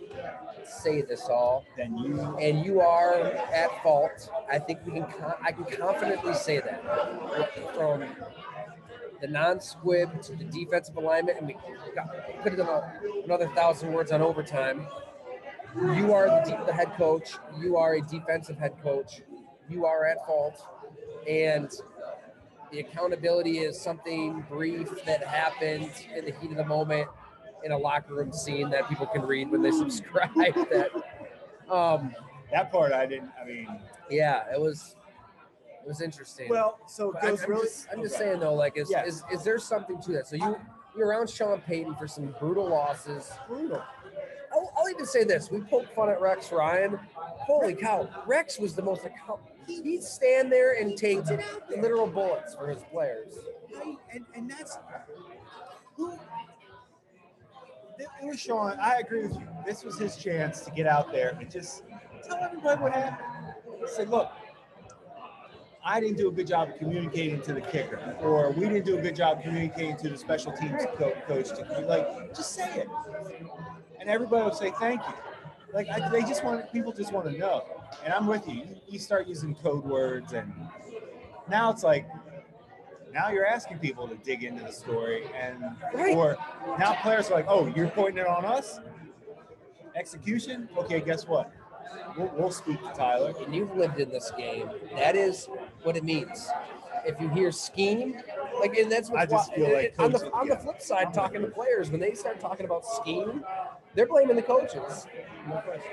say 0.64 1.02
this 1.02 1.24
all 1.26 1.66
Then 1.76 1.98
you. 1.98 2.20
and 2.40 2.66
you 2.66 2.82
are 2.82 3.16
at 3.22 3.70
fault. 3.84 4.30
I 4.52 4.60
think 4.60 4.80
we 4.86 4.94
can. 4.94 5.06
Con- 5.06 5.34
I 5.44 5.52
can 5.52 5.66
confidently 5.66 6.34
say 6.34 6.60
that 6.60 6.84
from 7.76 8.04
the 9.22 9.28
non-squib 9.28 10.22
to 10.24 10.36
the 10.36 10.44
defensive 10.46 10.96
alignment, 10.98 11.38
and 11.40 11.48
we 11.48 11.56
got, 11.96 12.10
could 12.44 12.54
have 12.54 12.68
done 12.68 12.70
a, 12.70 13.24
another 13.26 13.48
thousand 13.56 13.94
words 13.94 14.12
on 14.12 14.22
overtime. 14.22 14.88
You 15.76 16.14
are 16.14 16.28
the, 16.28 16.58
the 16.66 16.74
head 16.74 16.94
coach. 16.98 17.34
You 17.60 17.78
are 17.78 17.96
a 17.96 18.02
defensive 18.02 18.58
head 18.58 18.74
coach. 18.82 19.22
You 19.70 19.86
are 19.86 20.06
at 20.06 20.26
fault, 20.26 20.66
and 21.28 21.70
the 22.72 22.80
accountability 22.80 23.60
is 23.60 23.80
something 23.80 24.46
brief 24.50 24.90
that 25.06 25.24
happened 25.24 25.92
in 26.16 26.26
the 26.26 26.34
heat 26.40 26.52
of 26.52 26.58
the 26.58 26.66
moment 26.66 27.08
in 27.64 27.72
a 27.72 27.78
locker 27.78 28.16
room 28.16 28.32
scene 28.32 28.70
that 28.70 28.88
people 28.88 29.08
can 29.08 29.24
read 29.24 29.50
when 29.50 29.62
they 29.62 29.72
subscribe. 29.84 30.34
that 30.36 30.90
um, 31.70 32.14
That 32.52 32.72
part 32.72 32.94
I 32.94 33.06
didn't. 33.06 33.32
I 33.42 33.46
mean. 33.46 33.68
yeah, 34.10 34.44
it 34.54 34.60
was 34.60 34.96
it 35.88 35.92
was 35.92 36.02
interesting. 36.02 36.50
Well, 36.50 36.80
so 36.86 37.12
it 37.12 37.18
I'm, 37.24 37.30
goes 37.30 37.44
I'm 37.44 37.50
really. 37.50 37.66
just, 37.66 37.88
I'm 37.94 38.02
just 38.04 38.18
saying 38.18 38.42
though, 38.42 38.54
like, 38.54 38.76
is, 38.76 38.90
Yes. 38.92 39.08
is 39.08 39.24
is 39.32 39.44
there 39.46 39.58
something 39.58 40.02
to 40.02 40.12
that? 40.12 40.28
So 40.28 40.36
you 40.36 40.58
you're 40.98 41.08
around 41.08 41.30
Sean 41.30 41.62
Payton 41.62 41.96
for 41.96 42.10
some 42.10 42.36
brutal 42.42 42.68
losses. 42.68 43.32
Brutal. 43.48 43.82
I'll, 44.52 44.74
I'll 44.78 44.90
even 44.90 45.06
say 45.06 45.24
this: 45.24 45.50
we 45.50 45.62
poke 45.62 45.86
fun 45.96 46.10
at 46.10 46.20
Rex 46.20 46.52
Ryan. 46.52 47.00
Holy 47.16 47.74
cow, 47.74 48.10
Rex 48.26 48.60
was 48.60 48.76
the 48.76 48.82
most 48.82 49.06
account. 49.06 49.40
He'd 49.66 50.04
stand 50.04 50.52
there 50.52 50.74
and 50.74 50.98
take 50.98 51.20
literal 51.70 52.06
bullets 52.08 52.54
for 52.54 52.68
his 52.68 52.84
players. 52.92 53.36
I- 53.78 53.96
and 54.12 54.26
and 54.36 54.52
that's 54.52 54.78
who. 55.96 56.12
It 58.00 58.08
was 58.26 58.40
Sean. 58.42 58.78
I 58.82 58.96
agree 58.98 59.24
with 59.24 59.36
you. 59.36 59.48
This 59.66 59.86
was 59.86 59.98
his 59.98 60.18
chance 60.18 60.60
to 60.66 60.72
get 60.72 60.86
out 60.86 61.14
there 61.14 61.38
and 61.40 61.50
just 61.50 61.84
tell 62.28 62.38
everybody 62.44 62.82
what 62.82 62.92
happened. 62.92 63.54
Say, 63.88 64.04
look, 64.06 64.32
I 65.88 66.02
didn't 66.02 66.18
do 66.18 66.28
a 66.28 66.32
good 66.32 66.48
job 66.48 66.70
of 66.70 66.78
communicating 66.78 67.42
to 67.44 67.54
the 67.54 67.62
kicker, 67.62 68.18
or 68.20 68.52
we 68.52 68.68
didn't 68.68 68.86
do 68.86 68.98
a 68.98 69.02
good 69.02 69.16
job 69.16 69.42
communicating 69.42 69.96
to 69.98 70.10
the 70.10 70.18
special 70.18 70.52
teams 70.52 70.84
co- 70.98 71.14
coach. 71.26 71.48
To 71.48 71.86
like, 71.88 72.36
just 72.36 72.52
say 72.54 72.70
it, 72.82 72.90
and 73.98 74.10
everybody 74.10 74.44
will 74.44 74.54
say 74.54 74.72
thank 74.80 75.00
you. 75.08 75.14
Like 75.74 75.88
I, 75.90 76.10
they 76.10 76.22
just 76.24 76.44
want 76.44 76.70
people 76.74 76.92
just 76.92 77.14
want 77.14 77.32
to 77.32 77.38
know, 77.38 77.64
and 78.04 78.14
I'm 78.14 78.28
with 78.28 78.46
you. 78.50 78.56
You, 78.56 78.76
you 78.90 79.00
start 79.00 79.28
using 79.28 79.56
code 79.56 79.86
words, 79.86 80.34
and 80.34 80.52
now 81.50 81.72
it's 81.72 81.84
like 81.84 82.06
now 83.14 83.30
you're 83.30 83.46
asking 83.48 83.80
people 83.80 84.10
to 84.10 84.16
dig 84.16 84.44
into 84.44 84.66
the 84.66 84.74
story, 84.74 85.24
and 85.34 85.64
Right. 85.94 86.18
or 86.18 86.36
now 86.78 86.96
players 87.02 87.32
are 87.32 87.36
like, 87.36 87.46
oh, 87.48 87.66
you're 87.68 87.88
pointing 87.90 88.18
it 88.18 88.28
on 88.28 88.44
us. 88.44 88.82
Execution. 89.96 90.68
Okay, 90.78 91.00
guess 91.00 91.26
what? 91.26 91.50
We'll, 92.18 92.32
we'll 92.36 92.52
speak 92.52 92.80
to 92.82 92.94
Tyler. 92.94 93.34
And 93.44 93.56
you've 93.56 93.76
lived 93.76 94.00
in 94.00 94.10
this 94.10 94.32
game. 94.38 94.70
That 94.96 95.16
is 95.16 95.48
what 95.84 95.96
it 95.98 96.04
means. 96.04 96.50
If 97.06 97.20
you 97.22 97.30
hear 97.30 97.52
scheme, 97.52 98.22
like, 98.60 98.76
and 98.78 98.92
that's 98.92 99.10
what 99.10 99.20
I 99.22 99.26
just 99.26 99.54
feel 99.54 99.72
like 99.72 99.94
on 99.98 100.12
the 100.12 100.18
coaches- 100.20 100.34
on 100.34 100.48
the 100.50 100.58
flip 100.58 100.82
side, 100.82 101.14
talking 101.14 101.42
to 101.42 101.48
players 101.48 101.90
when 101.90 102.00
they 102.02 102.14
start 102.14 102.40
talking 102.40 102.66
about 102.66 102.86
scheme, 102.86 103.46
they're 103.94 104.08
blaming 104.08 104.36
the 104.36 104.42
coaches. 104.42 105.08
No 105.48 105.58
question. 105.62 105.84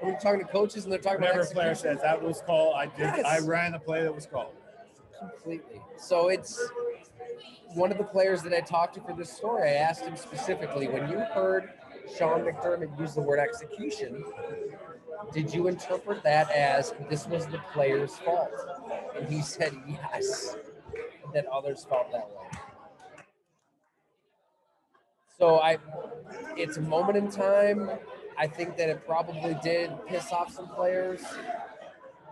When 0.00 0.12
you're 0.12 0.20
talking 0.20 0.40
to 0.40 0.46
coaches 0.46 0.84
and 0.84 0.92
they're 0.92 1.00
talking 1.00 1.20
Whenever 1.20 1.40
a 1.40 1.42
about 1.42 1.52
player 1.54 1.74
says 1.74 2.00
that 2.02 2.22
was 2.22 2.40
called, 2.42 2.76
I 2.76 2.86
did. 2.86 2.98
Yes. 3.00 3.24
I 3.26 3.46
ran 3.46 3.72
the 3.72 3.78
play 3.78 4.02
that 4.02 4.14
was 4.14 4.26
called. 4.26 4.54
completely. 5.18 5.80
So 5.96 6.28
it's 6.28 6.58
one 7.74 7.90
of 7.92 7.98
the 7.98 8.04
players 8.04 8.42
that 8.42 8.52
I 8.52 8.60
talked 8.60 8.94
to 8.94 9.00
for 9.00 9.12
this 9.14 9.30
story. 9.32 9.68
I 9.70 9.74
asked 9.74 10.04
him 10.04 10.16
specifically 10.16 10.86
when 10.88 11.10
you 11.10 11.18
heard 11.18 11.70
Sean 12.16 12.42
McDermott 12.42 12.98
use 12.98 13.14
the 13.14 13.22
word 13.22 13.38
execution, 13.38 14.24
did 15.32 15.52
you 15.52 15.68
interpret 15.68 16.22
that 16.22 16.50
as 16.50 16.94
this 17.08 17.26
was 17.26 17.46
the 17.46 17.58
player's 17.72 18.16
fault? 18.18 18.50
And 19.16 19.28
he 19.28 19.40
said 19.42 19.74
yes, 19.88 20.56
that 21.32 21.46
others 21.46 21.84
felt 21.88 22.10
that 22.12 22.28
way. 22.28 22.58
So 25.38 25.56
I, 25.60 25.78
it's 26.56 26.76
a 26.76 26.80
moment 26.82 27.16
in 27.18 27.30
time. 27.30 27.90
I 28.38 28.46
think 28.46 28.76
that 28.76 28.88
it 28.88 29.06
probably 29.06 29.56
did 29.62 29.90
piss 30.06 30.32
off 30.32 30.52
some 30.52 30.68
players. 30.68 31.22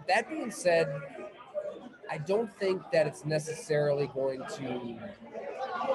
That 0.08 0.28
being 0.28 0.50
said, 0.50 0.88
I 2.10 2.18
don't 2.18 2.50
think 2.58 2.82
that 2.92 3.06
it's 3.06 3.24
necessarily 3.24 4.08
going 4.08 4.42
to 4.56 4.98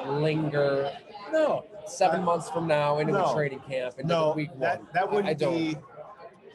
linger 0.09 0.91
No, 1.31 1.65
seven 1.85 2.23
months 2.23 2.49
from 2.49 2.67
now 2.67 2.99
into 2.99 3.13
the 3.13 3.21
No. 3.21 3.33
training 3.33 3.59
camp 3.69 3.95
into 3.99 4.07
no, 4.13 4.33
week 4.33 4.49
that 4.59 4.79
one. 4.79 4.87
that 4.93 5.03
I- 5.03 5.05
wouldn't 5.05 5.27
I 5.27 5.33
don't. 5.33 5.53
be. 5.53 5.77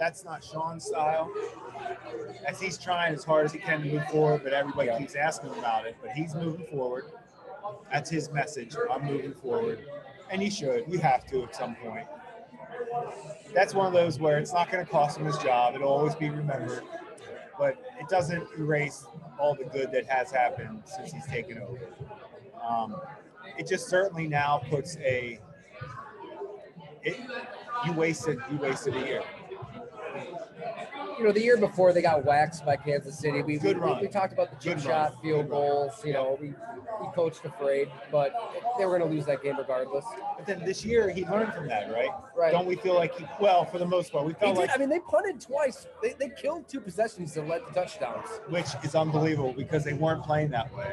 That's 0.03 0.25
not 0.25 0.43
Sean's 0.43 0.85
style. 0.85 1.31
As 2.45 2.61
he's 2.61 2.77
trying 2.77 3.15
as 3.15 3.23
hard 3.23 3.45
as 3.45 3.53
he 3.53 3.61
can 3.61 3.83
to 3.83 3.89
move 3.89 4.05
forward, 4.09 4.43
but 4.43 4.53
everybody 4.53 4.89
Yeah. 4.89 4.99
keeps 4.99 5.15
asking 5.15 5.51
about 5.57 5.87
it. 5.87 5.95
But 6.03 6.11
he's 6.11 6.35
moving 6.35 6.67
forward. 6.67 7.05
That's 7.93 8.11
his 8.11 8.29
message. 8.33 8.75
I'm 8.91 9.05
moving 9.05 9.33
forward, 9.33 9.87
and 10.29 10.43
he 10.43 10.51
should. 10.51 10.89
You 10.89 10.99
have 10.99 11.25
to 11.27 11.45
at 11.45 11.55
some 11.55 11.77
point. 11.77 12.09
That's 13.55 13.77
one 13.77 13.87
of 13.87 13.93
those 13.93 14.19
where 14.19 14.39
it's 14.39 14.53
not 14.53 14.73
going 14.73 14.85
to 14.85 14.91
cost 14.91 15.19
him 15.19 15.25
his 15.25 15.39
job. 15.39 15.77
It'll 15.77 15.93
always 15.93 16.17
be 16.17 16.31
remembered, 16.31 16.83
but 17.57 17.77
it 18.01 18.09
doesn't 18.09 18.49
erase 18.59 19.07
all 19.39 19.55
the 19.55 19.67
good 19.67 19.93
that 19.93 20.07
has 20.07 20.33
happened 20.33 20.83
since 20.85 21.13
he's 21.13 21.27
taken 21.29 21.59
over. 21.59 21.79
Um, 22.61 23.01
it 23.57 23.69
just 23.69 23.89
certainly 23.89 24.27
now 24.27 24.63
puts 24.69 24.97
a 24.97 25.39
it 27.05 27.21
you 27.87 27.93
wasted 27.93 28.41
you 28.51 28.59
wasted 28.59 28.97
a 28.97 29.07
year. 29.07 29.23
You 31.19 31.25
know, 31.25 31.33
the 31.33 31.43
year 31.43 31.57
before 31.57 31.93
they 31.93 32.03
got 32.03 32.25
waxed 32.25 32.65
by 32.65 32.77
Kansas 32.77 33.19
City. 33.19 33.43
We 33.43 33.59
Good 33.59 33.77
we, 33.77 33.83
run. 33.83 34.01
we 34.01 34.09
talked 34.09 34.33
about 34.33 34.51
the 34.51 34.57
Good 34.69 34.81
shot, 34.83 35.13
run. 35.13 35.23
field 35.23 35.43
Good 35.49 35.51
run. 35.53 35.61
goals. 35.61 35.93
You 36.05 36.13
know, 36.15 36.39
we 36.41 36.49
we 37.01 37.07
coached 37.15 37.45
afraid, 37.45 37.89
but 38.11 38.33
they 38.79 38.87
were 38.87 38.99
going 38.99 39.09
to 39.11 39.15
lose 39.17 39.27
that 39.27 39.43
game 39.43 39.57
regardless. 39.59 40.05
But 40.37 40.47
then 40.47 40.65
this 40.65 40.85
year 40.85 41.11
he 41.11 41.25
learned 41.27 41.53
from 41.53 41.69
that, 41.69 41.93
right? 41.93 42.09
Right. 42.37 42.51
Don't 42.53 42.67
we 42.67 42.77
feel 42.77 42.95
like 42.95 43.17
he 43.17 43.27
well 43.41 43.65
for 43.65 43.79
the 43.79 43.87
most 43.87 44.11
part 44.13 44.25
we 44.27 44.33
felt 44.35 44.57
like 44.57 44.71
I 44.75 44.79
mean, 44.79 44.89
they 44.89 45.01
punted 45.01 45.41
twice. 45.41 45.87
They, 46.03 46.15
they 46.19 46.31
killed 46.31 46.69
two 46.69 46.81
possessions 46.81 47.37
and 47.37 47.49
led 47.49 47.67
to 47.69 47.73
touchdowns. 47.75 48.29
which 48.49 48.69
is 48.83 48.95
unbelievable 48.95 49.53
because 49.53 49.85
they 49.85 49.93
weren't 49.95 50.25
playing 50.25 50.51
that 50.51 50.75
way. 50.75 50.93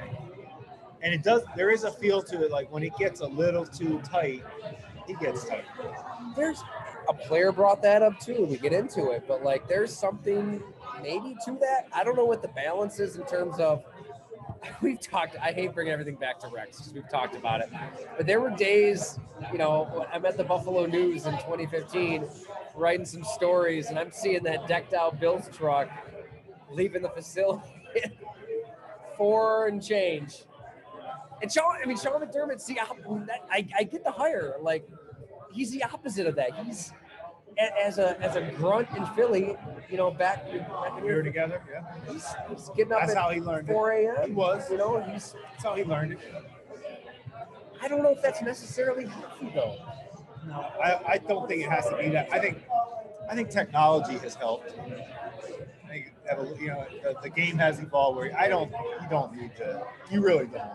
And 1.01 1.13
it 1.13 1.23
does 1.23 1.43
there 1.55 1.69
is 1.69 1.85
a 1.85 1.91
feel 1.91 2.21
to 2.23 2.43
it 2.43 2.51
like 2.51 2.71
when 2.71 2.83
it 2.83 2.95
gets 2.97 3.21
a 3.21 3.27
little 3.27 3.65
too 3.65 4.01
tight, 4.03 4.43
he 5.07 5.13
gets 5.15 5.45
tight. 5.47 5.63
There's 6.35 6.61
a 7.07 7.13
player 7.13 7.51
brought 7.51 7.81
that 7.83 8.01
up 8.01 8.19
too. 8.19 8.45
We 8.45 8.57
get 8.57 8.73
into 8.73 9.11
it, 9.11 9.23
but 9.27 9.43
like, 9.43 9.67
there's 9.67 9.95
something 9.95 10.61
maybe 11.01 11.35
to 11.45 11.57
that. 11.61 11.87
I 11.93 12.03
don't 12.03 12.15
know 12.15 12.25
what 12.25 12.41
the 12.41 12.49
balance 12.49 12.99
is 12.99 13.15
in 13.15 13.25
terms 13.25 13.59
of. 13.59 13.83
We've 14.81 14.99
talked. 14.99 15.37
I 15.37 15.53
hate 15.53 15.73
bringing 15.73 15.93
everything 15.93 16.15
back 16.15 16.39
to 16.41 16.47
Rex 16.47 16.79
because 16.79 16.93
we've 16.93 17.09
talked 17.09 17.33
about 17.33 17.61
it. 17.61 17.69
But 18.17 18.25
there 18.25 18.41
were 18.41 18.49
days, 18.49 19.17
you 19.53 19.57
know, 19.57 20.05
I'm 20.11 20.25
at 20.25 20.35
the 20.35 20.43
Buffalo 20.43 20.85
News 20.85 21.27
in 21.27 21.31
2015, 21.31 22.25
writing 22.75 23.05
some 23.05 23.23
stories, 23.23 23.87
and 23.87 23.97
I'm 23.97 24.11
seeing 24.11 24.43
that 24.43 24.67
decked 24.67 24.93
out 24.93 25.17
Bills 25.17 25.49
truck 25.53 25.89
leaving 26.71 27.01
the 27.01 27.09
facility, 27.09 27.63
four 29.17 29.67
and 29.67 29.83
change. 29.83 30.43
And 31.41 31.51
Sean, 31.51 31.75
I 31.81 31.85
mean, 31.85 31.97
Sean 31.97 32.21
McDermott, 32.21 32.59
see, 32.59 32.77
I, 32.79 32.85
I, 33.49 33.67
I 33.77 33.83
get 33.83 34.03
the 34.03 34.11
hire. 34.11 34.55
Like, 34.61 34.87
he's 35.51 35.71
the 35.71 35.83
opposite 35.83 36.27
of 36.27 36.35
that. 36.35 36.53
He's 36.65 36.91
as 37.57 37.97
a 37.97 38.19
as 38.21 38.35
a 38.35 38.41
grunt 38.57 38.87
in 38.95 39.05
Philly, 39.07 39.55
you 39.89 39.97
know, 39.97 40.11
back, 40.11 40.45
back 40.45 40.97
in 40.97 41.03
We 41.03 41.13
were 41.13 41.23
together, 41.23 41.61
yeah. 41.69 41.83
he's, 42.11 42.25
he's 42.49 42.69
getting 42.69 42.93
up 42.93 43.01
That's 43.01 43.11
at 43.11 43.17
how 43.17 43.29
he 43.31 43.41
learned 43.41 43.69
it. 43.69 43.73
4 43.73 44.25
He 44.25 44.31
was. 44.31 44.69
You 44.69 44.77
know, 44.77 45.01
he's. 45.01 45.35
That's 45.51 45.63
how 45.63 45.75
he 45.75 45.83
learned 45.83 46.13
it. 46.13 46.19
I 47.81 47.87
don't 47.87 48.03
know 48.03 48.11
if 48.11 48.21
that's 48.21 48.41
necessarily 48.41 49.05
healthy 49.05 49.51
though. 49.55 49.77
No, 50.47 50.65
I, 50.83 51.13
I 51.13 51.17
don't 51.17 51.47
think 51.47 51.63
it 51.63 51.69
has 51.69 51.87
to 51.89 51.97
be 51.97 52.09
that. 52.09 52.31
I 52.31 52.39
think 52.39 52.63
I 53.29 53.35
think 53.35 53.49
technology 53.49 54.17
has 54.19 54.35
helped. 54.35 54.73
I 55.85 55.87
think 55.87 56.13
you 56.59 56.67
know 56.67 56.85
the, 57.03 57.15
the 57.23 57.29
game 57.29 57.57
has 57.57 57.79
evolved 57.79 58.17
where 58.17 58.37
I 58.37 58.47
don't 58.47 58.71
you 58.71 59.09
don't 59.09 59.35
need 59.35 59.55
to 59.57 59.85
you 60.11 60.21
really 60.21 60.47
don't. 60.47 60.71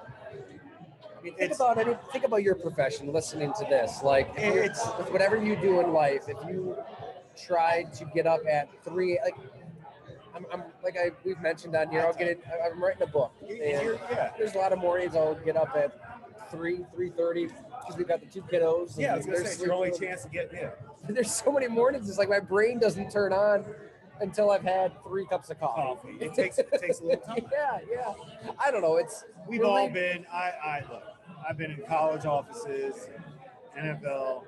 Mean, 1.24 1.32
think 1.34 1.42
It's- 1.52 1.58
about 1.58 1.78
any, 1.78 1.96
think 2.12 2.24
about 2.24 2.42
your 2.42 2.54
profession. 2.54 3.12
Listening 3.12 3.52
to 3.58 3.64
this, 3.64 4.02
like 4.02 4.28
It's- 4.36 4.86
with 4.98 5.10
whatever 5.10 5.36
you 5.36 5.56
do 5.56 5.80
in 5.80 5.92
life, 5.92 6.28
if 6.28 6.36
you 6.46 6.76
tried 7.46 7.92
to 7.94 8.04
get 8.04 8.26
up 8.26 8.40
at 8.48 8.68
three, 8.84 9.18
like 9.24 9.34
I'm, 10.34 10.44
I'm 10.52 10.62
like 10.82 10.96
I 10.98 11.12
we've 11.24 11.40
mentioned 11.40 11.74
on 11.76 11.88
here, 11.90 12.00
I'll 12.02 12.12
get 12.12 12.28
it. 12.28 12.44
I'm 12.64 12.82
writing 12.82 13.02
a 13.02 13.06
book, 13.06 13.32
and 13.40 13.50
yeah. 13.58 14.30
there's 14.36 14.54
a 14.54 14.58
lot 14.58 14.72
of 14.72 14.78
mornings 14.80 15.16
I'll 15.16 15.34
get 15.36 15.56
up 15.56 15.74
at 15.76 15.92
three, 16.50 16.84
three 16.94 17.08
thirty 17.10 17.46
because 17.46 17.96
we've 17.96 18.06
got 18.08 18.20
the 18.20 18.26
two 18.26 18.42
kiddos. 18.42 18.94
and 18.94 18.98
Yeah, 19.02 19.14
I 19.14 19.16
was 19.16 19.26
gonna 19.26 19.38
say 19.38 19.44
it's 19.44 19.60
your 19.62 19.72
only 19.72 19.92
chance 19.92 20.24
to 20.24 20.28
get 20.28 20.50
yeah. 20.52 20.70
There's 21.08 21.32
so 21.32 21.50
many 21.52 21.68
mornings. 21.68 22.08
It's 22.08 22.18
like 22.18 22.28
my 22.28 22.40
brain 22.40 22.78
doesn't 22.78 23.10
turn 23.10 23.32
on 23.32 23.64
until 24.20 24.50
I've 24.50 24.62
had 24.62 24.92
three 25.04 25.24
cups 25.26 25.50
of 25.50 25.58
coffee. 25.60 25.82
Coffee. 26.12 26.24
It 26.24 26.34
takes 26.34 26.58
it 26.58 26.68
takes 26.80 27.00
a 27.00 27.04
little 27.04 27.20
time. 27.26 27.46
yeah, 27.52 27.78
yeah. 27.90 28.14
I 28.58 28.70
don't 28.70 28.82
know. 28.82 28.96
It's 28.96 29.24
We've 29.48 29.60
really- 29.60 29.72
all 29.82 29.88
been. 29.88 30.26
I, 30.32 30.52
I 30.64 30.80
look. 30.90 31.02
I've 31.48 31.58
been 31.58 31.70
in 31.70 31.82
college 31.86 32.24
offices, 32.26 33.08
NFL. 33.78 34.44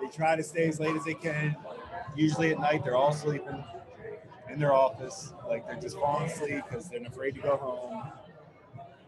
They 0.00 0.08
try 0.08 0.36
to 0.36 0.42
stay 0.42 0.68
as 0.68 0.78
late 0.80 0.94
as 0.96 1.04
they 1.04 1.14
can. 1.14 1.56
Usually 2.16 2.50
at 2.52 2.58
night, 2.58 2.84
they're 2.84 2.96
all 2.96 3.12
sleeping 3.12 3.64
in 4.50 4.58
their 4.58 4.72
office, 4.72 5.32
like 5.48 5.66
they're 5.66 5.80
just 5.80 5.96
falling 5.96 6.28
asleep 6.28 6.62
because 6.68 6.88
they're 6.88 7.04
afraid 7.06 7.34
to 7.36 7.40
go 7.40 7.56
home. 7.56 8.12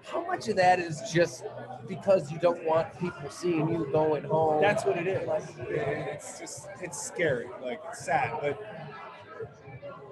How 0.04 0.24
much 0.26 0.48
of 0.48 0.56
that 0.56 0.80
is 0.80 1.00
just 1.12 1.44
because 1.88 2.30
you 2.30 2.38
don't 2.38 2.64
want 2.64 2.98
people 2.98 3.30
seeing 3.30 3.68
you 3.68 3.88
going 3.92 4.24
home? 4.24 4.60
That's 4.60 4.84
what 4.84 4.98
it 4.98 5.06
is. 5.06 5.26
Like, 5.26 5.44
It's 5.68 6.38
just 6.40 6.68
it's 6.80 7.00
scary, 7.00 7.46
like 7.62 7.80
it's 7.88 8.04
sad, 8.04 8.38
but 8.40 8.60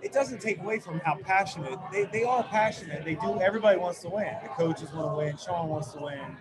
it 0.02 0.12
doesn't 0.12 0.40
take 0.40 0.60
away 0.60 0.78
from 0.78 1.00
how 1.00 1.16
passionate 1.16 1.78
they, 1.92 2.04
they 2.06 2.24
are 2.24 2.42
passionate. 2.42 3.04
They 3.04 3.14
do 3.14 3.40
everybody 3.40 3.78
wants 3.78 4.00
to 4.00 4.08
win. 4.08 4.34
The 4.42 4.48
coaches 4.50 4.92
want 4.92 5.12
to 5.12 5.16
win, 5.16 5.36
Sean 5.36 5.68
wants 5.68 5.92
to 5.92 6.00
win, 6.00 6.36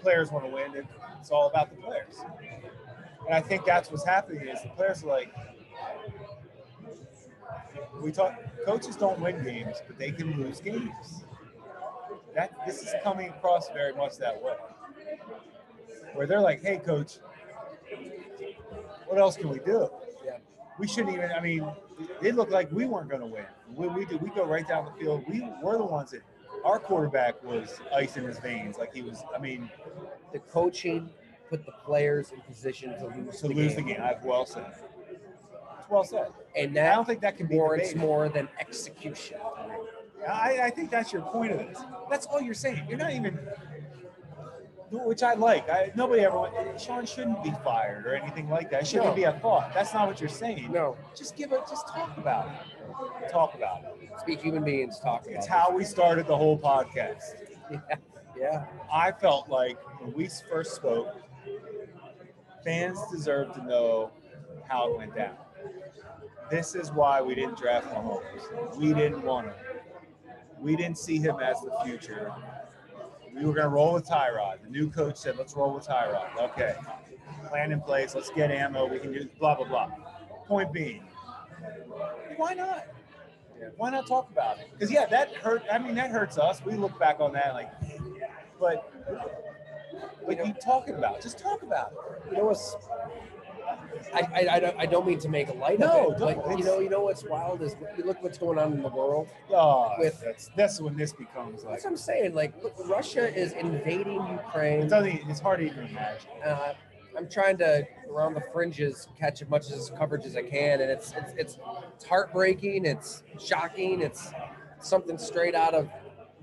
players 0.00 0.30
want 0.30 0.44
to 0.44 0.50
win. 0.50 0.86
It's 1.20 1.30
all 1.30 1.48
about 1.48 1.70
the 1.70 1.76
players. 1.82 2.16
And 3.26 3.34
I 3.34 3.40
think 3.40 3.64
that's 3.64 3.90
what's 3.90 4.04
happening 4.04 4.48
is 4.48 4.62
the 4.62 4.68
players 4.70 5.02
are 5.02 5.08
like 5.08 5.34
we 8.00 8.12
talk 8.12 8.34
coaches 8.64 8.96
don't 8.96 9.18
win 9.20 9.42
games, 9.42 9.76
but 9.86 9.98
they 9.98 10.10
can 10.10 10.40
lose 10.40 10.60
games. 10.60 11.24
That 12.34 12.52
this 12.66 12.82
is 12.82 12.94
coming 13.02 13.30
across 13.30 13.68
very 13.70 13.94
much 13.94 14.18
that 14.18 14.42
way. 14.42 14.54
Where 16.14 16.26
they're 16.26 16.40
like, 16.40 16.62
hey 16.62 16.78
coach, 16.78 17.18
what 19.06 19.18
else 19.18 19.36
can 19.36 19.48
we 19.48 19.58
do? 19.58 19.88
Yeah. 20.24 20.38
We 20.78 20.86
shouldn't 20.86 21.14
even. 21.14 21.30
I 21.32 21.40
mean, 21.40 21.66
it 22.22 22.34
looked 22.34 22.52
like 22.52 22.70
we 22.72 22.86
weren't 22.86 23.08
going 23.08 23.20
to 23.22 23.26
win. 23.26 23.46
We, 23.74 23.88
we 23.88 24.04
did. 24.04 24.20
We 24.20 24.30
go 24.30 24.44
right 24.44 24.66
down 24.66 24.84
the 24.84 24.92
field. 24.92 25.24
We 25.28 25.48
were 25.62 25.78
the 25.78 25.84
ones 25.84 26.10
that 26.10 26.22
our 26.64 26.78
quarterback 26.78 27.42
was 27.42 27.80
ice 27.94 28.16
in 28.16 28.24
his 28.24 28.38
veins. 28.38 28.78
Like 28.78 28.94
he 28.94 29.02
was. 29.02 29.22
I 29.34 29.38
mean, 29.38 29.70
the 30.32 30.38
coaching 30.40 31.10
put 31.48 31.64
the 31.64 31.72
players 31.84 32.32
in 32.32 32.40
position 32.42 32.98
to 32.98 33.06
lose 33.06 33.40
to 33.40 33.48
the 33.48 33.54
lose 33.54 33.74
game. 33.74 33.86
the 33.86 33.92
game. 33.94 34.02
I've 34.02 34.24
well 34.24 34.46
said. 34.46 34.66
It's 35.78 35.88
well 35.88 36.04
said. 36.04 36.28
and 36.56 36.76
I 36.76 36.94
don't 36.94 37.04
think 37.06 37.20
that 37.20 37.36
can 37.36 37.46
be 37.46 37.56
warrants 37.56 37.90
debated. 37.90 38.06
more 38.06 38.28
than 38.28 38.48
execution. 38.58 39.38
I, 40.28 40.60
I 40.64 40.70
think 40.70 40.90
that's 40.90 41.12
your 41.12 41.22
point 41.22 41.52
of 41.52 41.58
this. 41.58 41.78
That's 42.10 42.26
all 42.26 42.40
you're 42.40 42.54
saying. 42.54 42.84
You're 42.88 42.98
not 42.98 43.12
even, 43.12 43.38
which 44.90 45.22
I 45.22 45.34
like. 45.34 45.68
I, 45.68 45.90
nobody 45.94 46.22
ever. 46.22 46.48
Sean 46.78 47.04
shouldn't 47.06 47.42
be 47.42 47.52
fired 47.64 48.06
or 48.06 48.14
anything 48.14 48.48
like 48.48 48.70
that. 48.70 48.82
It 48.82 48.86
shouldn't 48.86 49.08
No. 49.10 49.14
be 49.14 49.24
a 49.24 49.32
thought. 49.32 49.72
That's 49.74 49.92
not 49.92 50.06
what 50.08 50.20
you're 50.20 50.28
saying. 50.28 50.70
No, 50.72 50.96
Just 51.16 51.36
give 51.36 51.52
it. 51.52 51.60
Just 51.68 51.88
talk 51.88 52.16
about 52.18 52.48
it. 52.48 53.30
Talk 53.30 53.54
about 53.54 53.82
it. 53.84 54.10
speak 54.20 54.40
human 54.40 54.64
beings 54.64 54.98
talk 55.00 55.22
about 55.26 55.34
It's 55.36 55.46
it. 55.46 55.50
how 55.50 55.70
we 55.70 55.84
started 55.84 56.26
the 56.26 56.36
whole 56.36 56.58
podcast. 56.58 57.22
Yeah, 57.68 57.80
yeah. 58.38 58.64
I 58.92 59.10
felt 59.10 59.48
like 59.48 59.76
when 60.00 60.12
we 60.14 60.28
first 60.48 60.76
spoke, 60.76 61.16
fans 62.64 62.98
deserve 63.10 63.52
to 63.54 63.64
know 63.64 64.10
how 64.68 64.92
it 64.92 64.96
went 64.98 65.16
down. 65.16 65.34
This 66.50 66.76
is 66.76 66.92
why 66.92 67.20
we 67.20 67.34
didn't 67.34 67.58
draft 67.58 67.88
Mahomes. 67.92 68.76
We 68.76 68.92
didn't 68.94 69.22
want 69.24 69.48
him. 69.48 69.54
We 70.60 70.76
didn't 70.76 70.98
see 70.98 71.18
him 71.18 71.40
as 71.40 71.60
the 71.60 71.72
future. 71.84 72.32
We 73.36 73.44
were 73.44 73.52
going 73.52 73.64
to 73.64 73.68
roll 73.68 73.94
with 73.94 74.06
Tyrod. 74.06 74.62
The 74.64 74.70
new 74.70 74.90
coach 74.90 75.16
said, 75.16 75.36
let's 75.36 75.54
roll 75.54 75.74
with 75.74 75.86
Tyrod. 75.86 76.38
Okay. 76.38 76.74
Plan 77.48 77.70
in 77.70 77.80
place. 77.80 78.14
Let's 78.14 78.30
get 78.30 78.50
ammo. 78.50 78.86
We 78.86 78.98
can 78.98 79.12
do 79.12 79.28
blah, 79.38 79.54
blah, 79.54 79.68
blah. 79.68 79.90
Point 80.46 80.72
being, 80.72 81.02
why 82.36 82.54
not? 82.54 82.86
Why 83.76 83.90
not 83.90 84.06
talk 84.06 84.30
about 84.30 84.58
it? 84.58 84.68
Because, 84.72 84.90
yeah, 84.90 85.06
that 85.06 85.34
hurt. 85.34 85.62
I 85.70 85.78
mean, 85.78 85.94
that 85.96 86.10
hurts 86.10 86.38
us. 86.38 86.64
We 86.64 86.74
look 86.74 86.98
back 86.98 87.20
on 87.20 87.32
that 87.32 87.54
like, 87.54 87.70
but 88.60 88.92
but 90.26 90.46
you 90.46 90.54
talking 90.62 90.94
about 90.94 91.16
it. 91.16 91.22
just 91.22 91.38
talk 91.38 91.62
about 91.62 91.92
it. 92.26 92.32
Know 92.32 92.46
what's 92.46 92.76
I, 94.14 94.20
I, 94.20 94.54
I, 94.56 94.60
don't, 94.60 94.76
I 94.78 94.86
don't 94.86 95.06
mean 95.06 95.18
to 95.20 95.28
make 95.28 95.48
a 95.48 95.52
light 95.52 95.78
No, 95.78 96.08
of 96.08 96.12
it. 96.14 96.18
don't. 96.18 96.46
Like, 96.46 96.58
you 96.58 96.64
know, 96.64 96.78
you 96.78 96.88
know 96.88 97.00
what's 97.02 97.24
wild 97.24 97.62
is 97.62 97.76
you 97.98 98.04
look 98.04 98.22
what's 98.22 98.38
going 98.38 98.58
on 98.58 98.72
in 98.72 98.82
the 98.82 98.88
world. 98.88 99.28
Oh, 99.50 99.92
With- 99.98 100.20
that's 100.24 100.50
that's 100.56 100.80
when 100.80 100.96
this 100.96 101.12
becomes 101.12 101.64
like 101.64 101.74
That's 101.74 101.84
what 101.84 101.90
I'm 101.90 101.96
saying. 101.96 102.34
Like, 102.34 102.52
look, 102.62 102.74
Russia 102.88 103.34
is 103.34 103.52
invading 103.52 104.20
it 104.22 104.32
Ukraine. 104.32 104.88
doesn't. 104.88 105.28
It's 105.28 105.40
hard 105.40 105.60
to 105.60 105.66
even 105.66 105.86
imagine. 105.88 106.28
Uh, 106.44 106.74
I'm 107.16 107.28
trying 107.28 107.56
to 107.58 107.86
around 108.10 108.34
the 108.34 108.42
fringes 108.52 109.08
catch 109.18 109.42
as 109.42 109.48
much 109.48 109.70
as 109.70 109.90
coverage 109.98 110.24
as 110.26 110.36
I 110.36 110.42
can, 110.42 110.80
and 110.80 110.90
it's 110.90 111.12
it's 111.16 111.32
it's, 111.36 111.58
it's 111.94 112.04
heartbreaking. 112.04 112.84
It's 112.86 113.22
shocking. 113.38 114.02
It's 114.02 114.30
something 114.80 115.18
straight 115.18 115.54
out 115.54 115.74
of 115.74 115.88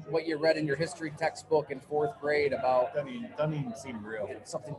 what 0.10 0.28
you 0.28 0.38
read 0.38 0.58
in 0.58 0.65
your 0.67 0.76
history 0.76 1.12
textbook 1.17 1.72
in 1.72 1.80
fourth 1.80 2.19
grade 2.19 2.52
about 2.52 2.93
Doesn't 2.93 3.10
even, 3.10 3.30
doesn't 3.38 3.54
even 3.54 3.76
seem 3.76 4.04
real. 4.04 4.30
something 4.43 4.76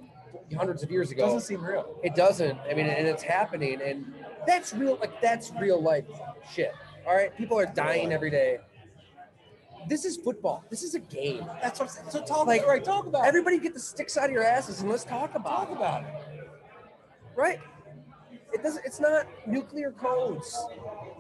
hundreds 0.57 0.83
of 0.83 0.91
years 0.91 1.11
It 1.11 1.15
ago. 1.15 1.27
doesn't 1.27 1.41
seem 1.43 1.65
real. 1.65 1.99
It 2.03 2.15
doesn't. 2.15 2.59
I 2.71 2.75
mean, 2.75 2.87
and 2.87 3.07
it's 3.07 3.23
happening, 3.23 3.81
and 3.83 4.13
that's 4.47 4.73
real. 4.75 4.97
Like 5.01 5.21
that's 5.21 5.53
real 5.61 5.81
life 5.83 6.05
shit. 6.53 6.73
All 7.07 7.15
right, 7.15 7.35
people 7.37 7.59
are 7.59 7.67
dying 7.67 8.13
every 8.13 8.31
day. 8.31 8.59
This 9.89 10.05
is 10.07 10.17
football. 10.17 10.65
This 10.71 10.83
is 10.83 10.95
a 10.95 11.01
game. 11.01 11.45
That's 11.61 11.79
what. 11.79 11.89
I'm 11.91 11.95
saying. 11.95 12.11
So 12.11 12.25
talk. 12.25 12.47
Like, 12.47 12.67
right. 12.67 12.83
Talk 12.83 13.07
about. 13.07 13.25
it. 13.25 13.29
Everybody 13.29 13.59
get 13.59 13.75
the 13.75 13.81
sticks 13.81 14.17
out 14.17 14.27
of 14.27 14.31
your 14.31 14.45
asses 14.45 14.81
and 14.81 14.89
let's 14.91 15.05
talk 15.05 15.35
about 15.35 15.69
Talk 15.69 15.71
it. 15.71 15.77
about 15.77 16.03
it. 16.05 16.49
Right? 17.37 17.61
It 18.53 18.63
doesn't. 18.63 18.85
It's 18.87 19.01
not 19.01 19.27
nuclear 19.47 19.91
codes. 19.93 20.59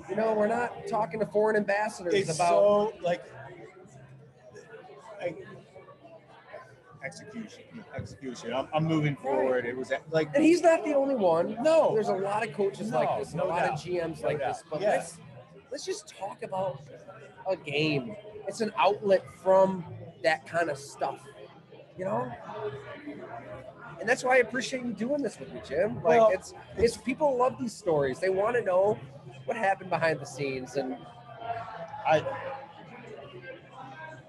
You 0.08 0.16
know, 0.16 0.32
we're 0.34 0.46
not 0.46 0.86
talking 0.88 1.18
to 1.20 1.26
foreign 1.26 1.56
ambassadors 1.56 2.14
It's 2.14 2.34
about. 2.34 2.48
so 2.48 2.92
like. 3.02 3.22
like 5.20 5.46
execution. 7.04 7.62
Execution. 7.96 8.52
I'm, 8.52 8.68
I'm 8.74 8.84
moving 8.84 9.16
forward. 9.16 9.66
It 9.66 9.76
was 9.76 9.92
like 10.10 10.30
And 10.34 10.44
he's 10.44 10.62
not 10.62 10.84
the 10.84 10.94
only 10.94 11.14
one. 11.14 11.56
No. 11.62 11.92
there's 11.94 12.08
a 12.08 12.14
lot 12.14 12.46
of 12.46 12.52
coaches 12.54 12.90
No, 12.90 12.98
like 13.00 13.18
this, 13.20 13.34
no 13.34 13.44
a 13.44 13.48
lot 13.48 13.58
doubt. 13.64 13.72
of 13.74 13.80
GMs 13.80 14.22
No 14.22 14.28
like 14.28 14.38
doubt. 14.38 14.54
this. 14.54 14.64
But 14.70 14.80
let's 14.80 15.18
let's 15.70 15.84
just 15.84 16.08
talk 16.18 16.42
about 16.42 16.80
a 17.48 17.56
game. 17.56 18.16
It's 18.48 18.60
an 18.60 18.72
outlet 18.78 19.24
from 19.42 19.84
that 20.22 20.46
kind 20.46 20.70
of 20.70 20.78
stuff, 20.78 21.20
you 21.98 22.04
know. 22.04 22.30
And 24.00 24.08
that's 24.08 24.24
why 24.24 24.34
I 24.34 24.38
appreciate 24.38 24.84
you 24.84 24.92
doing 24.92 25.22
this 25.22 25.38
with 25.38 25.52
me, 25.52 25.60
Jim. 25.66 25.96
Like 25.96 26.04
Well, 26.20 26.30
it's 26.32 26.54
it's 26.76 26.96
people 26.96 27.36
love 27.36 27.56
these 27.60 27.72
stories. 27.74 28.18
They 28.18 28.28
want 28.30 28.56
to 28.56 28.62
know 28.62 28.98
what 29.44 29.56
happened 29.56 29.90
behind 29.90 30.20
the 30.20 30.26
scenes, 30.26 30.76
and 30.76 30.96
I. 32.06 32.24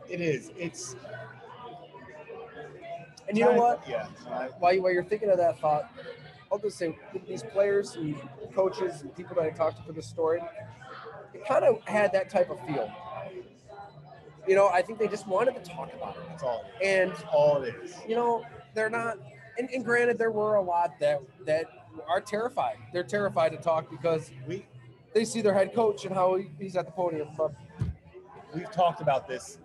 It 0.09 0.21
is. 0.21 0.51
It's. 0.57 0.95
And 3.27 3.37
you 3.37 3.45
know 3.45 3.53
what? 3.53 3.83
Yeah. 3.87 4.07
While, 4.59 4.73
you, 4.73 4.81
while 4.81 4.91
you're 4.91 5.03
thinking 5.03 5.29
of 5.29 5.37
that 5.37 5.59
thought, 5.59 5.91
I'll 6.51 6.59
just 6.59 6.77
say 6.77 6.97
these 7.27 7.43
players 7.43 7.95
and 7.95 8.15
coaches 8.53 9.01
and 9.01 9.15
people 9.15 9.35
that 9.35 9.45
I 9.45 9.49
talked 9.49 9.77
to 9.77 9.83
for 9.83 9.93
this 9.93 10.07
story, 10.07 10.41
it 11.33 11.45
kind 11.45 11.65
of 11.65 11.81
had 11.85 12.11
that 12.13 12.29
type 12.29 12.49
of 12.49 12.59
feel. 12.67 12.91
You 14.47 14.55
know, 14.55 14.67
I 14.69 14.81
think 14.83 14.99
they 14.99 15.07
just 15.07 15.27
wanted 15.27 15.55
to 15.55 15.61
talk 15.69 15.91
about 15.93 16.15
it. 16.17 16.23
that's 16.29 16.43
all. 16.43 16.65
And, 16.83 17.11
That's 17.11 17.23
all 17.33 17.63
it 17.63 17.75
is. 17.83 17.95
you 18.07 18.15
know, 18.15 18.45
they're 18.75 18.91
not, 18.91 19.17
and, 19.57 19.69
and 19.71 19.83
granted, 19.83 20.19
there 20.19 20.31
were 20.31 20.55
a 20.55 20.61
lot 20.61 20.99
that, 20.99 21.19
that 21.45 21.65
are 22.07 22.21
terrified. 22.21 22.77
They're 22.93 23.03
terrified 23.03 23.53
to 23.53 23.57
talk 23.57 23.89
because 23.89 24.29
We 24.47 24.65
they 25.13 25.25
see 25.25 25.41
their 25.41 25.53
head 25.53 25.73
coach 25.73 26.05
and 26.05 26.13
how 26.13 26.37
he's 26.59 26.75
at 26.75 26.85
the 26.85 26.91
podium. 26.91 27.29
But 27.37 27.53
we've 28.53 28.69
talked 28.69 29.01
about 29.01 29.27
this. 29.27 29.57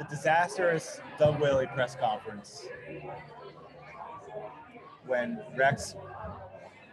The 0.00 0.06
disastrous 0.06 0.98
Doug 1.18 1.38
Whaley 1.40 1.66
press 1.66 1.94
conference 1.94 2.66
when 5.06 5.38
Rex, 5.56 5.94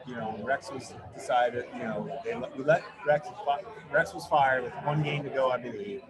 you 0.06 0.16
know, 0.16 0.38
Rex 0.44 0.70
was 0.70 0.94
decided, 1.16 1.66
you 1.74 1.84
know, 1.84 2.20
they 2.26 2.36
let, 2.36 2.58
we 2.58 2.66
let 2.66 2.84
Rex, 3.06 3.30
Rex 3.94 4.14
was 4.14 4.28
fired 4.28 4.66
with 4.66 4.74
one 4.84 5.04
game 5.04 5.24
to 5.24 5.30
go, 5.30 5.52
I 5.52 5.58
believe. 5.58 6.02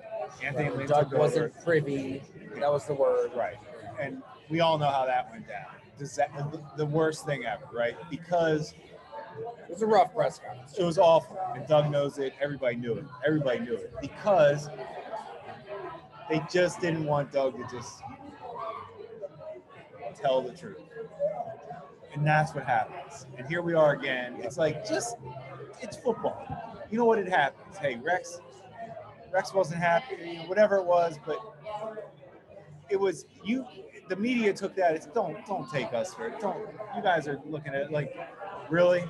Anthony 0.44 0.72
Lynn 0.72 0.88
Doug 0.88 1.14
wasn't 1.14 1.54
privy. 1.64 2.24
That 2.60 2.72
was 2.72 2.86
the 2.88 2.96
word. 2.96 3.30
Right. 3.36 3.58
And 4.00 4.24
we 4.50 4.60
all 4.62 4.80
know 4.80 4.90
how 4.90 5.06
that 5.06 5.30
went 5.32 5.48
down. 5.48 5.68
Disa- 6.00 6.28
the, 6.52 6.62
the 6.78 6.86
worst 6.88 7.28
thing 7.28 7.46
ever, 7.46 7.66
right? 7.72 7.96
Because 8.10 8.74
It 9.40 9.70
was 9.70 9.84
a 9.84 9.86
rough 9.88 10.16
press 10.16 10.40
conference. 10.40 10.76
it 10.80 10.84
was 10.84 10.98
awful. 10.98 11.40
And 11.56 11.68
Doug 11.68 11.92
knows 11.92 12.18
it. 12.18 12.34
Everybody 12.42 12.76
knew 12.76 12.94
it. 12.94 13.06
Everybody 13.26 13.60
knew 13.60 13.76
it. 13.76 13.94
Because 14.02 14.70
they 16.30 16.42
just 16.52 16.82
didn't 16.82 17.06
want 17.06 17.32
Doug 17.32 17.56
to 17.58 17.76
just 17.76 18.02
tell 20.20 20.42
the 20.42 20.52
truth. 20.52 20.82
And 22.14 22.26
that's 22.26 22.54
what 22.54 22.66
happens. 22.66 23.28
And 23.38 23.48
here 23.48 23.62
we 23.62 23.74
are 23.74 23.94
again. 23.94 24.38
It's 24.40 24.58
like 24.58 24.88
just 24.88 25.18
it's 25.82 25.98
football. 25.98 26.46
You 26.90 26.98
know 26.98 27.06
what 27.06 27.20
it 27.20 27.28
happens. 27.28 27.78
Hey, 27.78 27.96
Rex 27.98 28.40
Rex 29.32 29.54
wasn't 29.54 29.82
happy, 29.82 30.42
whatever 30.48 30.78
it 30.78 30.86
was, 30.86 31.20
but 31.26 31.38
it 32.90 33.00
was 33.00 33.26
you 33.44 33.66
the 34.10 34.16
media 34.16 34.54
took 34.54 34.76
that 34.76 34.96
it's 34.96 35.06
don't 35.08 35.46
don't 35.46 35.70
take 35.70 35.94
us 35.94 36.14
for 36.14 36.28
it. 36.28 36.40
Don't 36.40 36.58
you 36.96 37.02
guys 37.02 37.28
are 37.28 37.40
looking 37.46 37.74
at 37.74 37.82
it 37.84 37.92
like 37.92 38.16
really? 38.70 39.04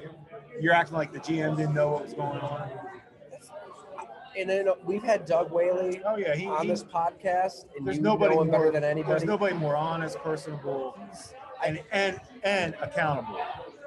You're 0.59 0.73
acting 0.73 0.97
like 0.97 1.13
the 1.13 1.19
GM 1.19 1.55
didn't 1.55 1.75
know 1.75 1.89
what 1.89 2.03
was 2.03 2.13
going 2.13 2.39
on. 2.39 2.69
And 4.37 4.49
then 4.49 4.67
uh, 4.67 4.73
we've 4.83 5.03
had 5.03 5.25
Doug 5.25 5.51
Whaley 5.51 6.01
Oh 6.05 6.17
yeah, 6.17 6.35
he, 6.35 6.45
on 6.45 6.61
he 6.61 6.69
this 6.69 6.83
podcast, 6.83 7.65
and 7.75 7.87
there's 7.87 7.99
nobody 7.99 8.35
more 8.35 8.45
better 8.45 8.71
than 8.71 8.83
anybody. 8.83 9.11
There's 9.11 9.23
nobody 9.25 9.55
more 9.55 9.75
honest, 9.75 10.17
personable, 10.19 10.97
and 11.65 11.81
and 11.91 12.19
and 12.43 12.75
accountable. 12.81 13.39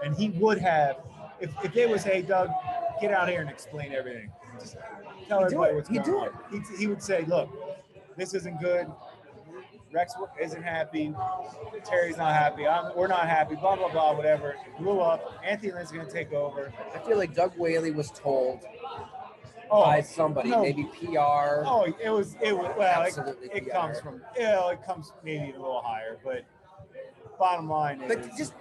And 0.05 0.15
he 0.17 0.31
would 0.31 0.59
have 0.59 0.97
if 1.41 1.53
if 1.65 1.73
they 1.73 1.87
was, 1.87 2.03
hey 2.03 2.23
Doug, 2.23 2.51
get 3.01 3.13
out 3.13 3.29
here 3.29 3.41
and 3.41 3.51
explain 3.51 3.93
everything. 3.93 4.31
Just 4.59 4.77
tell 5.29 5.45
everybody 5.45 5.75
what's 5.75 5.89
going 5.89 6.03
on. 6.03 6.31
He, 6.51 6.61
he 6.77 6.87
would 6.89 7.03
say, 7.03 7.25
look, 7.27 7.49
this 8.17 8.35
isn't 8.35 8.61
good. 8.61 8.91
Rex 9.93 10.15
isn't 10.41 10.63
happy. 10.63 11.13
Terry's 11.85 12.17
not 12.17 12.33
happy. 12.33 12.67
I'm, 12.67 12.97
we're 12.97 13.09
not 13.09 13.29
happy. 13.29 13.57
Blah 13.57 13.77
blah 13.77 13.91
blah. 13.91 14.17
Whatever. 14.17 14.51
It 14.51 14.79
blew 14.79 15.01
up. 15.01 15.33
Anthony 15.45 15.73
Lynn's 15.73 15.91
going 15.91 16.07
to 16.07 16.13
take 16.13 16.33
over. 16.33 16.73
I 16.95 16.99
feel 16.99 17.19
like 17.19 17.35
Doug 17.35 17.57
Whaley 17.57 17.91
was 17.91 18.11
told 18.11 18.65
Oh, 19.71 19.85
by 19.85 20.01
somebody, 20.01 20.51
no. 20.51 20.63
maybe 20.63 20.85
PR. 20.85 21.65
Oh, 21.65 21.87
it 22.03 22.11
was 22.11 22.37
it 22.43 22.57
was 22.57 22.71
well. 22.77 23.03
It, 23.03 23.07
Absolutely 23.07 23.49
it 23.53 23.65
PR. 23.67 23.71
comes 23.71 24.01
from 24.01 24.21
yeah, 24.37 24.71
it 24.71 24.85
comes 24.85 25.13
maybe 25.25 25.51
a 25.53 25.61
little 25.61 25.83
higher, 25.83 26.19
but 26.25 26.45
bottom 27.39 27.69
line 27.69 28.03
is 28.03 28.09
but 28.09 28.37
just 28.37 28.53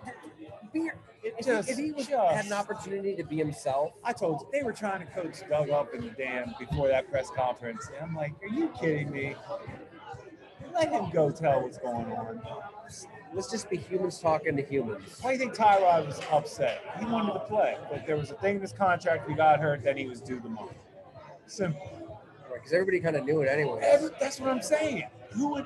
be, 0.71 0.89
it 1.23 1.35
if, 1.37 1.45
just, 1.45 1.67
he, 1.67 1.73
if 1.73 1.79
he 1.79 1.91
was, 1.91 2.07
just- 2.07 2.33
had 2.35 2.45
an 2.45 2.53
opportunity 2.53 3.15
to 3.15 3.23
be 3.23 3.37
himself, 3.37 3.93
I 4.03 4.13
told 4.13 4.41
you 4.41 4.47
they 4.51 4.63
were 4.63 4.71
trying 4.73 5.05
to 5.05 5.11
coach 5.11 5.37
Doug 5.49 5.69
up 5.69 5.93
in 5.93 6.01
the 6.01 6.11
dam 6.11 6.53
before 6.59 6.87
that 6.89 7.09
press 7.09 7.29
conference, 7.35 7.89
and 7.93 8.09
I'm 8.09 8.15
like, 8.15 8.33
are 8.41 8.47
you 8.47 8.69
kidding 8.79 9.11
me? 9.11 9.35
Let 10.73 10.91
him 10.91 11.09
go 11.09 11.31
tell 11.31 11.63
what's 11.63 11.79
going 11.79 12.11
on. 12.13 12.41
let's 13.33 13.49
just 13.49 13.69
be 13.69 13.77
humans 13.77 14.19
talking 14.19 14.55
to 14.55 14.61
humans. 14.61 15.17
Why 15.21 15.31
do 15.31 15.33
you 15.33 15.39
think 15.39 15.55
Tyrod 15.55 16.05
was 16.05 16.21
upset? 16.31 16.81
He 16.99 17.05
wanted 17.05 17.33
to 17.33 17.39
play, 17.39 17.77
but 17.89 18.05
there 18.05 18.15
was 18.15 18.29
a 18.29 18.35
thing 18.35 18.57
in 18.57 18.61
his 18.61 18.71
contract. 18.71 19.27
He 19.27 19.35
got 19.35 19.59
hurt, 19.59 19.83
then 19.83 19.97
he 19.97 20.05
was 20.05 20.21
due 20.21 20.39
the 20.39 20.49
money. 20.49 20.69
Simple. 21.49 22.19
Because 22.53 22.73
everybody 22.73 22.99
kind 22.99 23.15
of 23.15 23.25
knew 23.25 23.41
it 23.41 23.47
anyway. 23.47 23.81
Every, 23.83 24.09
that's 24.19 24.39
what 24.39 24.49
I'm 24.49 24.61
saying. 24.61 25.05
Who 25.31 25.49
would, 25.49 25.65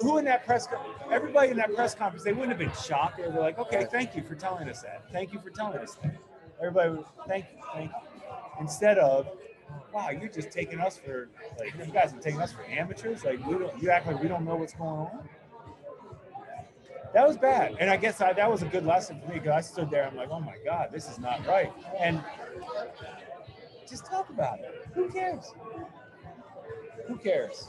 who 0.00 0.18
in 0.18 0.24
that 0.24 0.44
press, 0.44 0.66
everybody 1.10 1.50
in 1.50 1.56
that 1.58 1.74
press 1.74 1.94
conference, 1.94 2.24
they 2.24 2.32
wouldn't 2.32 2.50
have 2.50 2.58
been 2.58 2.72
shocked. 2.82 3.18
They 3.18 3.28
were 3.28 3.40
like, 3.40 3.58
okay, 3.58 3.86
thank 3.90 4.16
you 4.16 4.22
for 4.22 4.34
telling 4.34 4.68
us 4.68 4.82
that. 4.82 5.04
Thank 5.12 5.32
you 5.32 5.40
for 5.40 5.50
telling 5.50 5.78
us 5.78 5.96
that. 6.02 6.16
Everybody, 6.58 6.90
would, 6.90 7.04
thank 7.28 7.46
you, 7.52 7.62
thank 7.72 7.90
you. 7.90 7.96
Instead 8.60 8.98
of, 8.98 9.28
wow, 9.94 10.10
you're 10.10 10.28
just 10.28 10.50
taking 10.50 10.80
us 10.80 10.98
for 10.98 11.28
like 11.58 11.74
you 11.86 11.92
guys 11.92 12.12
are 12.12 12.18
taking 12.18 12.40
us 12.40 12.52
for 12.52 12.64
amateurs. 12.64 13.24
Like 13.24 13.44
we 13.46 13.54
don't, 13.54 13.82
you 13.82 13.90
act 13.90 14.06
like 14.06 14.20
we 14.20 14.28
don't 14.28 14.44
know 14.44 14.56
what's 14.56 14.74
going 14.74 14.90
on. 14.90 15.28
That 17.14 17.26
was 17.26 17.36
bad, 17.36 17.76
and 17.80 17.90
I 17.90 17.96
guess 17.96 18.20
I, 18.20 18.32
that 18.34 18.48
was 18.48 18.62
a 18.62 18.66
good 18.66 18.86
lesson 18.86 19.20
for 19.20 19.32
me 19.32 19.40
because 19.40 19.50
I 19.50 19.60
stood 19.62 19.90
there. 19.90 20.06
I'm 20.06 20.16
like, 20.16 20.28
oh 20.30 20.38
my 20.38 20.54
god, 20.64 20.90
this 20.92 21.08
is 21.10 21.18
not 21.18 21.44
right. 21.46 21.72
And 21.98 22.22
just 23.90 24.06
talk 24.06 24.30
about 24.30 24.60
it. 24.60 24.86
Who 24.94 25.08
cares? 25.10 25.52
Who 27.08 27.16
cares? 27.16 27.68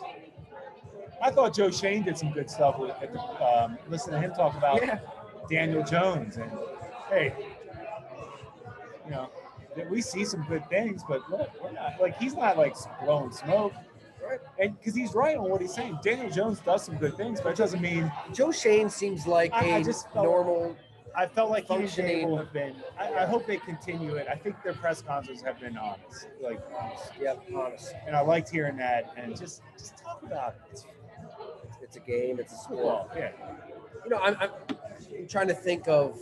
I 1.21 1.31
thought 1.31 1.53
Joe 1.55 1.71
Schoen 1.71 2.03
did 2.03 2.17
some 2.17 2.31
good 2.31 2.49
stuff 2.49 2.77
with 2.79 2.91
at 3.01 3.11
the, 3.11 3.19
um, 3.19 3.77
listen 3.89 4.13
to 4.13 4.19
him 4.19 4.33
talk 4.33 4.55
about 4.55 4.81
Yeah. 4.81 4.99
Daniel 5.49 5.83
Jones 5.83 6.37
and 6.37 6.51
hey, 7.09 7.33
you 9.05 9.11
know, 9.11 9.29
we 9.89 10.01
see 10.01 10.23
some 10.25 10.43
good 10.47 10.67
things, 10.69 11.03
but 11.07 11.27
look, 11.29 11.49
we're 11.61 11.71
not 11.71 11.99
like 11.99 12.17
he's 12.17 12.35
not 12.35 12.57
like 12.57 12.75
blowing 13.03 13.31
smoke, 13.31 13.73
Right. 14.23 14.39
and 14.59 14.77
because 14.77 14.93
he's 14.95 15.13
right 15.13 15.37
on 15.37 15.49
what 15.49 15.61
he's 15.61 15.73
saying. 15.73 15.99
Daniel 16.03 16.29
Jones 16.29 16.59
does 16.61 16.83
some 16.83 16.97
good 16.97 17.15
things, 17.17 17.41
but 17.41 17.49
it 17.49 17.57
doesn't 17.57 17.81
mean 17.81 18.11
Joe 18.33 18.51
Schoen 18.51 18.89
seems 18.89 19.25
like 19.27 19.51
I- 19.53 19.65
a 19.65 19.75
I 19.77 19.83
just 19.83 20.13
normal. 20.15 20.75
I 21.15 21.27
felt 21.27 21.49
like 21.49 21.63
he 21.63 21.67
Functioning- 21.67 22.19
able 22.21 22.37
have 22.37 22.53
been. 22.53 22.75
I, 22.97 23.13
I 23.13 23.25
hope 23.25 23.45
they 23.45 23.57
continue 23.57 24.15
it. 24.15 24.27
I 24.29 24.35
think 24.35 24.61
their 24.63 24.73
press 24.73 25.01
conferences 25.01 25.43
have 25.45 25.59
been 25.59 25.77
honest, 25.77 26.27
like, 26.41 26.59
Yep, 27.19 27.43
honest. 27.55 27.93
and 28.07 28.15
I 28.15 28.21
liked 28.21 28.49
hearing 28.49 28.77
that. 28.77 29.11
And 29.17 29.37
just 29.37 29.61
just 29.77 29.97
talk 29.97 30.23
about 30.23 30.55
it. 30.71 30.71
It's 30.71 30.85
It's 31.81 31.95
a 31.97 31.99
game. 31.99 32.39
It's 32.39 32.53
a 32.53 32.57
sport. 32.57 32.77
football. 32.79 33.09
Yeah. 33.15 33.31
you 34.03 34.09
know, 34.09 34.17
I'm, 34.19 34.35
I'm, 34.39 34.49
I'm 35.19 35.27
trying 35.27 35.47
to 35.49 35.53
think 35.53 35.87
of, 35.87 36.17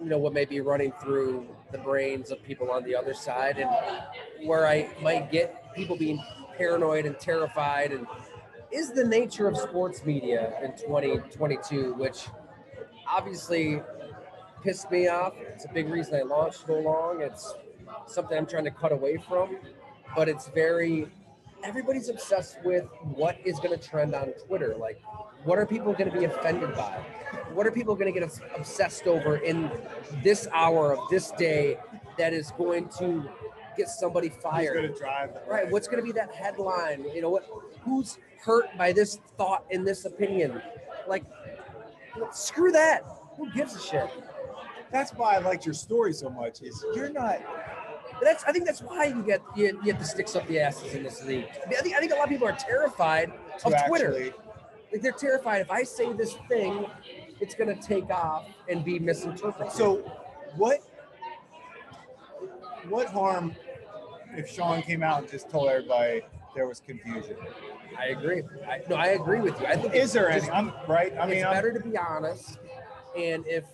you 0.00 0.08
know, 0.10 0.18
what 0.18 0.32
may 0.32 0.44
be 0.44 0.60
running 0.60 0.92
through 1.02 1.46
the 1.72 1.78
brains 1.78 2.30
of 2.30 2.42
people 2.42 2.70
on 2.70 2.84
the 2.84 2.94
other 2.94 3.14
side 3.14 3.58
and 3.58 3.70
where 4.46 4.66
I 4.66 4.90
might 5.02 5.30
get 5.32 5.74
people 5.74 5.96
being 5.96 6.22
paranoid 6.56 7.06
and 7.06 7.18
terrified 7.18 7.92
and 7.92 8.06
is 8.70 8.92
the 8.92 9.04
nature 9.04 9.48
of 9.48 9.56
sports 9.56 10.04
media 10.04 10.52
in 10.62 10.72
2022, 10.76 11.94
which 11.94 12.26
obviously 13.10 13.80
pissed 14.62 14.90
me 14.90 15.08
off. 15.08 15.34
It's 15.38 15.64
a 15.64 15.68
big 15.68 15.88
reason 15.88 16.14
I 16.14 16.22
launched 16.22 16.66
Go 16.66 16.78
Long. 16.80 17.20
It's 17.22 17.54
something 18.06 18.36
I'm 18.36 18.46
trying 18.46 18.64
to 18.64 18.70
cut 18.70 18.92
away 18.92 19.16
from, 19.28 19.56
but 20.16 20.28
it's 20.28 20.48
very, 20.48 21.08
everybody's 21.64 22.08
obsessed 22.08 22.58
with 22.64 22.84
what 23.02 23.36
is 23.44 23.58
going 23.60 23.78
to 23.78 23.88
trend 23.88 24.14
on 24.14 24.32
Twitter. 24.46 24.76
Like, 24.76 25.00
what 25.44 25.58
are 25.58 25.66
people 25.66 25.92
going 25.92 26.10
to 26.10 26.18
be 26.18 26.24
offended 26.24 26.74
by? 26.74 26.98
What 27.52 27.66
are 27.66 27.70
people 27.70 27.94
going 27.94 28.12
to 28.12 28.18
get 28.20 28.28
obsessed 28.56 29.06
over 29.06 29.36
in 29.36 29.70
this 30.22 30.48
hour 30.52 30.92
of 30.96 31.08
this 31.10 31.30
day 31.32 31.78
that 32.16 32.32
is 32.32 32.50
going 32.52 32.88
to 32.98 33.28
get 33.76 33.88
somebody 33.88 34.28
fired? 34.28 34.74
going 34.74 34.92
to 34.92 34.98
drive? 34.98 35.34
the- 35.34 35.40
Right. 35.50 35.70
What's 35.70 35.86
going 35.88 35.98
to 36.00 36.04
be 36.04 36.12
that 36.12 36.34
headline? 36.34 37.04
You 37.14 37.22
know 37.22 37.30
what? 37.30 37.48
Who's 37.82 38.18
hurt 38.40 38.66
by 38.76 38.92
this 38.92 39.18
thought 39.36 39.64
and 39.70 39.86
this 39.86 40.04
opinion? 40.04 40.60
Like, 41.06 41.24
screw 42.32 42.72
that. 42.72 43.02
Who 43.36 43.50
gives 43.52 43.74
a 43.76 43.80
shit? 43.80 44.10
That's 44.90 45.12
why 45.12 45.34
I 45.34 45.38
liked 45.38 45.64
your 45.66 45.74
story 45.74 46.12
so 46.12 46.30
much. 46.30 46.62
Is 46.62 46.84
you're 46.94 47.10
not. 47.10 47.40
That's. 48.22 48.44
I 48.44 48.52
think 48.52 48.66
that's 48.66 48.80
why 48.82 49.04
you 49.04 49.22
get 49.22 49.40
you, 49.56 49.66
you 49.66 49.82
get 49.82 49.98
the 49.98 50.04
sticks 50.04 50.34
up 50.34 50.46
the 50.48 50.58
asses 50.60 50.94
in 50.94 51.02
this 51.02 51.24
league. 51.24 51.46
I 51.66 51.80
think, 51.82 51.94
I 51.94 52.00
think 52.00 52.12
a 52.12 52.16
lot 52.16 52.24
of 52.24 52.30
people 52.30 52.48
are 52.48 52.56
terrified 52.56 53.32
to 53.60 53.66
of 53.68 53.86
Twitter. 53.86 54.08
actually- 54.12 54.32
Like 54.92 55.02
they're 55.02 55.12
terrified. 55.12 55.60
If 55.60 55.70
I 55.70 55.82
say 55.82 56.12
this 56.14 56.34
thing, 56.48 56.86
it's 57.40 57.54
gonna 57.54 57.76
take 57.80 58.08
off 58.10 58.46
and 58.68 58.84
be 58.84 58.98
misinterpreted. 58.98 59.72
So, 59.72 59.98
what 60.56 60.80
what 62.88 63.06
harm 63.08 63.54
if 64.36 64.48
Sean 64.50 64.82
came 64.82 65.02
out 65.02 65.22
and 65.22 65.30
just 65.30 65.50
told 65.50 65.68
everybody 65.68 66.22
there 66.54 66.66
was 66.66 66.80
confusion? 66.80 67.36
I 67.98 68.06
agree. 68.06 68.42
I, 68.68 68.80
no, 68.88 68.96
I 68.96 69.08
agree 69.08 69.40
with 69.40 69.60
you. 69.60 69.66
I 69.66 69.76
think 69.76 69.94
Is 69.94 70.12
there 70.12 70.30
just- 70.32 70.44
any? 70.48 70.52
I'm 70.52 70.72
right. 70.88 71.12
I 71.18 71.26
mean, 71.26 71.38
it's 71.38 71.46
I'm, 71.46 71.52
better 71.52 71.72
to 71.72 71.80
be 71.80 71.96
honest. 71.96 72.58
And 73.16 73.44
if 73.46 73.64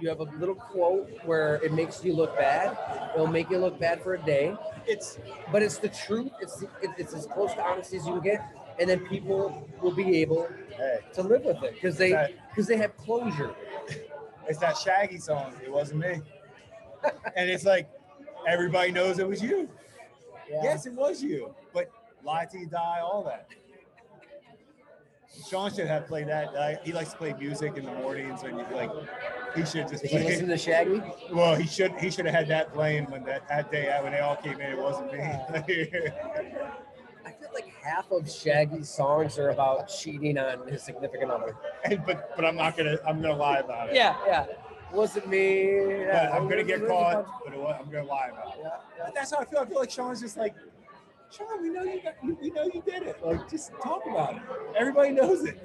you 0.00 0.08
have 0.08 0.20
a 0.20 0.24
little 0.38 0.54
quote 0.54 1.08
where 1.24 1.56
it 1.56 1.72
makes 1.72 2.04
you 2.04 2.14
look 2.14 2.36
bad, 2.36 2.76
it'll 3.14 3.26
make 3.26 3.50
you 3.50 3.58
look 3.58 3.78
bad 3.78 4.02
for 4.02 4.14
a 4.14 4.22
day. 4.22 4.56
it's 4.86 5.18
But 5.52 5.62
it's 5.62 5.78
the 5.78 5.88
truth. 5.88 6.32
It's 6.40 6.62
it, 6.62 6.90
it's 6.96 7.14
as 7.14 7.26
close 7.26 7.54
to 7.54 7.62
honesty 7.62 7.96
as 7.96 8.06
you 8.06 8.14
can 8.14 8.22
get, 8.22 8.74
and 8.78 8.88
then 8.88 9.00
people 9.06 9.68
will 9.82 9.94
be 9.94 10.20
able 10.20 10.48
hey, 10.76 10.98
to 11.14 11.22
live 11.22 11.44
with 11.44 11.62
it 11.62 11.74
because 11.74 11.96
they 11.96 12.34
because 12.50 12.66
they 12.66 12.76
have 12.76 12.96
closure. 12.96 13.54
it's 14.48 14.58
that 14.58 14.76
Shaggy 14.76 15.18
song. 15.18 15.52
It 15.64 15.72
wasn't 15.72 16.00
me, 16.00 16.20
and 17.36 17.50
it's 17.50 17.64
like 17.64 17.88
everybody 18.46 18.92
knows 18.92 19.18
it 19.18 19.28
was 19.28 19.42
you. 19.42 19.68
Yes, 20.50 20.86
it 20.86 20.94
was 20.94 21.22
you. 21.22 21.54
But 21.74 21.90
lie 22.24 22.46
to 22.46 22.58
you 22.58 22.66
die, 22.66 23.00
all 23.02 23.22
that. 23.24 23.48
Sean 25.46 25.72
should 25.72 25.86
have 25.86 26.06
played 26.06 26.28
that. 26.28 26.54
Uh, 26.54 26.76
he 26.84 26.92
likes 26.92 27.12
to 27.12 27.16
play 27.16 27.34
music 27.38 27.76
in 27.76 27.84
the 27.84 27.92
mornings, 27.92 28.42
and 28.42 28.56
like 28.72 28.90
he 29.54 29.64
should 29.64 29.88
just 29.88 30.02
Did 30.02 30.12
you 30.12 30.18
listen 30.20 30.46
play. 30.46 30.56
to 30.56 30.62
Shaggy? 30.62 31.02
Well, 31.32 31.54
he 31.54 31.66
should 31.66 31.92
he 31.98 32.10
should 32.10 32.26
have 32.26 32.34
had 32.34 32.48
that 32.48 32.72
playing 32.72 33.04
when 33.10 33.24
that, 33.24 33.48
that 33.48 33.70
day 33.70 33.96
when 34.02 34.12
they 34.12 34.20
all 34.20 34.36
came 34.36 34.54
in. 34.60 34.72
It 34.72 34.78
wasn't 34.78 35.12
me. 35.12 35.20
I 37.26 37.32
feel 37.32 37.50
like 37.52 37.72
half 37.82 38.10
of 38.10 38.28
Shaggy's 38.30 38.88
songs 38.88 39.38
are 39.38 39.50
about 39.50 39.88
cheating 39.88 40.38
on 40.38 40.66
his 40.66 40.82
significant 40.82 41.30
other. 41.30 41.56
and, 41.84 42.04
but 42.06 42.34
but 42.36 42.44
I'm 42.44 42.56
not 42.56 42.76
gonna 42.76 42.96
I'm 43.06 43.20
gonna 43.20 43.36
lie 43.36 43.58
about 43.58 43.90
it. 43.90 43.94
Yeah, 43.94 44.16
yeah. 44.26 44.46
Wasn't 44.92 45.28
me. 45.28 46.00
Yeah, 46.00 46.30
I'm 46.34 46.48
gonna 46.48 46.64
get 46.64 46.80
it 46.80 46.82
was 46.82 46.90
a 46.90 46.94
caught, 46.94 47.26
but 47.44 47.52
it 47.52 47.60
was, 47.60 47.76
I'm 47.78 47.90
gonna 47.90 48.04
lie 48.08 48.30
about 48.32 48.54
it. 48.54 48.60
Yeah, 48.62 48.68
yeah. 48.96 49.02
But 49.04 49.14
that's 49.14 49.30
how 49.32 49.38
I 49.38 49.44
feel. 49.44 49.58
I 49.60 49.66
feel 49.66 49.78
like 49.78 49.90
Sean's 49.90 50.20
just 50.22 50.36
like, 50.38 50.54
Sean, 51.30 51.62
we 51.62 51.68
know 51.68 51.82
you 51.82 52.00
got, 52.02 52.14
you, 52.22 52.36
we 52.40 52.50
know 52.50 52.64
you 52.64 52.82
did 52.84 53.02
it. 53.02 53.18
Like, 53.24 53.50
just 53.50 53.72
talk 53.82 54.02
about 54.10 54.36
it. 54.36 54.42
Everybody 54.76 55.10
knows 55.10 55.44
it. 55.44 55.60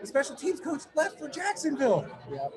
The 0.00 0.06
special 0.06 0.36
teams 0.36 0.60
coach 0.60 0.82
left 0.94 1.18
for 1.18 1.28
Jacksonville 1.28 2.06
yeah. 2.30 2.48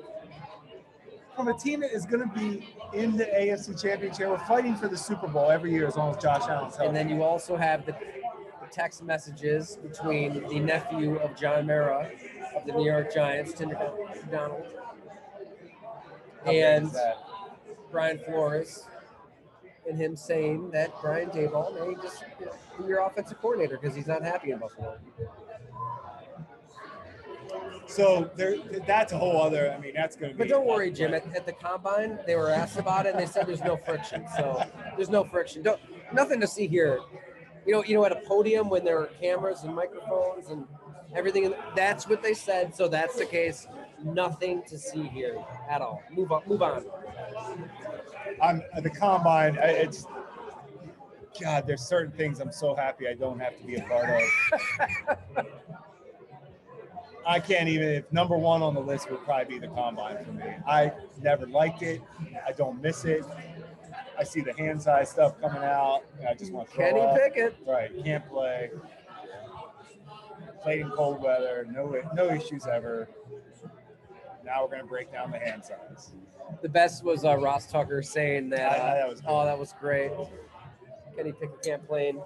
from 1.36 1.48
a 1.48 1.58
team 1.58 1.80
that 1.80 1.92
is 1.92 2.06
going 2.06 2.28
to 2.28 2.34
be 2.34 2.68
in 2.94 3.16
the 3.16 3.24
AFC 3.24 3.80
Championship. 3.80 4.28
We're 4.28 4.38
fighting 4.38 4.76
for 4.76 4.88
the 4.88 4.96
Super 4.96 5.26
Bowl 5.26 5.50
every 5.50 5.72
year 5.72 5.86
as 5.86 5.96
long 5.96 6.14
as 6.14 6.22
Josh 6.22 6.48
Allen's 6.48 6.76
healthy. 6.76 6.86
And 6.86 6.96
then 6.96 7.08
you 7.08 7.22
also 7.22 7.56
have 7.56 7.84
the, 7.84 7.94
text 8.72 9.04
messages 9.04 9.76
between 9.76 10.48
the 10.48 10.58
nephew 10.58 11.14
of 11.18 11.36
John 11.36 11.64
Mara 11.64 12.10
of 12.56 12.66
the 12.66 12.72
New 12.72 12.84
York 12.84 13.14
Giants, 13.14 13.52
Tim 13.52 13.70
McDonnell, 13.70 14.66
and? 16.44 16.90
Brian 17.94 18.18
Flores, 18.18 18.86
and 19.88 19.98
him 19.98 20.16
saying 20.16 20.70
that 20.70 20.90
Brian 21.00 21.30
Daboll 21.30 21.74
may 21.74 21.94
just 22.02 22.24
you 22.40 22.46
know, 22.46 22.52
be 22.78 22.84
your 22.84 23.06
offensive 23.06 23.40
coordinator 23.40 23.78
because 23.80 23.94
he's 23.94 24.06
not 24.06 24.22
happy 24.22 24.50
in 24.50 24.58
Buffalo. 24.58 24.98
So 27.86 28.30
there, 28.36 28.56
that's 28.86 29.12
a 29.12 29.18
whole 29.18 29.40
other. 29.40 29.72
I 29.72 29.78
mean, 29.78 29.92
that's 29.94 30.16
going 30.16 30.32
to 30.32 30.36
be. 30.36 30.44
But 30.44 30.48
don't 30.48 30.66
worry, 30.66 30.90
Jim. 30.90 31.14
At, 31.14 31.24
at 31.36 31.46
the 31.46 31.52
combine, 31.52 32.18
they 32.26 32.34
were 32.34 32.50
asked 32.50 32.78
about 32.78 33.06
it, 33.06 33.14
and 33.14 33.20
they 33.20 33.26
said 33.26 33.46
there's 33.46 33.62
no 33.62 33.76
friction. 33.76 34.24
So 34.36 34.64
there's 34.96 35.10
no 35.10 35.24
friction. 35.24 35.62
Don't, 35.62 35.80
nothing 36.12 36.40
to 36.40 36.46
see 36.46 36.66
here. 36.66 37.00
You 37.66 37.74
know, 37.74 37.84
you 37.84 37.94
know, 37.94 38.04
at 38.04 38.12
a 38.12 38.20
podium 38.26 38.68
when 38.68 38.84
there 38.84 38.98
are 38.98 39.06
cameras 39.20 39.62
and 39.64 39.74
microphones 39.74 40.48
and 40.48 40.66
everything. 41.14 41.54
That's 41.76 42.08
what 42.08 42.22
they 42.22 42.34
said. 42.34 42.74
So 42.74 42.88
that's 42.88 43.16
the 43.16 43.26
case. 43.26 43.66
Nothing 44.04 44.62
to 44.64 44.78
see 44.78 45.04
here 45.04 45.42
at 45.68 45.80
all. 45.80 46.02
Move 46.12 46.30
on. 46.30 46.42
Move 46.46 46.62
on. 46.62 46.84
I'm 48.42 48.62
at 48.74 48.82
the 48.82 48.90
combine. 48.90 49.58
I- 49.58 49.68
It's 49.68 50.06
God. 51.40 51.66
There's 51.66 51.80
certain 51.80 52.12
things 52.12 52.38
I'm 52.38 52.52
so 52.52 52.74
happy 52.74 53.08
I 53.08 53.14
don't 53.14 53.40
have 53.40 53.56
to 53.58 53.64
be 53.64 53.76
a 53.76 53.82
part 53.82 54.22
of. 55.38 55.46
I 57.26 57.40
can't 57.40 57.68
even. 57.70 57.88
If 57.88 58.12
number 58.12 58.36
one 58.36 58.62
on 58.62 58.74
the 58.74 58.80
list 58.80 59.10
would 59.10 59.24
probably 59.24 59.58
be 59.58 59.58
the 59.58 59.72
combine 59.72 60.22
for 60.24 60.32
me. 60.32 60.44
I 60.66 60.92
never 61.22 61.46
liked 61.46 61.80
it. 61.82 62.02
I 62.46 62.52
don't 62.52 62.82
miss 62.82 63.04
it. 63.06 63.24
I 64.18 64.24
see 64.24 64.42
the 64.42 64.52
hand 64.52 64.82
size 64.82 65.08
stuff 65.10 65.40
coming 65.40 65.62
out. 65.62 66.02
I 66.28 66.34
just 66.34 66.52
want 66.52 66.68
to 66.68 66.74
throw 66.74 66.84
Kenny 66.84 67.00
up. 67.00 67.16
Pickett. 67.16 67.56
Right, 67.66 67.90
can't 68.04 68.28
play. 68.28 68.70
Played 70.62 70.80
in 70.82 70.90
cold 70.90 71.22
weather. 71.22 71.66
No, 71.70 71.96
no 72.14 72.28
issues 72.30 72.66
ever. 72.66 73.08
Now 74.44 74.64
we're 74.64 74.76
gonna 74.76 74.84
break 74.84 75.12
down 75.12 75.30
the 75.30 75.38
hand 75.38 75.64
size. 75.64 76.12
The 76.62 76.68
best 76.68 77.04
was 77.04 77.24
uh, 77.24 77.36
Ross 77.36 77.70
Tucker 77.70 78.02
saying 78.02 78.50
that. 78.50 78.80
Uh, 78.80 78.94
that 78.94 79.08
was 79.08 79.22
oh, 79.26 79.44
that 79.44 79.58
was 79.58 79.74
great. 79.80 80.12
Kenny 81.16 81.32
Pickett 81.32 81.62
can't 81.62 81.86
play 81.86 82.08
in 82.08 82.20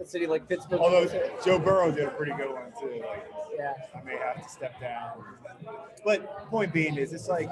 a 0.00 0.06
city 0.06 0.26
like 0.26 0.48
Pittsburgh. 0.48 0.80
Although 0.80 1.06
Joe 1.44 1.58
Burrow 1.58 1.90
did 1.90 2.04
a 2.06 2.10
pretty 2.10 2.32
good 2.32 2.50
one 2.52 2.72
too. 2.80 3.00
Like 3.00 3.26
yeah. 3.56 3.74
I 3.94 4.02
may 4.02 4.16
have 4.16 4.42
to 4.42 4.48
step 4.48 4.80
down. 4.80 5.24
But 6.04 6.48
point 6.48 6.72
being 6.72 6.96
is, 6.96 7.12
it's 7.12 7.28
like 7.28 7.50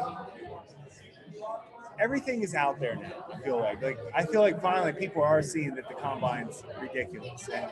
everything 1.99 2.43
is 2.43 2.55
out 2.55 2.81
there 2.81 2.97
now. 2.97 3.25
I 3.33 3.39
feel 3.39 3.59
like, 3.59 3.83
like 3.83 3.99
I 4.15 4.25
feel 4.25 4.41
like 4.41 4.61
finally 4.61 4.93
people 4.93 5.23
are 5.23 5.43
seeing 5.43 5.75
that 5.75 5.89
the 5.89 5.95
combine's 5.95 6.63
ridiculous 6.81 7.49
and 7.49 7.71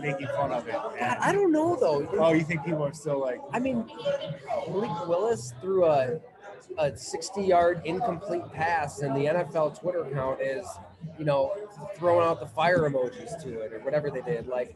making 0.00 0.28
fun 0.28 0.52
of 0.52 0.66
it. 0.68 0.76
And, 0.98 1.16
I 1.18 1.32
don't 1.32 1.52
know 1.52 1.76
though. 1.76 2.08
oh, 2.18 2.32
you 2.32 2.44
think 2.44 2.64
people 2.64 2.84
are 2.84 2.92
still 2.92 3.20
like, 3.20 3.40
I 3.52 3.58
mean, 3.58 3.88
Malik 4.68 5.06
Willis 5.08 5.54
threw 5.60 5.86
a 5.86 6.20
a 6.78 6.96
60 6.96 7.42
yard 7.42 7.82
incomplete 7.84 8.50
pass, 8.52 9.00
and 9.00 9.14
the 9.14 9.26
NFL 9.26 9.78
Twitter 9.78 10.04
account 10.04 10.40
is, 10.40 10.66
you 11.18 11.24
know, 11.24 11.52
throwing 11.96 12.26
out 12.26 12.40
the 12.40 12.46
fire 12.46 12.88
emojis 12.88 13.40
to 13.42 13.60
it 13.60 13.72
or 13.72 13.80
whatever 13.80 14.10
they 14.10 14.22
did. 14.22 14.46
Like, 14.46 14.74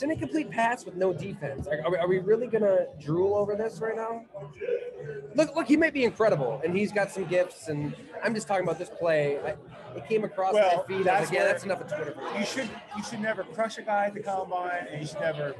it's 0.00 0.04
an 0.06 0.10
incomplete 0.12 0.50
pass 0.50 0.86
with 0.86 0.96
no 0.96 1.12
defense. 1.12 1.66
Are, 1.66 1.78
are, 1.84 1.90
we, 1.90 1.96
are 1.98 2.08
we 2.08 2.18
really 2.20 2.46
gonna 2.46 2.86
drool 2.98 3.34
over 3.34 3.54
this 3.54 3.80
right 3.80 3.94
now? 3.94 4.24
Look, 5.34 5.54
look, 5.54 5.66
he 5.66 5.76
may 5.76 5.90
be 5.90 6.04
incredible, 6.04 6.58
and 6.64 6.74
he's 6.74 6.90
got 6.90 7.10
some 7.10 7.24
gifts, 7.24 7.68
and 7.68 7.94
I'm 8.24 8.34
just 8.34 8.48
talking 8.48 8.64
about 8.64 8.78
this 8.78 8.88
play. 8.88 9.38
I, 9.40 9.56
it 9.94 10.08
came 10.08 10.24
across 10.24 10.54
Well, 10.54 10.86
my 10.88 10.96
feed. 10.96 11.06
I 11.06 11.20
was 11.20 11.28
like, 11.28 11.38
yeah, 11.38 11.44
that's 11.44 11.64
enough 11.64 11.82
of 11.82 11.88
Twitter. 11.88 12.16
You 12.38 12.46
should 12.46 12.70
you 12.96 13.02
should 13.02 13.20
never 13.20 13.44
crush 13.44 13.76
a 13.76 13.82
guy 13.82 14.06
at 14.06 14.14
the 14.14 14.20
combine, 14.20 14.86
and 14.90 15.02
you 15.02 15.06
should 15.06 15.20
never 15.20 15.54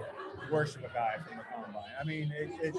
worship 0.50 0.87
a 0.87 0.94
guy 0.94 1.16
from 1.29 1.37
the 1.37 1.44
combine. 1.44 1.83
I 2.00 2.05
mean, 2.05 2.33
it, 2.35 2.50
it 2.62 2.74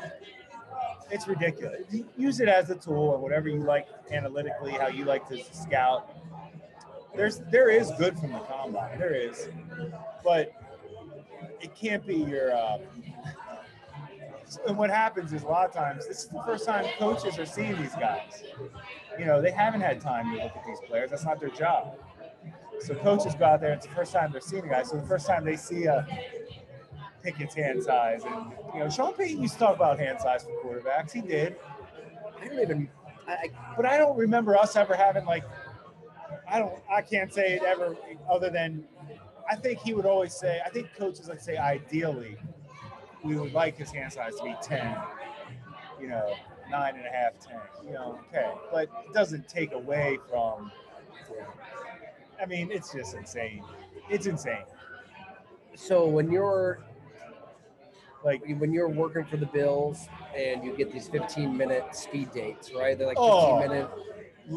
it's 1.11 1.27
ridiculous. 1.27 1.81
Use 2.17 2.39
it 2.39 2.49
as 2.49 2.71
a 2.71 2.75
tool 2.75 3.09
or 3.09 3.19
whatever 3.19 3.49
you 3.49 3.59
like 3.59 3.87
analytically, 4.09 4.71
how 4.71 4.87
you 4.87 5.05
like 5.05 5.29
to 5.29 5.37
scout. 5.53 6.09
There's 7.15 7.37
there 7.51 7.69
is 7.69 7.91
good 7.99 8.17
from 8.17 8.31
the 8.31 8.39
combine, 8.39 8.97
there 8.97 9.13
is, 9.13 9.49
but 10.23 10.55
it 11.61 11.75
can't 11.75 12.05
be 12.05 12.15
your. 12.15 12.55
Uh, 12.55 12.79
and 14.67 14.77
what 14.77 14.89
happens 14.89 15.31
is 15.31 15.43
a 15.43 15.47
lot 15.47 15.65
of 15.65 15.73
times 15.73 16.07
this 16.07 16.23
is 16.23 16.27
the 16.27 16.41
first 16.43 16.65
time 16.65 16.85
coaches 16.97 17.39
are 17.39 17.45
seeing 17.45 17.77
these 17.81 17.95
guys. 17.95 18.43
You 19.17 19.25
know, 19.25 19.41
they 19.41 19.51
haven't 19.51 19.81
had 19.81 20.01
time 20.01 20.35
to 20.35 20.43
look 20.43 20.55
at 20.55 20.65
these 20.65 20.79
players. 20.87 21.11
That's 21.11 21.23
not 21.23 21.39
their 21.39 21.49
job. 21.49 21.97
So 22.79 22.95
coaches 22.95 23.35
go 23.35 23.45
out 23.45 23.61
there. 23.61 23.73
It's 23.73 23.85
the 23.85 23.93
first 23.93 24.11
time 24.11 24.31
they're 24.31 24.41
seeing 24.41 24.65
a 24.65 24.69
guy. 24.69 24.83
So 24.83 24.97
the 24.97 25.07
first 25.07 25.27
time 25.27 25.45
they 25.45 25.55
see 25.55 25.85
a 25.85 26.05
Pickett's 27.23 27.53
hand 27.53 27.83
size, 27.83 28.23
and 28.25 28.51
you 28.73 28.79
know, 28.79 28.89
Sean 28.89 29.13
Payton 29.13 29.41
used 29.41 29.53
to 29.53 29.59
talk 29.59 29.75
about 29.75 29.99
hand 29.99 30.19
size 30.19 30.43
for 30.43 30.75
quarterbacks. 30.79 31.11
He 31.11 31.21
did, 31.21 31.55
I 32.41 32.47
don't 32.47 32.59
even. 32.59 32.89
I, 33.27 33.49
but 33.77 33.85
I 33.85 33.97
don't 33.97 34.17
remember 34.17 34.57
us 34.57 34.75
ever 34.75 34.95
having 34.95 35.25
like. 35.25 35.43
I 36.49 36.59
don't. 36.59 36.73
I 36.91 37.01
can't 37.01 37.31
say 37.31 37.53
it 37.53 37.63
ever 37.63 37.95
other 38.29 38.49
than. 38.49 38.85
I 39.49 39.55
think 39.55 39.79
he 39.79 39.93
would 39.93 40.05
always 40.05 40.33
say. 40.33 40.61
I 40.65 40.69
think 40.69 40.87
coaches 40.97 41.27
like 41.29 41.39
say 41.39 41.57
ideally, 41.57 42.37
we 43.23 43.35
would 43.35 43.53
like 43.53 43.77
his 43.77 43.91
hand 43.91 44.13
size 44.13 44.35
to 44.37 44.43
be 44.43 44.55
ten. 44.61 44.95
You 45.99 46.07
know, 46.07 46.33
nine 46.69 46.95
and 46.95 47.05
a 47.05 47.09
half, 47.09 47.39
ten. 47.39 47.59
You 47.85 47.93
know, 47.93 48.19
okay, 48.29 48.51
but 48.71 48.89
it 49.07 49.13
doesn't 49.13 49.47
take 49.47 49.73
away 49.73 50.19
from. 50.29 50.71
I 52.41 52.45
mean, 52.45 52.71
it's 52.71 52.91
just 52.93 53.13
insane. 53.15 53.63
It's 54.09 54.25
insane. 54.25 54.63
so 55.75 56.07
when 56.07 56.31
you're 56.31 56.79
Like, 58.23 58.43
when 58.59 58.71
you're 58.71 58.87
working 58.89 59.25
for 59.25 59.37
the 59.37 59.45
Bills 59.47 60.07
and 60.37 60.63
you 60.63 60.75
get 60.77 60.91
these 60.91 61.07
15 61.07 61.57
minute 61.57 61.95
speed 61.95 62.31
dates, 62.31 62.71
right? 62.71 62.95
They're 62.97 63.07
like 63.07 63.17
15 63.17 63.31
Oh. 63.31 63.59
minute. 63.59 63.89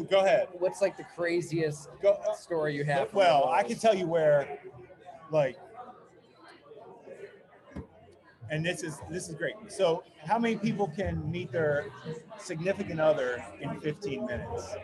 go 0.09 0.19
ahead. 0.19 0.49
What's 0.59 0.81
like 0.81 0.97
the 0.97 1.03
craziest 1.15 1.89
Go. 2.01 2.11
Uh, 2.11 2.33
story 2.35 2.75
you 2.75 2.83
have? 2.83 3.11
Well, 3.13 3.49
I 3.49 3.63
can 3.63 3.79
tell 3.79 3.95
you 3.95 4.05
where, 4.07 4.59
like, 5.31 5.57
and 8.51 8.63
this 8.63 8.83
is 8.83 8.99
this 9.09 9.27
is 9.27 9.35
great. 9.35 9.55
So, 9.69 10.03
how 10.23 10.37
many 10.37 10.55
people 10.55 10.87
can 10.87 11.29
meet 11.31 11.51
their 11.51 11.87
significant 12.37 12.99
other 12.99 13.43
in 13.59 13.79
15 13.81 14.25
minutes 14.25 14.75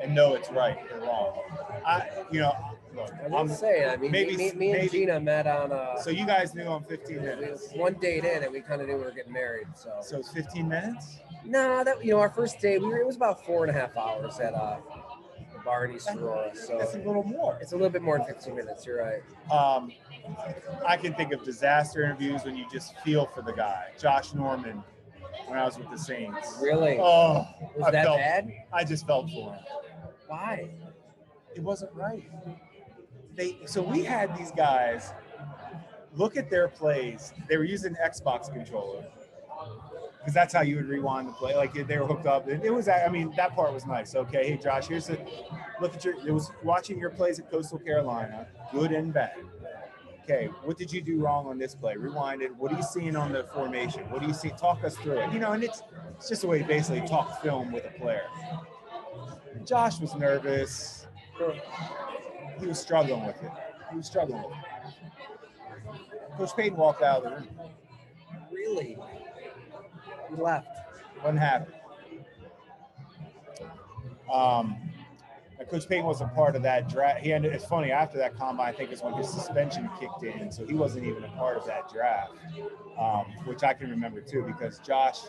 and 0.00 0.14
know 0.14 0.32
it's 0.34 0.50
right 0.50 0.78
or 0.90 1.00
wrong? 1.00 1.38
I, 1.84 2.08
you 2.32 2.40
know, 2.40 2.54
look, 2.96 3.10
I 3.12 3.26
I'm, 3.26 3.30
won't. 3.30 3.62
I 3.62 3.96
mean, 3.96 4.10
maybe- 4.10 4.36
me, 4.38 4.52
me 4.52 4.70
and 4.70 4.78
maybe- 4.80 4.88
Gina 4.88 5.20
met 5.20 5.46
on 5.46 5.70
A, 5.72 5.96
so 6.02 6.08
you 6.08 6.24
guys 6.26 6.54
knew 6.54 6.64
on 6.64 6.82
15 6.84 7.16
we- 7.16 7.22
minutes. 7.26 7.68
one 7.74 7.92
date 8.00 8.24
in, 8.24 8.42
and 8.42 8.50
we 8.50 8.60
kind 8.62 8.80
of 8.80 8.88
knew 8.88 8.96
we 8.96 9.04
were 9.04 9.10
getting 9.10 9.32
married. 9.34 9.66
So 9.74 9.90
So 10.00 10.18
it's 10.20 10.30
15 10.32 10.66
minutes. 10.66 11.18
no, 11.44 11.84
that 11.84 12.02
you 12.02 12.12
know, 12.12 12.20
our 12.20 12.30
first 12.30 12.58
date, 12.58 12.80
we 12.80 12.88
were 12.88 12.98
it 13.00 13.06
was 13.06 13.16
about 13.16 13.44
four 13.44 13.66
and 13.66 13.76
a 13.76 13.78
half 13.78 13.94
hours 13.98 14.40
at 14.40 14.54
uh, 14.54 14.78
the 15.64 15.70
bar 15.70 15.84
in 15.86 15.94
East 15.94 16.08
Aurora. 16.14 16.50
So 16.54 16.78
it's 16.78 16.94
a 16.94 16.98
little 16.98 17.22
more. 17.22 17.58
it's 17.60 17.72
a 17.72 17.76
little 17.76 17.90
bit 17.90 18.02
more 18.02 18.18
than 18.18 18.26
15 18.26 18.54
minutes. 18.54 18.86
You're 18.86 19.02
right. 19.02 19.22
Um, 19.50 19.92
I 20.86 20.96
can 20.96 21.14
think 21.14 21.32
of 21.32 21.44
disaster 21.44 22.04
interviews 22.04 22.44
when 22.44 22.56
you 22.56 22.66
just 22.70 22.98
feel 23.00 23.26
for 23.26 23.42
the 23.42 23.52
guy. 23.52 23.88
Josh 23.98 24.34
Norman, 24.34 24.82
when 25.46 25.58
I 25.58 25.64
was 25.64 25.78
with 25.78 25.90
the 25.90 25.98
Saints. 25.98 26.58
Really? 26.60 26.98
Oh, 27.00 27.46
was 27.76 27.86
I 27.86 27.90
that 27.90 28.04
felt, 28.04 28.18
bad? 28.18 28.50
I 28.72 28.84
just 28.84 29.06
felt 29.06 29.30
for 29.30 29.54
him. 29.54 29.64
Why? 30.26 30.70
It 31.54 31.62
wasn't 31.62 31.92
right. 31.94 32.28
They 33.36 33.58
so 33.66 33.82
we 33.82 34.04
had 34.04 34.36
these 34.36 34.52
guys 34.52 35.12
look 36.14 36.36
at 36.36 36.50
their 36.50 36.68
plays. 36.68 37.32
They 37.48 37.56
were 37.56 37.64
using 37.64 37.94
Xbox 37.94 38.52
controller 38.52 39.04
because 40.24 40.32
that's 40.32 40.54
how 40.54 40.62
you 40.62 40.76
would 40.76 40.88
rewind 40.88 41.28
the 41.28 41.32
play. 41.32 41.54
Like 41.54 41.74
they 41.74 41.98
were 41.98 42.06
hooked 42.06 42.24
up. 42.24 42.48
It, 42.48 42.64
it 42.64 42.72
was. 42.72 42.88
I 42.88 43.08
mean, 43.08 43.30
that 43.36 43.54
part 43.54 43.74
was 43.74 43.84
nice. 43.84 44.14
Okay, 44.14 44.48
hey 44.48 44.56
Josh, 44.56 44.88
here's 44.88 45.10
a 45.10 45.18
look 45.82 45.94
at 45.94 46.02
your. 46.02 46.14
It 46.26 46.32
was 46.32 46.50
watching 46.62 46.98
your 46.98 47.10
plays 47.10 47.38
at 47.38 47.50
Coastal 47.50 47.78
Carolina, 47.78 48.46
good 48.72 48.92
and 48.92 49.12
bad. 49.12 49.34
Okay, 50.22 50.48
what 50.62 50.78
did 50.78 50.90
you 50.90 51.02
do 51.02 51.20
wrong 51.20 51.46
on 51.46 51.58
this 51.58 51.74
play? 51.74 51.96
Rewind 51.96 52.40
it. 52.40 52.56
What 52.56 52.72
are 52.72 52.76
you 52.76 52.82
seeing 52.82 53.16
on 53.16 53.32
the 53.32 53.44
formation? 53.44 54.04
What 54.10 54.22
do 54.22 54.26
you 54.26 54.32
see? 54.32 54.48
Talk 54.58 54.82
us 54.82 54.96
through 54.96 55.18
it. 55.18 55.30
You 55.30 55.40
know, 55.40 55.52
and 55.52 55.62
it's 55.62 55.82
it's 56.16 56.30
just 56.30 56.44
a 56.44 56.46
way 56.46 56.60
to 56.60 56.64
basically 56.64 57.06
talk 57.06 57.42
film 57.42 57.70
with 57.70 57.84
a 57.84 57.98
player. 57.98 58.24
Josh 59.66 60.00
was 60.00 60.14
nervous. 60.14 61.06
He 62.58 62.66
was 62.66 62.78
struggling 62.78 63.26
with 63.26 63.42
it. 63.42 63.50
He 63.90 63.96
was 63.98 64.06
struggling 64.06 64.42
with 64.42 64.52
it. 64.52 66.36
Coach 66.38 66.56
Payton 66.56 66.76
walked 66.76 67.02
out 67.02 67.24
of 67.24 67.30
the 67.30 67.36
room. 67.36 67.48
Really? 68.50 68.98
He 70.34 70.42
left. 70.42 70.68
Wasn't 71.22 71.38
happy. 71.38 71.72
Um, 74.32 74.76
and 75.58 75.68
Coach 75.68 75.88
Payton 75.88 76.04
wasn't 76.04 76.34
part 76.34 76.56
of 76.56 76.62
that 76.62 76.88
draft. 76.88 77.20
He 77.20 77.32
ended. 77.32 77.52
It's 77.52 77.64
funny 77.64 77.90
after 77.90 78.18
that 78.18 78.36
combine. 78.36 78.68
I 78.68 78.76
think 78.76 78.90
is 78.90 79.02
when 79.02 79.14
his 79.14 79.28
suspension 79.28 79.88
kicked 80.00 80.22
in, 80.24 80.50
so 80.50 80.66
he 80.66 80.74
wasn't 80.74 81.06
even 81.06 81.24
a 81.24 81.28
part 81.36 81.56
of 81.56 81.64
that 81.66 81.90
draft, 81.92 82.32
um, 82.98 83.26
which 83.44 83.62
I 83.62 83.72
can 83.74 83.90
remember 83.90 84.20
too. 84.20 84.42
Because 84.42 84.80
Josh, 84.80 85.20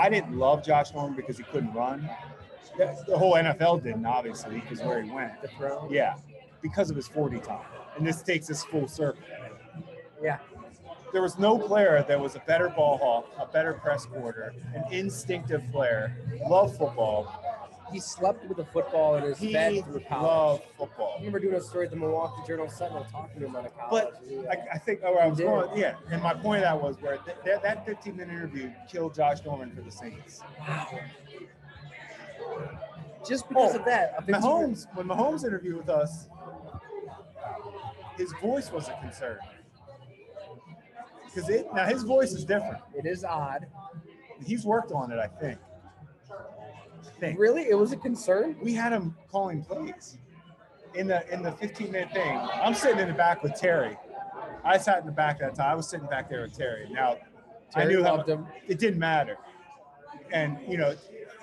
I 0.00 0.10
didn't 0.10 0.36
love 0.36 0.62
Josh 0.62 0.92
Norman 0.92 1.16
because 1.16 1.38
he 1.38 1.44
couldn't 1.44 1.72
run. 1.72 2.08
The, 2.76 3.04
the 3.06 3.16
whole 3.16 3.34
NFL 3.34 3.82
didn't, 3.84 4.04
obviously, 4.04 4.60
because 4.60 4.80
where 4.82 5.02
he 5.02 5.10
went. 5.10 5.40
The 5.40 5.48
pro? 5.56 5.88
Yeah, 5.90 6.16
because 6.60 6.90
of 6.90 6.96
his 6.96 7.08
40 7.08 7.38
time. 7.40 7.64
And 7.96 8.06
this 8.06 8.22
takes 8.22 8.50
us 8.50 8.64
full 8.64 8.88
circle. 8.88 9.22
Yeah. 10.22 10.38
There 11.14 11.22
was 11.22 11.38
no 11.38 11.56
player 11.56 12.04
that 12.08 12.18
was 12.20 12.34
a 12.34 12.40
better 12.40 12.68
ball 12.70 12.98
hawk, 12.98 13.30
a 13.38 13.46
better 13.46 13.72
press 13.74 14.04
quarter, 14.04 14.52
an 14.74 14.82
instinctive 14.92 15.62
player, 15.70 16.12
loved 16.50 16.76
football. 16.76 17.40
He 17.92 18.00
slept 18.00 18.44
with 18.48 18.58
a 18.58 18.64
football 18.64 19.14
in 19.14 19.22
his 19.22 19.38
He 19.38 19.52
bed 19.52 19.84
through 19.84 20.00
college. 20.08 20.24
loved 20.24 20.62
I 20.74 20.76
football. 20.78 21.14
remember 21.18 21.38
doing 21.38 21.54
a 21.54 21.60
story 21.60 21.84
at 21.84 21.92
the 21.92 21.96
Milwaukee 21.96 22.42
Journal 22.48 22.68
Sentinel 22.68 23.06
talking 23.12 23.38
to 23.42 23.46
him 23.46 23.54
out 23.54 23.64
of 23.66 23.78
college. 23.78 24.06
But. 24.26 24.50
I, 24.50 24.74
I 24.74 24.78
think 24.78 25.02
oh, 25.04 25.12
where 25.12 25.22
I 25.22 25.28
was 25.28 25.38
did. 25.38 25.44
going, 25.46 25.78
yeah. 25.78 25.94
And 26.10 26.20
my 26.20 26.34
point 26.34 26.64
of 26.64 26.80
that 26.80 26.82
was 26.82 27.00
where 27.00 27.18
th- 27.18 27.36
that, 27.44 27.62
that 27.62 27.86
15 27.86 28.16
minute 28.16 28.32
interview 28.32 28.72
killed 28.90 29.14
Josh 29.14 29.44
Norman 29.44 29.70
for 29.70 29.82
the 29.82 29.92
Saints. 29.92 30.40
wow. 30.58 30.98
Just 33.24 33.48
because 33.48 33.76
Oh, 33.76 33.78
of 33.78 33.84
that, 33.84 34.14
a 34.18 34.22
15 34.22 34.34
Mahomes, 34.42 34.86
when 34.96 35.06
Mahomes 35.06 35.44
interviewed 35.44 35.76
with 35.76 35.88
us, 35.88 36.26
his 38.16 38.32
voice 38.42 38.72
was 38.72 38.88
a 38.88 38.98
concern. 39.00 39.38
Because 41.34 41.48
it 41.48 41.66
now 41.74 41.86
his 41.86 42.02
voice 42.02 42.32
is 42.32 42.44
different. 42.44 42.78
It 42.94 43.06
is 43.06 43.24
odd. 43.24 43.66
He's 44.44 44.64
worked 44.64 44.92
on 44.92 45.10
it, 45.10 45.18
I 45.18 45.26
think. 45.26 45.58
I 46.30 47.20
think. 47.20 47.38
Really, 47.38 47.62
it 47.62 47.78
was 47.78 47.92
a 47.92 47.96
concern. 47.96 48.56
we 48.62 48.74
had 48.74 48.92
him 48.92 49.16
calling 49.30 49.64
plays 49.64 50.18
in 50.94 51.06
the 51.06 51.28
in 51.32 51.42
the 51.42 51.52
15 51.52 51.90
minute 51.90 52.12
thing. 52.12 52.38
I'm 52.38 52.74
sitting 52.74 53.00
in 53.00 53.08
the 53.08 53.14
back 53.14 53.42
with 53.42 53.54
Terry. 53.54 53.96
I 54.64 54.78
sat 54.78 55.00
in 55.00 55.06
the 55.06 55.12
back 55.12 55.40
that 55.40 55.56
time. 55.56 55.72
I 55.72 55.74
was 55.74 55.88
sitting 55.88 56.06
back 56.06 56.30
there 56.30 56.42
with 56.42 56.56
Terry. 56.56 56.88
Now 56.90 57.16
I 57.74 57.80
Terry 57.80 57.94
knew 57.94 58.04
how 58.04 58.22
him. 58.22 58.46
it 58.66 58.78
didn't 58.78 58.98
matter. 58.98 59.36
And 60.32 60.58
you 60.68 60.78
know, 60.78 60.94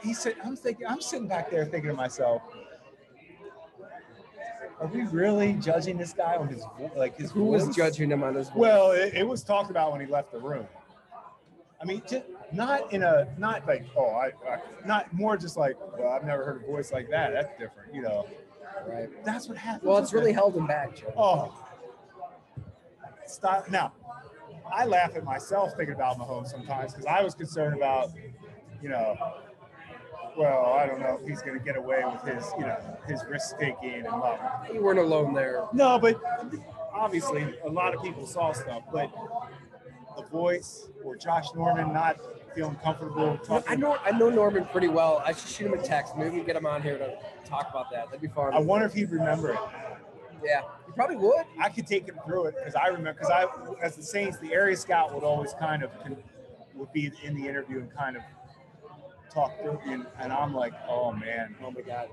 he 0.01 0.13
said, 0.13 0.35
I'm 0.43 0.55
thinking, 0.55 0.87
I'm 0.87 1.01
sitting 1.01 1.27
back 1.27 1.51
there 1.51 1.65
thinking 1.65 1.89
to 1.89 1.95
myself, 1.95 2.41
are 4.81 4.87
we 4.87 5.03
really 5.03 5.53
judging 5.53 5.97
this 5.97 6.11
guy 6.13 6.35
on 6.35 6.47
his 6.47 6.63
vo- 6.77 6.91
like 6.95 7.15
his 7.17 7.31
Who 7.31 7.45
was 7.45 7.73
judging 7.75 8.11
him 8.11 8.23
on 8.23 8.35
his? 8.35 8.49
voice? 8.49 8.57
Well, 8.57 8.91
it, 8.91 9.13
it 9.13 9.27
was 9.27 9.43
talked 9.43 9.69
about 9.69 9.91
when 9.91 10.01
he 10.01 10.07
left 10.07 10.31
the 10.31 10.39
room. 10.39 10.67
I 11.81 11.85
mean, 11.85 12.01
just 12.07 12.25
not 12.51 12.91
in 12.93 13.01
a 13.03 13.27
not 13.37 13.65
like 13.67 13.85
oh 13.95 14.07
I, 14.09 14.31
I 14.49 14.59
not 14.85 15.11
more 15.13 15.37
just 15.37 15.55
like 15.57 15.77
well 15.97 16.09
I've 16.11 16.23
never 16.25 16.43
heard 16.43 16.63
a 16.63 16.65
voice 16.65 16.91
like 16.91 17.09
that. 17.09 17.31
That's 17.31 17.57
different, 17.59 17.93
you 17.93 18.01
know. 18.01 18.27
right. 18.87 19.09
That's 19.23 19.47
what 19.47 19.57
happened 19.57 19.87
Well, 19.89 19.97
it's 19.99 20.13
really 20.13 20.31
him. 20.31 20.35
held 20.35 20.55
him 20.55 20.67
back, 20.67 20.95
Joe. 20.95 21.13
Oh, 21.17 21.53
stop 23.25 23.69
now. 23.69 23.93
I 24.73 24.85
laugh 24.85 25.15
at 25.15 25.23
myself 25.23 25.73
thinking 25.75 25.95
about 25.95 26.17
Mahomes 26.17 26.47
sometimes 26.47 26.91
because 26.93 27.05
I 27.05 27.21
was 27.23 27.33
concerned 27.35 27.75
about, 27.75 28.11
you 28.81 28.89
know, 28.89 29.17
well, 30.37 30.73
I 30.77 30.85
don't 30.87 30.99
know 30.99 31.19
if 31.21 31.27
he's 31.27 31.41
going 31.41 31.57
to 31.57 31.63
get 31.63 31.75
away 31.75 32.03
with 32.05 32.33
his, 32.33 32.45
you 32.57 32.65
know, 32.65 32.77
his 33.07 33.23
risk 33.29 33.57
taking 33.59 33.93
and 33.93 34.05
love. 34.05 34.39
You 34.73 34.81
weren't 34.81 34.99
alone 34.99 35.33
there. 35.33 35.65
No, 35.73 35.99
but 35.99 36.19
obviously 36.93 37.55
a 37.65 37.69
lot 37.69 37.93
of 37.93 38.01
people 38.03 38.25
saw 38.25 38.51
stuff, 38.53 38.83
but 38.91 39.11
the 40.17 40.23
voice 40.23 40.89
or 41.03 41.15
Josh 41.15 41.47
Norman 41.55 41.93
not 41.93 42.17
feeling 42.55 42.75
comfortable 42.83 43.37
talking. 43.37 43.71
I 43.71 43.75
know 43.75 43.97
I 44.03 44.11
know 44.11 44.29
Norman 44.29 44.65
pretty 44.65 44.87
well. 44.89 45.21
I 45.25 45.31
should 45.31 45.49
shoot 45.49 45.67
him 45.67 45.73
a 45.73 45.81
text. 45.81 46.17
Maybe 46.17 46.39
we 46.39 46.43
get 46.45 46.55
him 46.55 46.65
on 46.65 46.81
here 46.81 46.97
to 46.97 47.17
talk 47.45 47.69
about 47.69 47.91
that. 47.91 48.07
That'd 48.07 48.21
be 48.21 48.27
fun. 48.27 48.53
I 48.53 48.59
wonder 48.59 48.85
if 48.85 48.93
he'd 48.93 49.09
remember 49.09 49.51
it. 49.51 49.59
yeah, 50.43 50.61
you 50.87 50.93
probably 50.93 51.17
would. 51.17 51.45
I 51.59 51.69
could 51.69 51.87
take 51.87 52.07
him 52.07 52.19
through 52.25 52.45
it 52.47 52.55
because 52.57 52.75
I 52.75 52.87
remember 52.87 53.13
because 53.13 53.29
I, 53.29 53.45
as 53.81 53.95
the 53.95 54.03
Saints, 54.03 54.37
the 54.39 54.53
area 54.53 54.75
scout 54.75 55.13
would 55.13 55.23
always 55.23 55.53
kind 55.53 55.83
of 55.83 55.91
would 56.75 56.91
be 56.93 57.11
in 57.23 57.35
the 57.35 57.47
interview 57.47 57.79
and 57.79 57.93
kind 57.93 58.17
of 58.17 58.23
talk 59.33 59.59
through, 59.61 59.71
it, 59.73 59.79
and, 59.85 60.05
and 60.19 60.31
I'm 60.33 60.53
like, 60.53 60.73
oh 60.87 61.11
man, 61.13 61.55
Oh 61.63 61.71
my 61.71 61.81
God. 61.81 62.09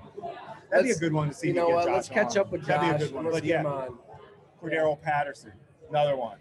that'd 0.69 0.85
be 0.85 0.91
a 0.91 0.95
good 0.97 1.13
one 1.13 1.29
to 1.29 1.33
see. 1.33 1.47
You 1.47 1.53
know 1.53 1.69
what? 1.69 1.85
Josh 1.85 1.93
Let's 1.93 2.09
catch 2.09 2.37
up 2.37 2.51
with 2.51 2.65
That'd 2.65 2.89
Josh. 2.89 2.99
be 2.99 3.03
a 3.03 3.07
good 3.07 3.15
one. 3.15 3.25
Let's 3.25 3.37
But 3.37 3.43
yeah, 3.45 3.63
on. 3.65 3.97
Cordero 4.61 5.01
Patterson, 5.01 5.53
another 5.89 6.15
one. 6.15 6.37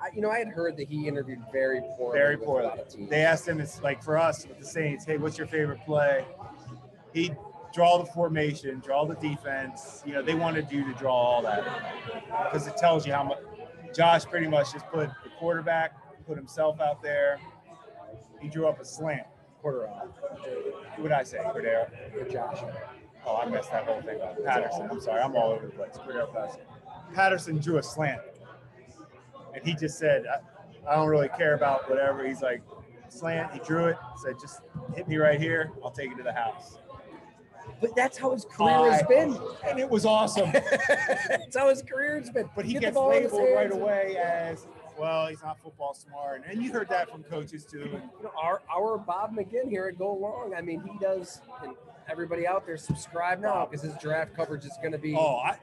I, 0.00 0.14
you 0.14 0.20
know, 0.20 0.30
I 0.30 0.38
had 0.38 0.48
heard 0.48 0.76
that 0.76 0.88
he 0.88 1.08
interviewed 1.08 1.40
very 1.52 1.80
poorly. 1.96 2.18
Very 2.18 2.36
poorly. 2.36 2.66
A 2.66 2.68
lot 2.68 2.78
of 2.78 2.88
teams. 2.88 3.10
They 3.10 3.22
asked 3.22 3.48
him, 3.48 3.60
it's 3.60 3.82
like 3.82 4.02
for 4.02 4.16
us 4.18 4.46
with 4.46 4.58
the 4.58 4.64
Saints, 4.64 5.04
hey, 5.04 5.16
what's 5.18 5.36
your 5.38 5.46
favorite 5.46 5.80
play? 5.84 6.24
He'd 7.12 7.36
draw 7.74 7.98
the 7.98 8.04
formation, 8.06 8.80
draw 8.80 9.04
the 9.06 9.16
defense. 9.16 10.02
You 10.06 10.12
know, 10.14 10.22
they 10.22 10.34
wanted 10.34 10.70
you 10.70 10.84
to 10.84 10.92
draw 10.98 11.12
all 11.14 11.42
that 11.42 11.64
because 12.44 12.66
it 12.66 12.76
tells 12.76 13.06
you 13.06 13.12
how 13.12 13.24
much. 13.24 13.38
Josh 13.94 14.24
pretty 14.26 14.46
much 14.46 14.72
just 14.72 14.86
put 14.88 15.08
the 15.24 15.30
quarterback, 15.38 15.92
put 16.26 16.36
himself 16.36 16.80
out 16.80 17.02
there. 17.02 17.38
He 18.40 18.48
drew 18.48 18.66
up 18.68 18.78
a 18.80 18.84
slant. 18.84 19.26
Off. 19.74 20.08
What 20.96 21.08
did 21.08 21.12
I 21.12 21.22
say? 21.22 21.38
Cordero. 21.38 22.32
Josh. 22.32 22.58
Oh, 23.26 23.36
I 23.36 23.48
messed 23.48 23.72
that 23.72 23.84
whole 23.84 24.00
thing 24.02 24.20
up. 24.20 24.42
Patterson. 24.44 24.88
I'm 24.90 25.00
sorry. 25.00 25.20
I'm 25.20 25.34
all 25.34 25.50
over 25.50 25.66
the 25.66 25.72
place. 25.72 25.96
Cordero 25.96 26.32
Patterson. 26.32 26.60
Patterson 27.14 27.58
drew 27.58 27.78
a 27.78 27.82
slant. 27.82 28.20
And 29.54 29.64
he 29.64 29.74
just 29.74 29.98
said, 29.98 30.24
I, 30.26 30.90
I 30.90 30.94
don't 30.94 31.08
really 31.08 31.28
care 31.28 31.54
about 31.54 31.88
whatever. 31.90 32.26
He's 32.26 32.42
like, 32.42 32.62
slant. 33.08 33.52
He 33.52 33.58
drew 33.60 33.86
it. 33.86 33.96
Said, 34.16 34.36
just 34.40 34.60
hit 34.94 35.08
me 35.08 35.16
right 35.16 35.40
here. 35.40 35.72
I'll 35.82 35.90
take 35.90 36.12
it 36.12 36.16
to 36.16 36.22
the 36.22 36.32
house. 36.32 36.78
But 37.80 37.94
that's 37.94 38.16
how 38.16 38.32
his 38.32 38.44
career 38.44 38.90
has 38.90 39.02
been. 39.02 39.38
And 39.66 39.78
it 39.78 39.88
was 39.88 40.06
awesome. 40.06 40.50
that's 40.52 41.56
how 41.56 41.68
his 41.68 41.82
career 41.82 42.18
has 42.18 42.30
been. 42.30 42.48
But 42.54 42.64
he 42.64 42.74
Get 42.74 42.82
gets 42.82 42.96
labeled 42.96 43.48
right 43.54 43.72
away 43.72 44.16
as, 44.16 44.66
well, 44.98 45.26
he's 45.28 45.42
not 45.42 45.58
football 45.62 45.94
smart. 45.94 46.42
And 46.48 46.62
you 46.62 46.72
heard 46.72 46.88
that 46.88 47.10
from 47.10 47.22
coaches 47.22 47.64
too. 47.64 47.78
You 47.78 48.22
know, 48.22 48.32
our 48.40 48.62
our 48.74 48.98
Bob 48.98 49.34
McGinn 49.34 49.68
here 49.68 49.86
at 49.86 49.98
Go 49.98 50.12
Long. 50.14 50.54
I 50.56 50.60
mean, 50.60 50.82
he 50.82 50.98
does. 50.98 51.40
And 51.62 51.74
everybody 52.08 52.46
out 52.46 52.66
there, 52.66 52.76
subscribe 52.76 53.40
now 53.40 53.66
because 53.66 53.84
his 53.84 53.94
draft 54.00 54.34
coverage 54.34 54.64
is 54.64 54.76
going 54.80 54.92
to 54.92 54.98
be. 54.98 55.14
oh, 55.14 55.36
I, 55.36 55.58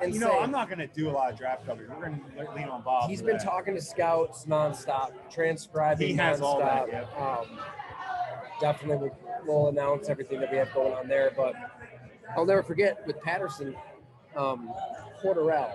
I 0.00 0.04
you 0.06 0.18
know, 0.18 0.38
I'm 0.40 0.50
not 0.50 0.68
going 0.68 0.78
to 0.78 0.86
do 0.86 1.10
a 1.10 1.12
lot 1.12 1.32
of 1.32 1.38
draft 1.38 1.66
coverage. 1.66 1.88
We're 1.88 2.06
going 2.06 2.20
to 2.36 2.52
lean 2.54 2.68
on 2.68 2.82
Bob. 2.82 3.08
He's 3.08 3.22
been 3.22 3.36
that. 3.36 3.44
talking 3.44 3.74
to 3.74 3.80
scouts 3.80 4.46
nonstop, 4.46 5.12
transcribing 5.30 6.08
He 6.08 6.14
has 6.14 6.40
nonstop. 6.40 6.42
all 6.42 6.58
that, 6.60 6.88
yep. 6.88 7.18
um, 7.18 7.58
definitely, 8.60 9.10
we'll, 9.46 9.46
we'll 9.46 9.68
announce 9.68 10.08
everything 10.08 10.40
that 10.40 10.50
we 10.50 10.58
have 10.58 10.72
going 10.72 10.92
on 10.92 11.08
there. 11.08 11.32
But 11.36 11.54
I'll 12.36 12.46
never 12.46 12.62
forget 12.62 13.06
with 13.06 13.20
Patterson, 13.20 13.74
um, 14.36 14.72
Cordarrelle. 15.22 15.72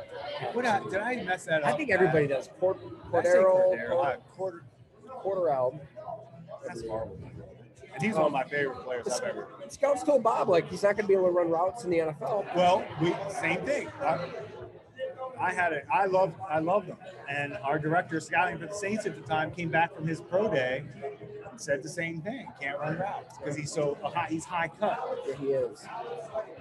What 0.54 0.66
I, 0.66 0.80
did 0.80 1.00
I 1.00 1.16
mess 1.24 1.46
that 1.46 1.64
up? 1.64 1.70
I 1.70 1.74
think 1.74 1.90
everybody 1.90 2.28
does. 2.28 2.46
Say 2.46 2.52
Cordero, 2.62 3.12
Cordero. 3.12 4.06
I- 4.06 4.16
Quarter, 4.36 4.64
uh, 5.10 5.24
Cordarrelle. 5.24 5.80
that's 6.66 6.86
horrible. 6.86 7.18
And 7.94 8.04
he's 8.04 8.14
one 8.14 8.24
of 8.24 8.28
um, 8.28 8.34
my 8.34 8.44
favorite 8.44 8.84
players 8.84 9.08
I've 9.08 9.24
ever. 9.24 9.48
Scouts 9.70 10.04
told 10.04 10.22
Bob 10.22 10.50
like 10.50 10.70
he's 10.70 10.84
not 10.84 10.96
going 10.96 11.06
to 11.06 11.08
be 11.08 11.14
able 11.16 11.26
to 11.26 11.32
run 11.32 11.50
routes 11.50 11.84
in 11.84 11.90
the 11.90 11.98
NFL. 11.98 12.56
Well, 12.56 12.86
we 13.02 13.16
same 13.30 13.66
thing. 13.66 13.90
I, 14.02 14.30
I 15.40 15.54
had 15.54 15.74
it. 15.74 15.86
I 15.94 16.06
love 16.06 16.34
I 16.50 16.60
love 16.60 16.86
them. 16.88 16.98
And 17.30 17.54
our 17.64 17.78
director 17.80 18.18
of 18.18 18.24
scouting 18.24 18.58
for 18.58 18.66
the 18.68 18.74
Saints 18.74 19.06
at 19.06 19.16
the 19.16 19.22
time 19.28 19.52
came 19.52 19.70
back 19.70 19.94
from 19.96 20.08
his 20.08 20.22
pro 20.22 20.50
day 20.52 20.84
and 21.52 21.60
said 21.62 21.84
the 21.84 21.90
same 21.90 22.22
thing. 22.22 22.48
Can't 22.60 22.80
run 22.80 22.98
routes 22.98 23.38
because 23.38 23.56
he's 23.56 23.72
so 23.72 23.98
high. 24.04 24.28
He's 24.30 24.46
high 24.46 24.70
cut, 24.80 25.00
Yeah, 25.28 25.36
he 25.36 25.46
is. 25.48 25.86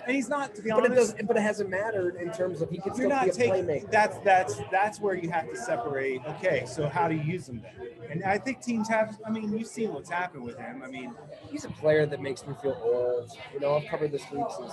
and 0.07 0.15
he's 0.15 0.29
not. 0.29 0.55
To 0.57 0.63
be 0.63 0.71
But 0.71 0.81
it 0.85 0.93
honest, 0.93 1.13
doesn't. 1.13 1.27
But 1.27 1.37
it 1.37 1.43
hasn't 1.43 1.71
mattered 1.71 2.17
in 2.17 2.31
terms 2.33 2.61
of 2.63 2.71
he 2.71 2.79
can 2.79 2.95
you're 2.97 3.09
still 3.09 3.21
be 3.25 3.31
a 3.31 3.33
taking. 3.33 3.65
playmaker. 3.67 3.91
That's 3.91 4.19
that's 4.19 4.61
that's 4.71 5.01
where 5.01 5.15
you 5.15 5.31
have 5.31 5.49
to 5.51 5.57
separate. 5.57 6.21
Okay, 6.27 6.65
so 6.67 6.89
how 6.89 7.09
do 7.09 7.15
you 7.15 7.23
use 7.23 7.47
them 7.47 7.63
then? 7.63 7.89
And 8.11 8.25
I 8.25 8.39
think 8.39 8.63
teams 8.63 8.89
have. 8.89 9.19
I 9.27 9.31
mean, 9.31 9.57
you've 9.57 9.67
seen 9.69 9.93
what's 9.93 10.11
happened 10.11 10.45
with 10.45 10.59
him. 10.59 10.83
I 10.85 10.89
mean, 10.89 11.15
He's 11.51 11.65
a 11.65 11.69
player 11.71 12.07
that 12.07 12.21
makes 12.21 12.47
me 12.47 12.55
feel 12.61 12.79
old. 12.83 13.31
You 13.55 13.61
know, 13.61 13.77
I've 13.77 13.87
covered 13.87 14.13
this 14.13 14.23
league 14.33 14.45
since 14.57 14.73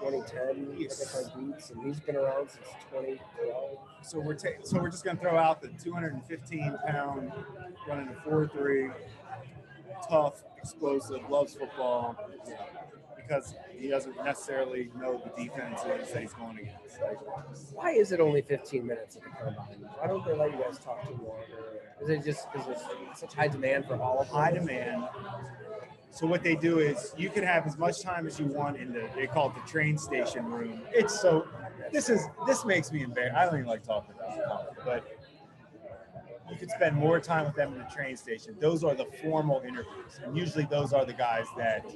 2010. 0.00 0.76
Yes. 0.78 1.30
Beats, 1.36 1.70
and 1.70 1.82
he's 1.84 2.00
been 2.00 2.16
around 2.16 2.48
since 2.50 2.66
2012. 2.90 3.78
so 4.02 4.18
we're 4.20 4.34
ta- 4.34 4.48
so 4.62 4.80
we're 4.80 4.90
just 4.90 5.04
gonna 5.04 5.18
throw 5.20 5.36
out 5.36 5.60
the 5.60 5.68
215 5.82 6.78
pound 6.86 7.32
running 7.88 8.08
a 8.08 8.14
four 8.22 8.46
three, 8.48 8.90
tough, 10.08 10.42
explosive, 10.56 11.20
loves 11.28 11.54
football, 11.54 12.16
because 13.16 13.54
he 13.76 13.88
doesn't 13.88 14.16
necessarily 14.24 14.90
know 14.98 15.22
the 15.36 15.44
defenses 15.44 16.12
that 16.12 16.22
he's 16.22 16.32
going 16.32 16.58
against. 16.58 17.00
Like, 17.00 17.18
Why 17.74 17.90
is 17.92 18.12
it 18.12 18.20
only 18.20 18.42
15 18.42 18.86
minutes 18.86 19.16
at 19.16 19.22
the 19.22 19.28
combine? 19.30 19.88
Why 19.98 20.06
don't 20.06 20.24
they 20.24 20.34
let 20.34 20.50
you 20.52 20.58
guys 20.62 20.78
talk 20.78 21.06
too 21.06 21.18
long? 21.22 21.40
Is 22.02 22.08
it 22.08 22.24
just 22.24 22.46
is 22.58 22.64
there 22.66 22.76
such 23.14 23.34
high 23.34 23.48
demand 23.48 23.84
for 23.86 24.00
all 24.00 24.20
of 24.20 24.28
them? 24.28 24.36
high 24.36 24.52
demand. 24.52 25.04
So 26.10 26.26
what 26.26 26.42
they 26.42 26.56
do 26.56 26.80
is 26.80 27.14
you 27.16 27.30
can 27.30 27.44
have 27.44 27.66
as 27.66 27.78
much 27.78 28.02
time 28.02 28.26
as 28.26 28.38
you 28.38 28.46
want 28.46 28.76
in 28.76 28.92
the 28.92 29.08
they 29.14 29.26
call 29.26 29.50
it 29.50 29.54
the 29.54 29.70
train 29.70 29.96
station 29.96 30.44
room. 30.46 30.82
It's 30.92 31.18
so 31.18 31.46
this 31.92 32.08
is 32.08 32.26
this 32.46 32.64
makes 32.64 32.92
me 32.92 33.02
embarrassed. 33.02 33.36
I 33.36 33.44
don't 33.46 33.54
even 33.54 33.66
like 33.66 33.84
talking 33.84 34.14
about 34.14 34.64
it, 34.64 34.78
but 34.84 35.04
you 36.50 36.56
could 36.56 36.70
spend 36.70 36.96
more 36.96 37.20
time 37.20 37.46
with 37.46 37.54
them 37.54 37.72
in 37.72 37.78
the 37.78 37.84
train 37.84 38.16
station. 38.16 38.56
Those 38.58 38.82
are 38.82 38.94
the 38.94 39.06
formal 39.22 39.60
interviews, 39.60 40.20
and 40.24 40.36
usually 40.36 40.64
those 40.64 40.92
are 40.92 41.04
the 41.04 41.12
guys 41.12 41.46
that 41.56 41.86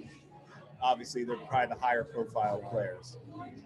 obviously 0.81 1.25
they're 1.25 1.37
probably 1.37 1.75
the 1.75 1.81
higher 1.81 2.05
profile 2.05 2.61
players. 2.71 3.17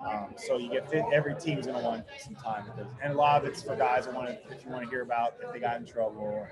Um, 0.07 0.35
so 0.37 0.57
you 0.57 0.71
get 0.71 0.91
fit. 0.91 1.05
Every 1.13 1.35
team's 1.35 1.67
gonna 1.67 1.83
want 1.83 2.07
some 2.21 2.35
time 2.37 2.65
with 2.65 2.77
those, 2.77 2.95
and 3.03 3.13
a 3.13 3.17
lot 3.17 3.43
of 3.43 3.49
it's 3.49 3.63
for 3.63 3.77
guys 3.77 4.07
that 4.07 4.15
want 4.15 4.29
to 4.29 4.55
if 4.55 4.65
you 4.65 4.71
want 4.71 4.85
to 4.85 4.91
hear 4.91 5.03
about 5.03 5.35
if 5.43 5.53
they 5.53 5.61
got 5.61 5.77
in 5.77 5.85
trouble. 5.85 6.47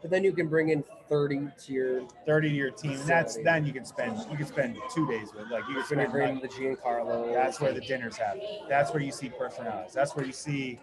But 0.00 0.10
then 0.10 0.22
you 0.22 0.32
can 0.32 0.48
bring 0.48 0.68
in 0.68 0.84
30 1.08 1.48
to 1.64 1.72
your 1.72 2.08
30 2.26 2.48
to 2.48 2.54
your 2.54 2.70
team. 2.70 2.92
And 2.92 3.00
that's 3.02 3.36
then 3.42 3.66
you 3.66 3.72
can 3.72 3.84
spend 3.84 4.18
you 4.30 4.36
can 4.36 4.46
spend 4.46 4.76
two 4.94 5.06
days 5.08 5.32
with 5.34 5.50
like 5.50 5.64
you 5.68 5.74
can 5.74 5.74
when 5.74 5.76
you 5.76 5.84
spend 5.84 6.12
bring 6.12 6.28
in 6.28 6.34
like, 6.40 6.42
the 6.42 6.48
Giancarlo. 6.48 7.32
that's 7.32 7.60
where 7.60 7.72
the 7.72 7.80
dinners 7.80 8.16
happen. 8.16 8.42
That's 8.68 8.92
where 8.92 9.02
you 9.02 9.10
see 9.10 9.28
personalities. 9.28 9.92
That's 9.92 10.14
where 10.14 10.24
you 10.24 10.32
see, 10.32 10.78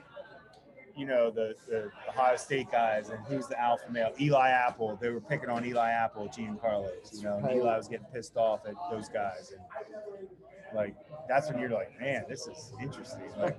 you 0.98 1.06
know, 1.06 1.32
the, 1.32 1.56
the 1.70 1.90
Ohio 2.10 2.36
State 2.36 2.70
guys 2.72 3.10
and 3.10 3.20
who's 3.26 3.48
the 3.48 3.60
alpha 3.60 3.90
male. 3.90 4.12
Eli 4.20 4.50
Apple. 4.50 4.98
They 5.02 5.10
were 5.10 5.22
picking 5.22 5.50
on 5.50 5.66
Eli 5.66 5.92
Apple, 5.92 6.28
Giancarlo's, 6.28 7.18
you 7.18 7.24
know, 7.24 7.38
and 7.38 7.58
Eli 7.58 7.78
was 7.78 7.88
getting 7.88 8.08
pissed 8.14 8.36
off 8.36 8.66
at 8.68 8.74
those 8.92 9.08
guys. 9.08 9.54
And 9.54 10.28
like 10.76 10.96
that's 11.30 11.50
when 11.50 11.60
you're 11.60 11.70
like, 11.70 11.98
man, 12.02 12.26
this 12.28 12.48
is 12.48 12.74
interesting. 12.82 13.32
Like 13.38 13.58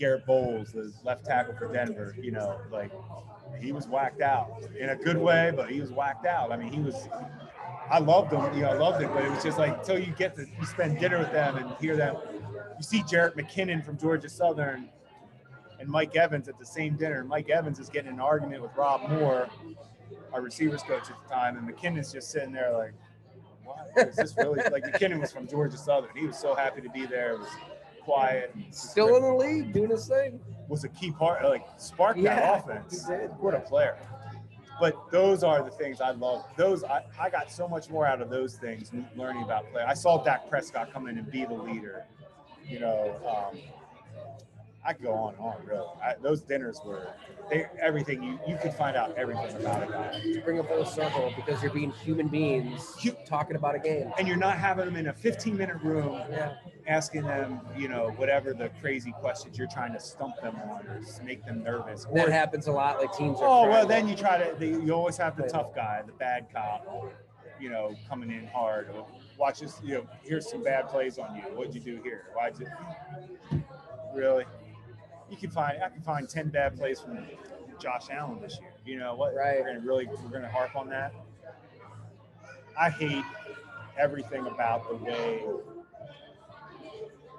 Garett 0.00 0.24
Bolles, 0.24 0.72
the 0.72 0.90
left 1.04 1.26
tackle 1.26 1.54
for 1.54 1.70
Denver, 1.70 2.16
you 2.20 2.30
know, 2.30 2.58
like 2.72 2.90
he 3.60 3.70
was 3.70 3.86
whacked 3.86 4.22
out 4.22 4.64
in 4.78 4.88
a 4.88 4.96
good 4.96 5.18
way, 5.18 5.52
but 5.54 5.70
he 5.70 5.80
was 5.80 5.92
whacked 5.92 6.24
out. 6.24 6.50
I 6.50 6.56
mean, 6.56 6.72
he 6.72 6.80
was. 6.80 7.08
I 7.90 7.98
loved 7.98 8.32
him, 8.32 8.42
you 8.54 8.62
know, 8.62 8.70
I 8.70 8.74
loved 8.74 9.02
it, 9.02 9.12
but 9.12 9.24
it 9.24 9.30
was 9.30 9.42
just 9.42 9.58
like 9.58 9.76
until 9.78 9.98
you 9.98 10.12
get 10.16 10.34
to 10.36 10.46
you 10.58 10.66
spend 10.66 10.98
dinner 10.98 11.18
with 11.18 11.32
them 11.32 11.56
and 11.56 11.70
hear 11.80 11.96
them. 11.96 12.16
You 12.78 12.82
see 12.82 13.02
Jerick 13.02 13.34
McKinnon 13.34 13.84
from 13.84 13.98
Georgia 13.98 14.28
Southern 14.28 14.88
and 15.78 15.88
Mike 15.88 16.16
Evans 16.16 16.48
at 16.48 16.58
the 16.58 16.64
same 16.64 16.96
dinner. 16.96 17.22
Mike 17.24 17.50
Evans 17.50 17.78
is 17.78 17.90
getting 17.90 18.12
an 18.12 18.20
argument 18.20 18.62
with 18.62 18.70
Rob 18.76 19.08
Moore, 19.10 19.48
our 20.32 20.40
receivers 20.40 20.82
coach 20.82 21.10
at 21.10 21.16
the 21.28 21.34
time, 21.34 21.58
and 21.58 21.68
McKinnon's 21.68 22.12
just 22.12 22.30
sitting 22.30 22.52
there 22.52 22.72
like, 22.72 22.94
"What 23.64 24.08
is 24.08 24.16
this 24.16 24.34
really?" 24.38 24.62
like 24.70 24.84
McKinnon 24.84 25.20
was 25.20 25.32
from 25.32 25.46
Georgia 25.46 25.76
Southern. 25.76 26.16
He 26.16 26.26
was 26.26 26.38
so 26.38 26.54
happy 26.54 26.80
to 26.80 26.88
be 26.88 27.04
there. 27.04 27.32
It 27.32 27.40
was 27.40 27.48
quiet. 28.12 28.54
Still 28.70 29.16
in 29.16 29.22
the 29.22 29.34
league, 29.34 29.72
doing 29.72 29.90
his 29.90 30.06
thing. 30.06 30.40
was 30.68 30.84
a 30.84 30.88
key 30.88 31.10
part, 31.12 31.44
like 31.44 31.66
sparked 31.76 32.18
Yeah, 32.18 32.34
that 32.36 32.64
offense. 32.64 33.06
he 33.06 33.12
did. 33.14 33.30
What 33.38 33.54
a 33.54 33.60
player. 33.60 33.96
But 34.80 35.10
those 35.10 35.42
are 35.44 35.62
the 35.62 35.70
things 35.70 36.00
I 36.00 36.12
love. 36.12 36.44
Those 36.56 36.84
I, 36.84 37.04
I 37.18 37.28
got 37.28 37.50
so 37.52 37.68
much 37.68 37.90
more 37.90 38.06
out 38.06 38.22
of 38.22 38.30
those 38.30 38.56
things 38.56 38.90
learning 39.14 39.42
about 39.42 39.70
play. 39.70 39.82
I 39.82 39.94
saw 39.94 40.22
Dak 40.22 40.48
Prescott 40.48 40.92
come 40.92 41.06
in 41.06 41.18
and 41.18 41.30
be 41.30 41.44
the 41.44 41.54
leader. 41.54 42.04
You 42.66 42.80
know, 42.80 43.50
um, 43.52 43.58
I 44.84 44.94
could 44.94 45.02
go 45.04 45.12
on 45.12 45.34
and 45.34 45.42
on. 45.42 45.56
Really, 45.66 45.86
I, 46.02 46.14
those 46.22 46.40
dinners 46.40 46.80
were 46.84 47.08
they 47.50 47.66
everything 47.78 48.22
you 48.22 48.38
you 48.48 48.56
could 48.62 48.72
find 48.72 48.96
out 48.96 49.14
everything 49.16 49.54
about 49.56 49.82
a 49.82 49.86
guy. 49.92 50.20
To 50.22 50.40
bring 50.40 50.58
a 50.58 50.64
full 50.64 50.86
circle 50.86 51.32
because 51.36 51.62
you're 51.62 51.72
being 51.72 51.90
human 51.90 52.28
beings 52.28 52.96
You- 53.02 53.14
talking 53.26 53.56
about 53.56 53.74
a 53.74 53.78
game. 53.78 54.10
And 54.18 54.26
you're 54.26 54.38
not 54.38 54.56
having 54.56 54.86
them 54.86 54.96
in 54.96 55.08
a 55.08 55.12
15 55.12 55.54
minute 55.56 55.76
room 55.82 56.14
Yeah. 56.30 56.54
asking 56.86 57.22
them, 57.24 57.60
you 57.76 57.88
know, 57.88 58.08
whatever 58.16 58.54
the 58.54 58.70
crazy 58.80 59.12
questions 59.12 59.58
you're 59.58 59.68
trying 59.68 59.92
to 59.92 60.00
stump 60.00 60.40
them 60.40 60.56
on 60.70 60.86
or 60.86 61.00
make 61.24 61.44
them 61.44 61.62
nervous. 61.62 62.06
That 62.14 62.30
happens 62.30 62.66
a 62.66 62.72
lot. 62.72 63.00
Like 63.00 63.12
teams 63.12 63.38
are. 63.40 63.46
Oh 63.46 63.68
well, 63.68 63.86
then 63.86 64.08
you 64.08 64.16
try 64.16 64.38
to. 64.38 64.54
the- 64.58 64.66
You 64.66 64.92
always 64.92 65.18
have 65.18 65.36
the 65.36 65.42
tough 65.42 65.74
guy, 65.74 66.02
the 66.06 66.12
bad 66.12 66.46
cop. 66.52 67.12
You 67.60 67.68
know, 67.68 67.94
coming 68.08 68.30
in 68.30 68.46
hard. 68.46 68.88
Or 68.94 69.06
watch 69.36 69.60
this. 69.60 69.78
You 69.84 69.94
know, 69.96 70.06
here's 70.22 70.50
some 70.50 70.62
bad 70.64 70.88
plays 70.88 71.18
on 71.18 71.36
you. 71.36 71.42
What'd 71.54 71.74
you 71.74 71.80
do 71.82 72.00
here? 72.02 72.28
Why'd 72.32 72.58
you? 72.58 72.66
Really? 74.14 74.44
You 75.30 75.36
can 75.36 75.50
find. 75.50 75.82
I 75.82 75.88
can 75.88 76.02
find 76.02 76.28
ten 76.28 76.48
bad 76.48 76.76
plays 76.76 77.00
from 77.00 77.18
Josh 77.80 78.06
Allen 78.10 78.40
this 78.40 78.58
year. 78.60 78.72
You 78.84 78.98
know 78.98 79.14
what? 79.14 79.34
Right. 79.34 79.60
We're 79.60 79.74
gonna 79.74 79.86
really. 79.86 80.06
We're 80.06 80.30
gonna 80.30 80.50
harp 80.50 80.74
on 80.76 80.88
that. 80.90 81.14
I 82.78 82.90
hate 82.90 83.24
everything 83.98 84.46
about 84.46 84.88
the 84.88 84.96
way. 84.96 85.42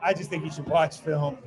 I 0.03 0.13
just 0.13 0.29
think 0.29 0.45
you 0.45 0.51
should 0.51 0.67
watch 0.67 0.99
film. 0.99 1.37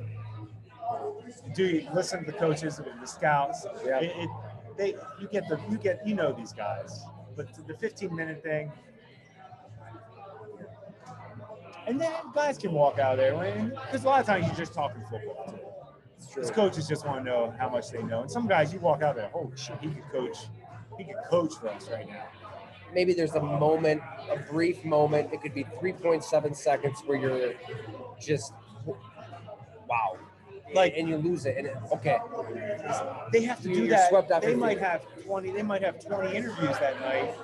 Do 1.55 1.85
listen 1.93 2.23
to 2.23 2.31
the 2.31 2.37
coaches, 2.37 2.79
and 2.79 3.01
the 3.01 3.07
scouts. 3.07 3.65
Yeah. 3.85 3.99
It, 3.99 4.13
it, 4.15 4.29
they 4.77 4.95
you 5.19 5.27
get 5.31 5.47
the 5.49 5.59
you 5.69 5.77
get 5.77 6.05
you 6.05 6.15
know 6.15 6.31
these 6.31 6.53
guys, 6.53 7.03
but 7.35 7.47
the 7.67 7.73
15 7.73 8.15
minute 8.15 8.43
thing. 8.43 8.71
And 11.87 12.01
then 12.01 12.11
guys 12.33 12.57
can 12.57 12.71
walk 12.71 12.97
out 12.97 13.13
of 13.13 13.17
there 13.19 13.71
because 13.85 14.03
a 14.03 14.07
lot 14.07 14.19
of 14.19 14.25
times 14.25 14.47
you're 14.47 14.55
just 14.55 14.73
talking 14.73 15.03
football. 15.09 15.64
These 16.35 16.51
coaches 16.51 16.87
just 16.87 17.05
want 17.05 17.23
to 17.23 17.23
know 17.23 17.53
how 17.57 17.69
much 17.69 17.91
they 17.91 18.03
know, 18.03 18.21
and 18.21 18.31
some 18.31 18.47
guys 18.47 18.73
you 18.73 18.79
walk 18.79 19.01
out 19.01 19.15
there, 19.15 19.29
holy 19.29 19.55
shit, 19.55 19.77
he 19.79 19.89
could 19.89 20.09
coach, 20.11 20.37
he 20.97 21.03
could 21.05 21.15
coach 21.29 21.53
for 21.59 21.69
us 21.69 21.89
right 21.89 22.07
now. 22.07 22.25
maybe 22.93 23.13
there's 23.13 23.35
a 23.35 23.41
moment, 23.41 24.01
a 24.29 24.37
brief 24.51 24.83
moment. 24.83 25.31
It 25.33 25.41
could 25.41 25.53
be 25.53 25.63
3.7 25.81 26.55
seconds 26.55 27.01
where 27.05 27.17
you're 27.17 27.53
just 28.19 28.53
wow, 29.87 30.17
like, 30.73 30.93
and 30.97 31.07
you 31.07 31.17
lose 31.17 31.45
it. 31.45 31.57
And 31.57 31.67
it, 31.67 31.77
okay, 31.93 32.17
They 33.31 33.43
have 33.43 33.61
to 33.61 33.73
do 33.73 33.87
that. 33.87 34.41
They 34.41 34.55
might 34.55 34.79
have 34.79 35.05
20. 35.23 35.51
They 35.51 35.63
might 35.63 35.83
have 35.83 36.03
20 36.03 36.35
interviews 36.35 36.77
that 36.79 36.99
night. 37.01 37.35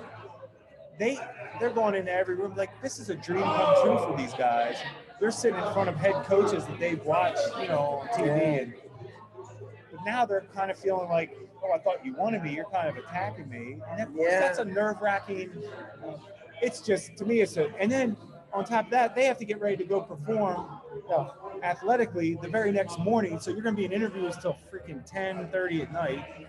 They 0.98 1.18
they're 1.58 1.70
going 1.70 1.94
into 1.94 2.12
every 2.12 2.34
room 2.34 2.54
like 2.56 2.70
this 2.82 2.98
is 2.98 3.08
a 3.10 3.14
dream 3.14 3.42
come 3.42 3.82
true 3.82 3.98
for 3.98 4.14
these 4.16 4.34
guys. 4.34 4.76
They're 5.20 5.30
sitting 5.30 5.58
in 5.58 5.72
front 5.72 5.88
of 5.88 5.96
head 5.96 6.14
coaches 6.24 6.64
that 6.66 6.78
they've 6.78 7.02
watched, 7.04 7.40
you 7.60 7.68
know, 7.68 8.02
on 8.02 8.08
TV, 8.08 8.62
and 8.62 8.74
but 9.90 10.00
now 10.04 10.24
they're 10.26 10.44
kind 10.54 10.70
of 10.70 10.78
feeling 10.78 11.08
like, 11.08 11.36
oh, 11.62 11.72
I 11.72 11.78
thought 11.78 12.04
you 12.04 12.14
wanted 12.14 12.42
me. 12.42 12.54
You're 12.54 12.64
kind 12.70 12.88
of 12.88 12.96
attacking 12.96 13.48
me, 13.48 13.78
and 13.90 13.98
that, 14.00 14.08
Yeah. 14.14 14.40
that's 14.40 14.58
a 14.58 14.64
nerve 14.64 15.00
wracking. 15.00 15.50
It's 16.60 16.80
just 16.80 17.16
to 17.18 17.24
me, 17.24 17.40
it's 17.40 17.56
a. 17.56 17.72
And 17.78 17.90
then 17.90 18.16
on 18.52 18.64
top 18.64 18.86
of 18.86 18.90
that, 18.92 19.14
they 19.14 19.24
have 19.24 19.38
to 19.38 19.44
get 19.44 19.60
ready 19.60 19.76
to 19.76 19.84
go 19.84 20.00
perform 20.00 20.66
no, 21.08 21.32
athletically 21.62 22.38
the 22.40 22.48
very 22.48 22.70
next 22.72 22.98
morning. 22.98 23.38
So 23.38 23.50
you're 23.50 23.62
going 23.62 23.74
to 23.74 23.78
be 23.78 23.84
in 23.86 23.92
interviews 23.92 24.36
till 24.40 24.56
freaking 24.72 25.04
10, 25.06 25.48
30 25.48 25.82
at 25.82 25.92
night. 25.92 26.46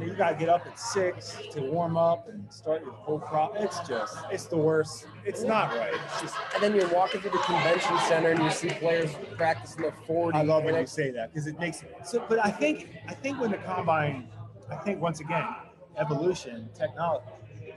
You 0.00 0.14
got 0.14 0.30
to 0.30 0.36
get 0.36 0.48
up 0.48 0.66
at 0.66 0.78
six 0.78 1.36
to 1.52 1.60
warm 1.60 1.96
up 1.96 2.28
and 2.28 2.50
start 2.52 2.82
your 2.84 2.94
full 3.04 3.18
prop. 3.18 3.54
It's 3.56 3.80
just, 3.80 4.16
it's 4.30 4.46
the 4.46 4.56
worst. 4.56 5.06
It's 5.24 5.42
not 5.42 5.70
right. 5.76 5.94
It's 5.94 6.20
just, 6.22 6.34
and 6.54 6.62
then 6.62 6.74
you're 6.74 6.88
walking 6.88 7.20
through 7.20 7.32
the 7.32 7.38
convention 7.38 7.98
center 8.08 8.30
and 8.30 8.42
you 8.42 8.50
see 8.50 8.70
players 8.70 9.10
practicing 9.36 9.82
their 9.82 9.94
40. 10.06 10.38
I 10.38 10.42
love 10.42 10.64
when 10.64 10.74
you 10.74 10.86
say 10.86 11.10
that 11.10 11.32
because 11.32 11.46
it 11.46 11.58
makes 11.58 11.84
so. 12.04 12.24
But 12.28 12.44
I 12.44 12.50
think, 12.50 12.88
I 13.08 13.14
think 13.14 13.40
when 13.40 13.50
the 13.50 13.58
combine, 13.58 14.28
I 14.70 14.76
think 14.76 15.00
once 15.00 15.20
again, 15.20 15.46
evolution, 15.96 16.68
technology. 16.74 17.26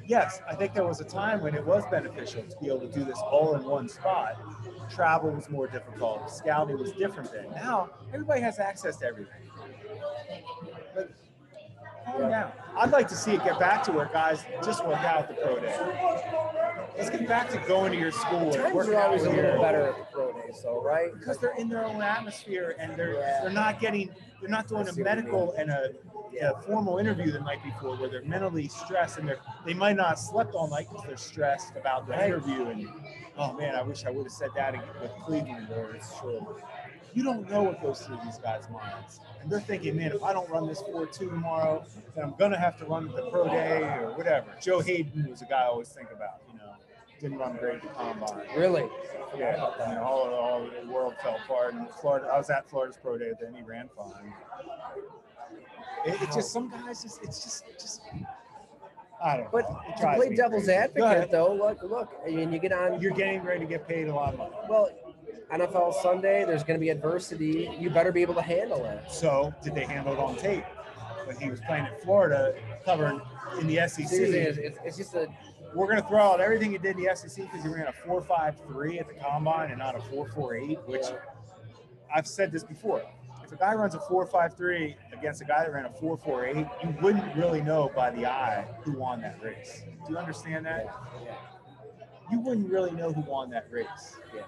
yes, 0.06 0.42
I 0.48 0.56
think 0.56 0.74
there 0.74 0.86
was 0.86 1.02
a 1.02 1.06
time 1.06 1.42
when 1.42 1.56
it 1.56 1.66
was 1.66 1.84
beneficial 1.90 2.44
to 2.44 2.56
be 2.62 2.68
able 2.68 2.82
to 2.82 2.88
do 2.88 3.04
this 3.04 3.20
all 3.20 3.56
in 3.56 3.64
one 3.64 3.90
spot. 3.90 4.40
Travel 4.90 5.32
was 5.32 5.50
more 5.50 5.68
difficult. 5.68 6.30
Scouting 6.30 6.78
was 6.78 6.92
different 6.94 7.32
then. 7.32 7.50
Now 7.56 7.90
everybody 8.14 8.42
has 8.42 8.60
access 8.60 8.98
to 8.98 9.06
everything. 9.06 9.50
But 10.94 11.12
calm 12.06 12.30
down. 12.30 12.52
I'd 12.78 12.92
like 12.92 13.08
to 13.10 13.16
see 13.16 13.34
it 13.34 13.44
get 13.44 13.60
back 13.60 13.84
to 13.84 13.92
where 13.92 14.06
guys 14.06 14.46
just 14.64 14.86
work 14.86 15.00
out 15.00 15.28
the 15.28 15.34
pro 15.36 15.60
day. 15.60 15.76
Let's 16.98 17.10
get 17.10 17.28
back 17.28 17.50
to 17.50 17.58
going 17.68 17.92
to 17.92 17.98
your 17.98 18.12
school 18.12 18.54
and 18.54 18.54
Times 18.54 18.74
working 18.76 18.94
are 18.94 19.02
always 19.02 19.24
a 19.24 19.30
little 19.30 19.62
better 19.62 19.88
at 19.88 19.98
the 19.98 20.04
pro 20.14 20.32
days, 20.34 20.62
though, 20.64 20.82
right? 20.84 21.12
because 21.18 21.38
they're 21.40 21.56
in 21.58 21.68
their 21.70 21.86
own 21.86 22.02
atmosphere 22.02 22.76
and 22.80 22.96
they're 22.96 23.16
Yeah. 23.16 23.42
they're 23.42 23.50
not 23.50 23.80
getting 23.80 24.10
they're 24.40 24.50
not 24.50 24.68
doing 24.68 24.82
a 24.84 24.86
see 24.86 24.90
what 24.92 24.98
you 24.98 25.04
medical 25.04 25.54
and 25.54 25.70
a, 25.72 25.92
a 26.42 26.62
formal 26.62 26.98
interview 26.98 27.32
the 27.32 27.40
night 27.40 27.64
before 27.64 27.96
where 27.98 28.10
they're 28.10 28.24
mentally 28.24 28.68
stressed 28.68 29.18
and 29.20 29.28
they're 29.28 29.40
they 29.66 29.74
might 29.74 29.96
not 29.96 30.10
have 30.10 30.20
slept 30.20 30.54
all 30.56 30.68
night 30.70 30.88
because 30.90 31.06
they're 31.08 31.18
stressed 31.18 31.76
about 31.76 32.06
the 32.08 32.14
Right. 32.14 32.26
interview 32.26 32.66
and 32.68 32.88
oh 33.38 33.54
man 33.54 33.76
I 33.76 33.82
wish 33.82 34.06
I 34.06 34.12
would 34.12 34.24
have 34.24 34.32
said 34.32 34.50
that 34.56 34.74
with 35.02 35.12
Cleveland 35.24 35.70
or 35.72 35.96
it's 35.96 36.18
true. 36.20 36.46
You 37.14 37.24
don't 37.24 37.50
know 37.50 37.64
what 37.64 37.82
goes 37.82 38.02
through 38.02 38.20
these 38.24 38.38
guys' 38.38 38.70
minds. 38.70 39.20
And 39.42 39.52
they're 39.52 39.60
thinking, 39.60 39.98
man, 39.98 40.14
if 40.14 40.24
I 40.24 40.32
don't 40.32 40.50
run 40.50 40.68
this 40.68 40.82
4 40.82 41.06
2 41.08 41.30
tomorrow, 41.30 41.84
then 42.16 42.24
I'm 42.24 42.36
going 42.38 42.52
to 42.52 42.58
have 42.58 42.78
to 42.80 42.86
run 42.86 43.12
the 43.12 43.30
pro 43.30 43.48
day 43.50 43.82
or 44.02 44.14
whatever. 44.16 44.48
Joe 44.62 44.80
Haden 44.80 45.30
was 45.30 45.42
a 45.42 45.46
guy 45.46 45.64
I 45.64 45.66
always 45.66 45.90
think 45.90 46.10
about, 46.12 46.42
you 46.52 46.58
know, 46.58 46.74
didn't 47.20 47.38
run 47.38 47.58
great 47.58 47.76
at 47.76 47.82
the 47.82 47.88
combine. 47.90 48.48
Really? 48.56 48.88
Yeah, 49.38 49.72
and 49.82 50.00
all, 50.00 50.30
all 50.30 50.66
the 50.66 50.92
world 50.92 51.16
fell 51.22 51.36
apart. 51.44 51.74
And 51.74 51.90
Florida, 51.90 52.28
I 52.28 52.38
was 52.38 52.50
at 52.50 52.70
Florida's 52.70 52.98
pro 53.02 53.18
day, 53.18 53.32
then 53.40 53.54
he 53.54 53.62
ran 53.62 53.90
fine. 53.96 54.34
It, 56.06 56.22
it 56.22 56.32
just 56.34 56.52
some 56.52 56.70
guys, 56.70 57.04
just, 57.04 57.22
it's 57.24 57.44
just, 57.44 57.66
just 57.80 58.02
I 59.24 59.38
don't 59.38 59.52
But 59.52 59.70
know. 59.70 59.80
It 59.88 59.98
to 59.98 60.16
play 60.16 60.36
devil's 60.36 60.66
crazy. 60.66 60.74
Advocate, 60.74 61.32
though, 61.32 61.54
look, 61.54 61.82
look, 61.84 62.10
I 62.26 62.32
mean, 62.32 62.52
you 62.52 62.60
get 62.60 62.72
on. 62.72 63.02
You're 63.02 63.12
getting 63.12 63.44
ready 63.44 63.62
to 63.62 63.66
get 63.66 63.88
paid 63.88 64.08
a 64.08 64.14
lot 64.16 64.34
of 64.34 64.40
money. 64.40 64.56
Well, 64.68 64.90
NFL 65.54 66.02
Sunday, 66.02 66.46
there's 66.46 66.64
going 66.64 66.80
to 66.80 66.82
be 66.82 66.90
adversity. 66.90 67.70
You 67.80 67.90
better 67.90 68.12
be 68.12 68.22
able 68.22 68.36
to 68.36 68.42
handle 68.42 68.86
it. 68.86 69.04
So 69.10 69.54
did 69.64 69.76
they 69.76 69.84
handle 69.86 70.14
it 70.14 70.20
on 70.20 70.38
tape 70.38 70.64
when 71.26 71.36
he 71.38 71.50
was 71.50 71.60
playing 71.62 71.86
at 71.86 72.02
Florida, 72.04 72.56
covering 72.86 73.22
in 73.60 73.68
the 73.68 73.76
SEC? 73.88 74.08
Seriously, 74.08 74.40
it's, 74.40 74.58
it's, 74.58 74.80
it's 74.86 74.98
just 74.98 75.14
a 75.14 75.28
We're 75.76 75.88
going 75.88 76.02
to 76.02 76.08
throw 76.08 76.22
out 76.22 76.40
everything 76.42 76.72
you 76.72 76.80
did 76.80 76.98
in 76.98 77.04
the 77.04 77.16
SEC 77.16 77.46
because 77.52 77.66
you 77.66 77.74
ran 77.74 77.88
a 77.88 78.08
4.53 78.08 79.00
at 79.00 79.08
the 79.08 79.14
combine 79.16 79.70
and 79.72 79.80
not 79.80 79.96
a 79.96 80.00
4.48, 80.00 80.88
which 80.88 81.06
I've 82.14 82.28
said 82.28 82.52
this 82.52 82.64
before. 82.64 83.04
If 83.52 83.58
a 83.58 83.60
guy 83.60 83.74
runs 83.74 83.96
a 83.96 84.00
4.53 84.00 84.96
against 85.12 85.42
a 85.42 85.46
guy 85.46 85.66
that 85.66 85.74
ran 85.74 85.84
a 85.84 85.90
4.48, 85.90 86.70
you 86.84 86.96
wouldn't 87.02 87.36
really 87.36 87.60
know 87.60 87.92
by 87.94 88.10
the 88.10 88.26
eye 88.26 88.66
who 88.84 88.94
won 88.94 89.20
that 89.22 89.44
race. 89.44 89.84
Do 90.08 90.14
you 90.14 90.18
understand 90.18 90.66
that? 90.66 90.86
Yeah. 91.22 91.36
You 92.32 92.40
wouldn't 92.40 92.72
really 92.72 92.92
know 92.92 93.12
who 93.12 93.20
won 93.30 93.50
that 93.50 93.68
race. 93.70 94.16
Yeah. 94.34 94.44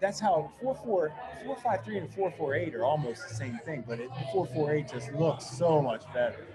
That's 0.00 0.18
how 0.18 0.50
4.4, 0.62 1.12
4.53 1.44 1.98
and 1.98 2.10
4.48 2.10 2.74
are 2.76 2.84
almost 2.84 3.28
the 3.28 3.34
same 3.34 3.58
thing, 3.66 3.84
but 3.86 4.00
it, 4.00 4.08
4.48 4.34 4.90
just 4.90 5.12
looks 5.12 5.44
so 5.44 5.82
much 5.82 6.02
better. 6.14 6.46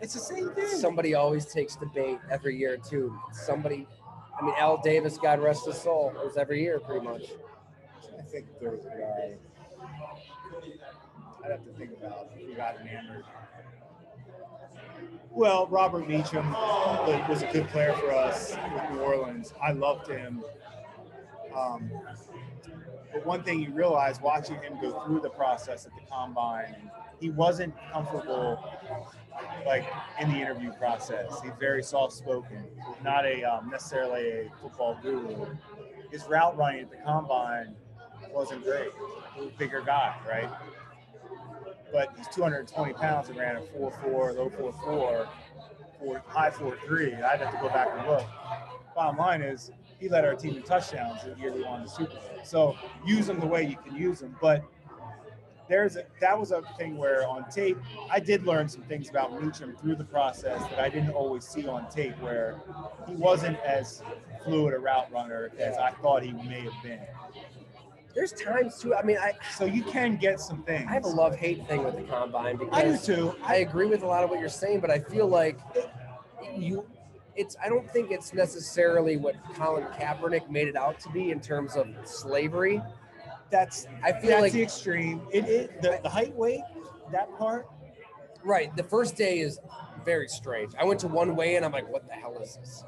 It's 0.00 0.14
the 0.14 0.20
same 0.20 0.50
thing. 0.50 0.66
somebody 0.66 1.14
always 1.14 1.46
takes 1.46 1.76
the 1.76 1.86
bait 1.86 2.18
every 2.32 2.56
year 2.56 2.78
too. 2.78 3.16
Somebody, 3.30 3.86
I 4.40 4.44
mean, 4.44 4.54
Al 4.58 4.82
Davis, 4.82 5.18
God 5.18 5.38
rest 5.38 5.66
his 5.66 5.80
soul, 5.80 6.12
it 6.18 6.24
was 6.24 6.36
every 6.36 6.62
year 6.62 6.80
pretty 6.80 7.06
much. 7.06 7.26
I 8.18 8.22
think 8.22 8.46
there 8.60 8.70
was 8.70 8.84
uh, 8.86 8.88
a 8.88 8.98
guy. 8.98 9.36
I'd 11.44 11.50
have 11.50 11.64
to 11.64 11.72
think 11.72 11.90
about 11.98 12.28
if 12.36 12.48
he 12.48 12.54
got 12.54 12.80
enamored. 12.80 13.24
Well, 15.30 15.66
Robert 15.68 16.08
Meacham 16.08 16.52
was 16.52 17.42
a 17.42 17.50
good 17.52 17.66
player 17.68 17.94
for 17.94 18.12
us 18.12 18.54
with 18.74 18.90
New 18.92 19.00
Orleans. 19.00 19.54
I 19.62 19.72
loved 19.72 20.06
him. 20.08 20.44
Um, 21.56 21.90
but 23.12 23.26
one 23.26 23.42
thing 23.42 23.60
you 23.60 23.72
realize 23.72 24.20
watching 24.20 24.56
him 24.56 24.78
go 24.80 25.04
through 25.04 25.20
the 25.20 25.30
process 25.30 25.86
at 25.86 25.92
the 25.94 26.06
combine, 26.10 26.90
he 27.20 27.30
wasn't 27.30 27.74
comfortable 27.92 28.62
like 29.66 29.86
in 30.20 30.30
the 30.30 30.38
interview 30.38 30.72
process. 30.72 31.40
He's 31.42 31.52
very 31.58 31.82
soft 31.82 32.12
spoken, 32.12 32.64
not 33.02 33.24
a 33.24 33.42
um, 33.44 33.70
necessarily 33.70 34.28
a 34.28 34.50
football 34.60 34.98
guru. 35.02 35.46
His 36.10 36.24
route 36.26 36.56
running 36.56 36.82
at 36.82 36.90
the 36.90 36.98
combine 36.98 37.74
wasn't 38.30 38.64
great. 38.64 38.90
Bigger 39.58 39.80
guy, 39.80 40.14
right? 40.28 40.50
But 41.92 42.14
he's 42.16 42.28
220 42.28 42.94
pounds 42.94 43.28
and 43.28 43.38
ran 43.38 43.56
a 43.56 43.60
4-4, 43.60 44.36
low 44.36 44.50
4-4, 44.50 45.28
high 46.26 46.50
4.3. 46.50 47.22
I'd 47.22 47.40
have 47.40 47.52
to 47.52 47.60
go 47.60 47.68
back 47.68 47.88
and 47.96 48.08
look. 48.08 48.24
Bottom 48.94 49.18
line 49.18 49.42
is, 49.42 49.70
he 49.98 50.08
led 50.08 50.24
our 50.24 50.34
team 50.34 50.56
in 50.56 50.62
touchdowns 50.62 51.22
the 51.22 51.38
year 51.40 51.52
we 51.52 51.62
won 51.62 51.82
the 51.82 51.88
Super 51.88 52.14
Bowl. 52.14 52.40
So 52.44 52.76
use 53.06 53.26
them 53.26 53.38
the 53.40 53.46
way 53.46 53.64
you 53.64 53.76
can 53.76 53.96
use 53.96 54.20
them. 54.20 54.36
But 54.40 54.64
there's 55.68 55.96
a, 55.96 56.04
that 56.20 56.38
was 56.38 56.50
a 56.50 56.62
thing 56.76 56.96
where 56.96 57.26
on 57.26 57.48
tape, 57.50 57.78
I 58.10 58.20
did 58.20 58.44
learn 58.44 58.68
some 58.68 58.82
things 58.82 59.08
about 59.08 59.42
Meacham 59.42 59.76
through 59.80 59.96
the 59.96 60.04
process 60.04 60.60
that 60.70 60.78
I 60.78 60.88
didn't 60.88 61.10
always 61.10 61.44
see 61.44 61.66
on 61.66 61.88
tape, 61.88 62.18
where 62.20 62.60
he 63.08 63.14
wasn't 63.14 63.58
as 63.60 64.02
fluid 64.44 64.74
a 64.74 64.78
route 64.78 65.10
runner 65.12 65.50
as 65.58 65.76
I 65.76 65.90
thought 65.92 66.22
he 66.24 66.32
may 66.32 66.60
have 66.60 66.82
been. 66.82 67.00
There's 68.14 68.32
times 68.32 68.78
too. 68.78 68.94
I 68.94 69.02
mean, 69.02 69.16
I 69.18 69.32
So 69.54 69.64
you 69.64 69.82
can 69.82 70.16
get 70.16 70.40
some 70.40 70.62
things. 70.64 70.86
I 70.88 70.92
have 70.92 71.04
a 71.04 71.08
love 71.08 71.34
hate 71.34 71.66
thing 71.66 71.84
with 71.84 71.96
the 71.96 72.02
combine 72.02 72.56
because 72.56 72.74
I 72.74 72.82
do 72.84 72.98
too. 73.16 73.34
I 73.42 73.56
agree 73.56 73.86
with 73.86 74.02
a 74.02 74.06
lot 74.06 74.22
of 74.24 74.30
what 74.30 74.38
you're 74.38 74.48
saying, 74.48 74.80
but 74.80 74.90
I 74.90 74.98
feel 74.98 75.26
like 75.28 75.58
you. 76.54 76.86
It's. 77.34 77.56
I 77.64 77.70
don't 77.70 77.90
think 77.90 78.10
it's 78.10 78.34
necessarily 78.34 79.16
what 79.16 79.36
Colin 79.54 79.84
Kaepernick 79.98 80.50
made 80.50 80.68
it 80.68 80.76
out 80.76 81.00
to 81.00 81.08
be 81.10 81.30
in 81.30 81.40
terms 81.40 81.76
of 81.76 81.88
slavery. 82.04 82.82
That's 83.50 83.86
I 84.02 84.12
feel 84.12 84.30
that's 84.30 84.42
like 84.42 84.52
the 84.52 84.62
extreme. 84.62 85.22
It, 85.32 85.44
it 85.46 85.82
the, 85.82 86.00
the 86.02 86.10
height 86.10 86.34
weight 86.34 86.60
that 87.10 87.34
part. 87.38 87.66
right. 88.44 88.74
The 88.76 88.82
first 88.82 89.16
day 89.16 89.40
is 89.40 89.60
very 90.04 90.28
strange. 90.28 90.72
I 90.78 90.84
went 90.84 91.00
to 91.00 91.08
one 91.08 91.36
way 91.36 91.56
and 91.56 91.64
I'm 91.64 91.72
like, 91.72 91.90
what 91.90 92.06
the 92.08 92.14
hell 92.14 92.36
is 92.42 92.56
this? 92.56 92.84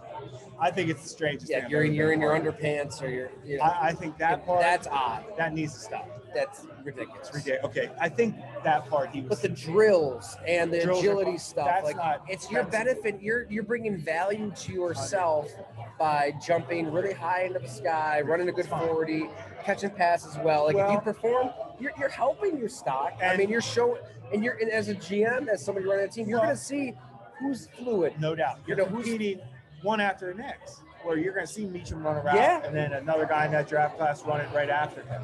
I 0.60 0.70
think 0.70 0.90
it's 0.90 1.02
the 1.02 1.08
strangest. 1.08 1.50
thing 1.50 1.62
Yeah, 1.62 1.68
you're 1.68 1.84
ever 1.84 1.92
you're 1.92 2.12
in 2.12 2.20
your 2.20 2.32
underpants 2.38 3.02
or 3.02 3.08
you're. 3.08 3.30
You 3.44 3.58
know, 3.58 3.64
I, 3.64 3.88
I 3.88 3.92
think 3.92 4.18
that 4.18 4.44
part 4.46 4.60
that's 4.60 4.86
odd. 4.86 5.24
that 5.36 5.52
needs 5.54 5.72
to 5.74 5.80
stop. 5.80 6.08
That's 6.34 6.66
ridiculous. 6.82 7.28
It's 7.28 7.34
ridiculous. 7.34 7.64
Okay, 7.76 7.90
I 8.00 8.08
think 8.08 8.34
that 8.64 8.88
part 8.88 9.10
he 9.10 9.20
was. 9.20 9.28
But 9.28 9.42
the 9.42 9.48
drills 9.48 10.36
and 10.46 10.72
the 10.72 10.80
Drills 10.80 10.98
agility 11.00 11.38
stuff, 11.38 11.66
That's 11.66 11.84
like 11.84 11.96
not- 11.96 12.24
it's 12.28 12.50
your 12.50 12.64
benefit. 12.64 13.20
You're 13.22 13.46
you're 13.50 13.62
bringing 13.62 13.96
value 13.96 14.50
to 14.50 14.72
yourself 14.72 15.52
by 15.98 16.34
jumping 16.44 16.90
really 16.90 17.12
high 17.14 17.44
into 17.44 17.60
the 17.60 17.68
sky, 17.68 18.20
running 18.20 18.48
a 18.48 18.52
good 18.52 18.66
40, 18.66 19.28
catching 19.62 19.90
passes 19.90 20.36
well. 20.42 20.64
Like 20.64 20.76
if 20.76 20.90
you 20.92 20.98
perform, 21.00 21.50
you're, 21.78 21.92
you're 21.98 22.08
helping 22.08 22.58
your 22.58 22.68
stock. 22.68 23.14
I 23.22 23.36
mean, 23.36 23.48
you're 23.48 23.60
showing, 23.60 24.00
and 24.32 24.42
you're 24.42 24.54
and 24.54 24.70
as 24.70 24.88
a 24.88 24.94
GM, 24.96 25.46
as 25.48 25.64
somebody 25.64 25.86
running 25.86 26.06
a 26.06 26.08
team, 26.08 26.28
you're 26.28 26.38
Well- 26.38 26.46
going 26.48 26.56
to 26.56 26.62
see 26.62 26.94
who's 27.38 27.68
fluid. 27.68 28.14
no 28.20 28.34
doubt. 28.34 28.58
You're 28.66 28.76
know, 28.76 28.84
who's- 28.86 29.06
competing 29.06 29.40
one 29.84 30.00
after 30.00 30.32
the 30.32 30.38
next, 30.42 30.80
where 31.04 31.16
you're 31.18 31.34
going 31.34 31.46
to 31.46 31.52
see 31.52 31.66
Meacham 31.66 32.02
run 32.02 32.16
around, 32.16 32.36
Yeah. 32.36 32.62
and 32.64 32.74
then 32.74 32.94
another 32.94 33.26
guy 33.26 33.44
in 33.46 33.52
that 33.52 33.68
draft 33.68 33.96
class 33.96 34.24
run 34.24 34.40
it 34.40 34.48
right 34.54 34.70
after 34.70 35.02
him. 35.02 35.22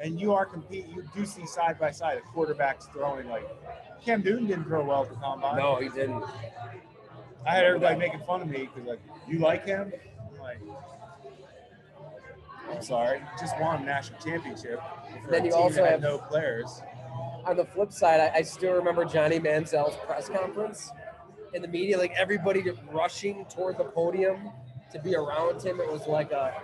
And 0.00 0.18
you 0.20 0.32
are 0.32 0.46
competing. 0.46 0.92
You 0.94 1.04
do 1.14 1.26
see 1.26 1.44
side 1.44 1.78
by 1.78 1.90
side 1.90 2.18
the 2.18 2.22
quarterbacks 2.28 2.90
throwing 2.92 3.28
like 3.28 3.44
Cam 4.04 4.22
Newton 4.22 4.46
didn't 4.46 4.64
throw 4.64 4.84
well 4.84 5.02
at 5.02 5.08
the 5.10 5.16
combine. 5.16 5.56
No, 5.56 5.74
he 5.76 5.88
didn't. 5.88 6.22
I 7.44 7.54
had 7.56 7.64
everybody 7.64 7.96
making 7.98 8.20
fun 8.20 8.40
of 8.42 8.48
me 8.48 8.68
because 8.72 8.88
like 8.88 9.00
you 9.26 9.40
like 9.40 9.66
him. 9.66 9.92
I'm 10.34 10.40
like, 10.40 10.58
I'm 12.70 12.80
sorry, 12.82 13.20
just 13.40 13.58
won 13.60 13.82
a 13.82 13.84
national 13.84 14.20
championship. 14.20 14.80
For 15.24 15.30
Then 15.32 15.42
a 15.42 15.44
you 15.46 15.50
team 15.50 15.60
also 15.62 15.74
that 15.76 15.84
had 15.84 15.90
have- 15.94 16.00
no 16.02 16.18
players. 16.18 16.80
On 17.44 17.56
the 17.56 17.64
flip 17.64 17.92
side, 17.92 18.20
I, 18.20 18.38
I 18.38 18.42
still 18.42 18.74
remember 18.74 19.04
Johnny 19.04 19.40
Manziel's 19.40 19.96
press 20.06 20.28
conference 20.28 20.90
in 21.54 21.62
the 21.62 21.68
media, 21.68 21.98
like 21.98 22.12
everybody 22.16 22.62
rushing 22.92 23.44
toward 23.46 23.78
the 23.78 23.84
podium 23.84 24.50
to 24.92 24.98
be 25.00 25.14
around 25.14 25.62
him. 25.62 25.80
It 25.80 25.90
was 25.90 26.06
like 26.06 26.32
a, 26.32 26.54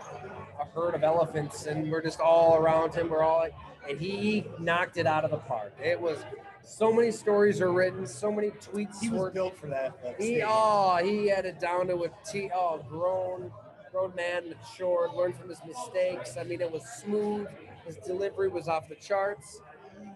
a 0.60 0.64
herd 0.74 0.94
of 0.94 1.02
elephants, 1.02 1.66
and 1.66 1.90
we're 1.90 2.02
just 2.02 2.20
all 2.20 2.56
around 2.56 2.94
him. 2.94 3.08
We're 3.10 3.22
all 3.22 3.38
like, 3.38 3.54
and 3.88 4.00
he 4.00 4.46
knocked 4.58 4.96
it 4.96 5.06
out 5.06 5.24
of 5.24 5.30
the 5.30 5.38
park. 5.38 5.74
It 5.82 6.00
was 6.00 6.18
so 6.62 6.92
many 6.92 7.10
stories 7.10 7.60
are 7.60 7.72
written, 7.72 8.06
so 8.06 8.32
many 8.32 8.50
tweets 8.50 9.00
He 9.00 9.10
was 9.10 9.20
were. 9.20 9.30
built 9.30 9.56
for 9.58 9.66
that. 9.68 10.02
that 10.02 10.20
He 10.20 10.42
oh 10.44 10.96
he 11.02 11.28
had 11.28 11.44
it 11.44 11.60
down 11.60 11.88
to 11.88 12.04
a 12.04 12.08
T. 12.30 12.50
Oh, 12.54 12.82
grown 12.88 13.52
grown 13.92 14.14
man 14.14 14.48
matured, 14.48 15.12
learned 15.14 15.36
from 15.36 15.48
his 15.50 15.60
mistakes. 15.66 16.36
I 16.38 16.44
mean, 16.44 16.60
it 16.60 16.70
was 16.72 16.82
smooth. 16.84 17.46
His 17.86 17.96
delivery 17.98 18.48
was 18.48 18.66
off 18.66 18.88
the 18.88 18.94
charts, 18.96 19.60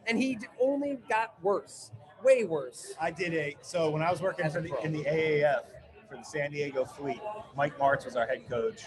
and 0.07 0.19
he 0.19 0.39
only 0.61 0.99
got 1.09 1.35
worse, 1.43 1.93
way 2.23 2.45
worse. 2.45 2.95
I 3.01 3.11
did 3.11 3.35
a 3.35 3.57
so 3.63 3.91
when 3.91 4.03
I 4.03 4.11
was 4.11 4.21
working 4.21 4.51
for 4.51 4.61
the 4.61 4.73
in 4.83 4.93
the 4.93 5.05
AAF 5.05 5.61
for 6.09 6.17
the 6.17 6.25
San 6.25 6.51
Diego 6.51 6.85
Fleet, 6.85 7.21
Mike 7.57 7.79
Martz 7.79 8.05
was 8.05 8.17
our 8.17 8.27
head 8.27 8.49
coach, 8.49 8.85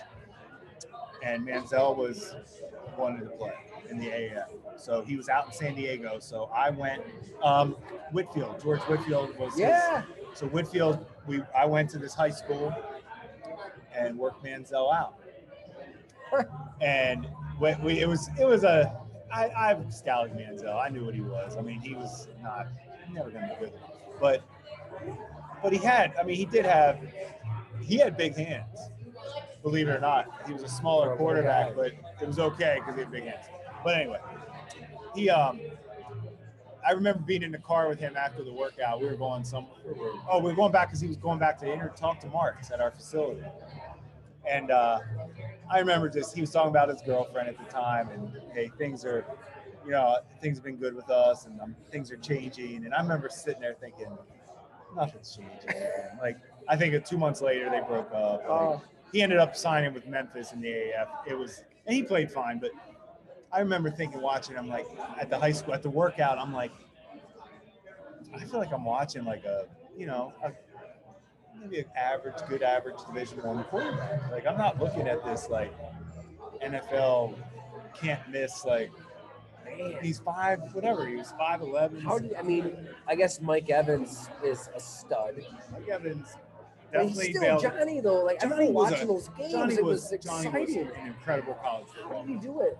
and 1.24 1.46
Manziel 1.48 1.96
was 1.96 2.36
wanted 2.98 3.22
to 3.26 3.30
play 3.38 3.54
in 3.90 4.00
the 4.00 4.08
AAF. 4.08 4.48
So 4.78 5.02
he 5.02 5.16
was 5.16 5.30
out 5.30 5.48
in 5.48 5.54
San 5.54 5.76
Diego. 5.76 6.20
So 6.20 6.50
I 6.54 6.70
went. 6.70 7.04
Um, 7.44 7.76
Whitfield, 8.12 8.62
George 8.62 8.82
Whitfield 8.82 9.38
was 9.38 9.52
his- 9.54 9.62
Yeah, 9.62 10.04
so 10.34 10.46
Whitfield, 10.48 11.06
we 11.28 11.42
I 11.56 11.66
went 11.66 11.90
to 11.92 11.98
this 11.98 12.14
high 12.14 12.30
school 12.30 12.74
and 13.96 14.18
worked 14.18 14.44
Manziel 14.44 14.94
out, 14.94 15.16
and 16.82 17.28
we, 17.60 17.76
we, 17.84 18.00
it 18.00 18.08
was 18.08 18.30
it 18.40 18.46
was 18.46 18.64
a 18.64 18.94
I 19.34 19.46
I 19.48 19.78
scouted 19.90 20.34
Manziel. 20.34 20.78
I 20.78 20.90
knew 20.90 21.06
what 21.06 21.16
he 21.16 21.22
was. 21.22 21.56
I 21.58 21.62
mean, 21.62 21.80
he 21.80 21.94
was 21.96 22.28
not 22.44 22.68
never 23.14 23.30
going 23.30 23.48
to 23.48 23.56
be 23.56 23.66
good, 23.66 23.74
but 24.20 24.44
but 25.62 25.72
he 25.72 25.80
had. 25.80 26.14
I 26.20 26.24
mean, 26.24 26.36
he 26.36 26.46
did 26.46 26.66
have 26.66 27.00
he 27.82 27.98
had 27.98 28.18
big 28.18 28.36
hands. 28.36 28.80
Believe 29.64 29.88
it 29.88 29.92
or 29.92 30.00
not, 30.00 30.28
he 30.48 30.54
was 30.54 30.64
a 30.64 30.68
smaller 30.68 31.16
quarterback, 31.16 31.76
but 31.76 31.92
it 32.20 32.28
was 32.28 32.40
okay 32.40 32.78
because 32.80 32.96
he 32.96 33.02
had 33.02 33.12
big 33.12 33.26
hands. 33.26 33.46
But 33.84 33.96
anyway, 33.96 34.20
he 35.14 35.30
um 35.30 35.60
I 36.86 36.94
remember 36.94 37.22
being 37.22 37.44
in 37.44 37.52
the 37.52 37.60
car 37.60 37.88
with 37.90 38.00
him 38.00 38.16
after 38.18 38.44
the 38.44 38.52
workout. 38.52 39.00
We 39.00 39.08
were 39.08 39.16
going 39.16 39.44
some. 39.44 39.68
Oh, 40.30 40.40
we 40.40 40.50
were 40.50 40.56
going 40.56 40.72
back 40.72 40.90
because 40.90 41.00
he 41.00 41.08
was 41.08 41.18
going 41.18 41.40
back 41.40 41.60
to 41.60 41.72
inter 41.72 41.90
talk 41.90 42.20
to 42.22 42.28
Martz 42.28 42.72
at 42.72 42.82
our 42.82 42.92
facility. 42.92 43.44
And 44.50 44.72
uh, 44.72 45.00
I 45.70 45.80
remember 45.80 46.10
just 46.10 46.34
he 46.34 46.42
was 46.42 46.50
talking 46.50 46.72
about 46.72 46.90
his 46.90 47.02
girlfriend 47.02 47.48
at 47.50 47.58
the 47.58 47.72
time, 47.72 48.10
and 48.10 48.32
hey, 48.54 48.72
things 48.78 49.06
are, 49.06 49.26
you 49.86 49.92
know, 49.92 50.18
things 50.42 50.58
have 50.58 50.66
been 50.66 50.78
good 50.78 50.96
with 50.96 51.10
us, 51.10 51.46
and 51.46 51.60
um, 51.62 51.76
things 51.92 52.12
are 52.12 52.18
changing. 52.18 52.86
And 52.86 52.94
I 52.94 53.02
remember 53.02 53.30
sitting 53.30 53.62
there 53.62 53.76
thinking, 53.80 54.08
nothing's 54.96 55.36
changing. 55.36 55.82
like 56.22 56.38
I 56.68 56.76
think 56.76 57.06
two 57.06 57.18
months 57.18 57.42
later 57.42 57.70
they 57.70 57.82
broke 57.82 58.12
up. 58.14 58.44
Oh. 58.48 58.82
He 59.12 59.22
ended 59.22 59.40
up 59.40 59.58
signing 59.58 59.94
with 59.94 60.08
Memphis 60.08 60.54
in 60.54 60.62
the 60.62 60.70
AAF. 60.70 61.08
It 61.28 61.38
was, 61.38 61.64
and 61.86 61.96
he 61.96 62.04
played 62.04 62.32
fine, 62.32 62.60
but 62.60 62.72
I 63.52 63.60
remember 63.60 63.92
thinking, 63.92 64.22
watching, 64.22 64.58
I'm 64.58 64.70
like, 64.70 64.88
at 65.20 65.30
the 65.30 65.38
high 65.38 65.52
school, 65.52 65.74
at 65.74 65.84
the 65.84 65.90
workout, 65.90 66.38
I'm 66.38 66.54
like, 66.54 66.72
I 68.34 68.40
feel 68.46 68.60
like 68.60 68.72
I'm 68.72 68.86
watching 68.86 69.26
like 69.26 69.44
a, 69.44 69.66
you 69.98 70.06
know, 70.06 70.34
a, 70.44 70.52
maybe 71.60 71.80
an 71.80 71.86
average, 71.96 72.36
good 72.48 72.64
average 72.64 72.96
Division 73.06 73.44
One 73.44 73.64
quarterback. 73.66 74.32
Like 74.32 74.48
I'm 74.48 74.58
not 74.58 74.80
looking 74.80 75.08
at 75.08 75.24
this 75.26 75.50
like 75.50 75.74
NFL 76.64 77.36
can't 77.94 78.28
miss. 78.30 78.64
Like 78.66 78.92
Man. 79.78 79.96
he's 80.02 80.20
five, 80.20 80.60
whatever. 80.74 81.08
He 81.08 81.16
was 81.16 81.32
five 81.38 81.62
eleven. 81.62 82.02
How 82.02 82.20
do 82.20 82.30
I 82.38 82.42
mean? 82.42 82.76
I 83.08 83.16
guess 83.16 83.42
Mike 83.42 83.70
Evans 83.70 84.30
is 84.44 84.70
a 84.76 84.80
stud. 84.80 85.36
Mike 85.72 85.88
Evans 85.90 86.36
But 86.92 87.04
he's 87.08 87.16
definitely 87.18 87.30
still 87.32 87.42
bailed. 87.42 87.62
Johnny 87.62 88.00
though. 88.02 88.24
Like 88.24 88.38
I 88.44 88.48
Johnny 88.50 88.54
remember 88.68 88.74
was 88.80 88.92
watching 88.92 89.10
a- 89.10 89.14
those 89.14 89.30
games. 89.30 89.52
Johnny 89.52 89.74
it 89.76 89.84
was, 89.84 90.12
was, 90.12 90.24
Johnny 90.24 90.48
was 90.50 90.70
exciting. 90.70 90.92
an 91.02 91.08
incredible 91.08 91.54
college 91.56 91.88
How 91.96 92.02
football. 92.04 92.26
did 92.26 92.34
he 92.36 92.40
do 92.48 92.62
it? 92.62 92.78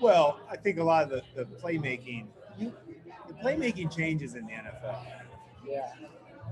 Well, 0.00 0.40
I 0.50 0.56
think 0.56 0.78
a 0.78 0.82
lot 0.84 1.04
of 1.04 1.10
the, 1.10 1.22
the 1.36 1.44
playmaking, 1.44 2.26
you, 2.58 2.72
the 3.28 3.34
playmaking 3.34 3.94
changes 3.94 4.34
in 4.34 4.46
the 4.46 4.52
NFL. 4.52 4.96
Yeah. 5.68 5.92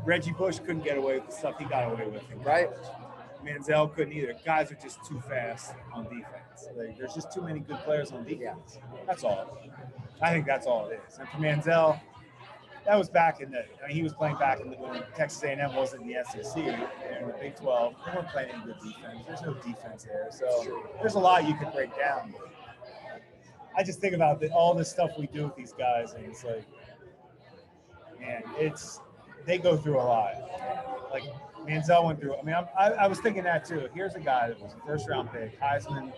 Reggie 0.05 0.32
Bush 0.32 0.59
couldn't 0.59 0.84
get 0.84 0.99
away 0.99 1.14
with 1.18 1.26
the 1.26 1.32
stuff 1.32 1.59
he 1.59 1.64
got 1.64 1.91
away 1.91 2.07
with. 2.07 2.22
Right. 2.45 2.68
Manziel 3.45 3.93
couldn't 3.95 4.12
either. 4.12 4.34
Guys 4.45 4.70
are 4.70 4.74
just 4.76 5.03
too 5.07 5.20
fast 5.20 5.72
on 5.95 6.05
defense. 6.05 6.68
Like, 6.76 6.99
there's 6.99 7.14
just 7.14 7.32
too 7.32 7.41
many 7.41 7.61
good 7.61 7.78
players 7.78 8.12
on 8.12 8.24
defense. 8.24 8.78
That's 9.07 9.24
all. 9.24 9.59
I 10.21 10.33
think 10.33 10.47
that's 10.47 10.66
all 10.66 10.87
it 10.89 11.01
is. 11.09 11.19
And 11.19 11.29
for 11.29 11.37
Manziel, 11.39 12.01
that 12.87 12.97
was 12.99 13.09
back 13.09 13.41
in 13.41 13.51
the. 13.51 13.64
I 13.85 13.89
mean, 13.89 13.97
he 13.97 14.03
was 14.03 14.12
playing 14.14 14.37
back 14.37 14.61
in 14.61 14.71
the 14.71 14.77
when 14.77 15.03
Texas 15.14 15.43
A&M 15.43 15.75
wasn't 15.77 16.03
in 16.03 16.09
the 16.09 16.25
SEC 16.25 16.57
and 16.57 17.29
the 17.29 17.35
Big 17.41 17.55
12. 17.57 17.95
They 18.07 18.14
weren't 18.16 18.29
playing 18.29 18.51
any 18.51 18.64
good 18.64 18.77
defense. 18.83 19.25
There's 19.27 19.43
no 19.43 19.55
defense 19.55 20.05
there, 20.05 20.29
so 20.31 20.81
there's 21.01 21.14
a 21.14 21.19
lot 21.19 21.47
you 21.47 21.55
could 21.55 21.73
break 21.73 21.97
down. 21.97 22.35
I 23.77 23.83
just 23.85 24.01
think 24.01 24.14
about 24.14 24.41
the, 24.41 24.51
all 24.51 24.75
the 24.75 24.85
stuff 24.85 25.11
we 25.19 25.27
do 25.29 25.45
with 25.45 25.55
these 25.55 25.73
guys, 25.73 26.14
and 26.14 26.25
it's 26.25 26.43
like, 26.43 26.64
man, 28.19 28.43
it's 28.57 29.01
they 29.47 29.59
go 29.59 29.77
through 29.77 29.99
a 29.99 30.03
lot. 30.03 30.35
Like 31.12 31.25
Manziel 31.66 32.05
went 32.05 32.21
through. 32.21 32.37
I 32.37 32.43
mean, 32.43 32.55
I'm, 32.55 32.66
I, 32.77 32.91
I 33.05 33.07
was 33.07 33.21
thinking 33.21 33.45
that 33.45 33.64
too. 33.64 33.89
Here's 33.95 34.14
a 34.14 34.21
guy 34.21 34.49
that 34.49 34.61
was 34.61 34.73
a 34.75 34.87
first 34.87 35.09
round 35.09 35.31
pick, 35.33 35.61
Heisman. 35.61 36.12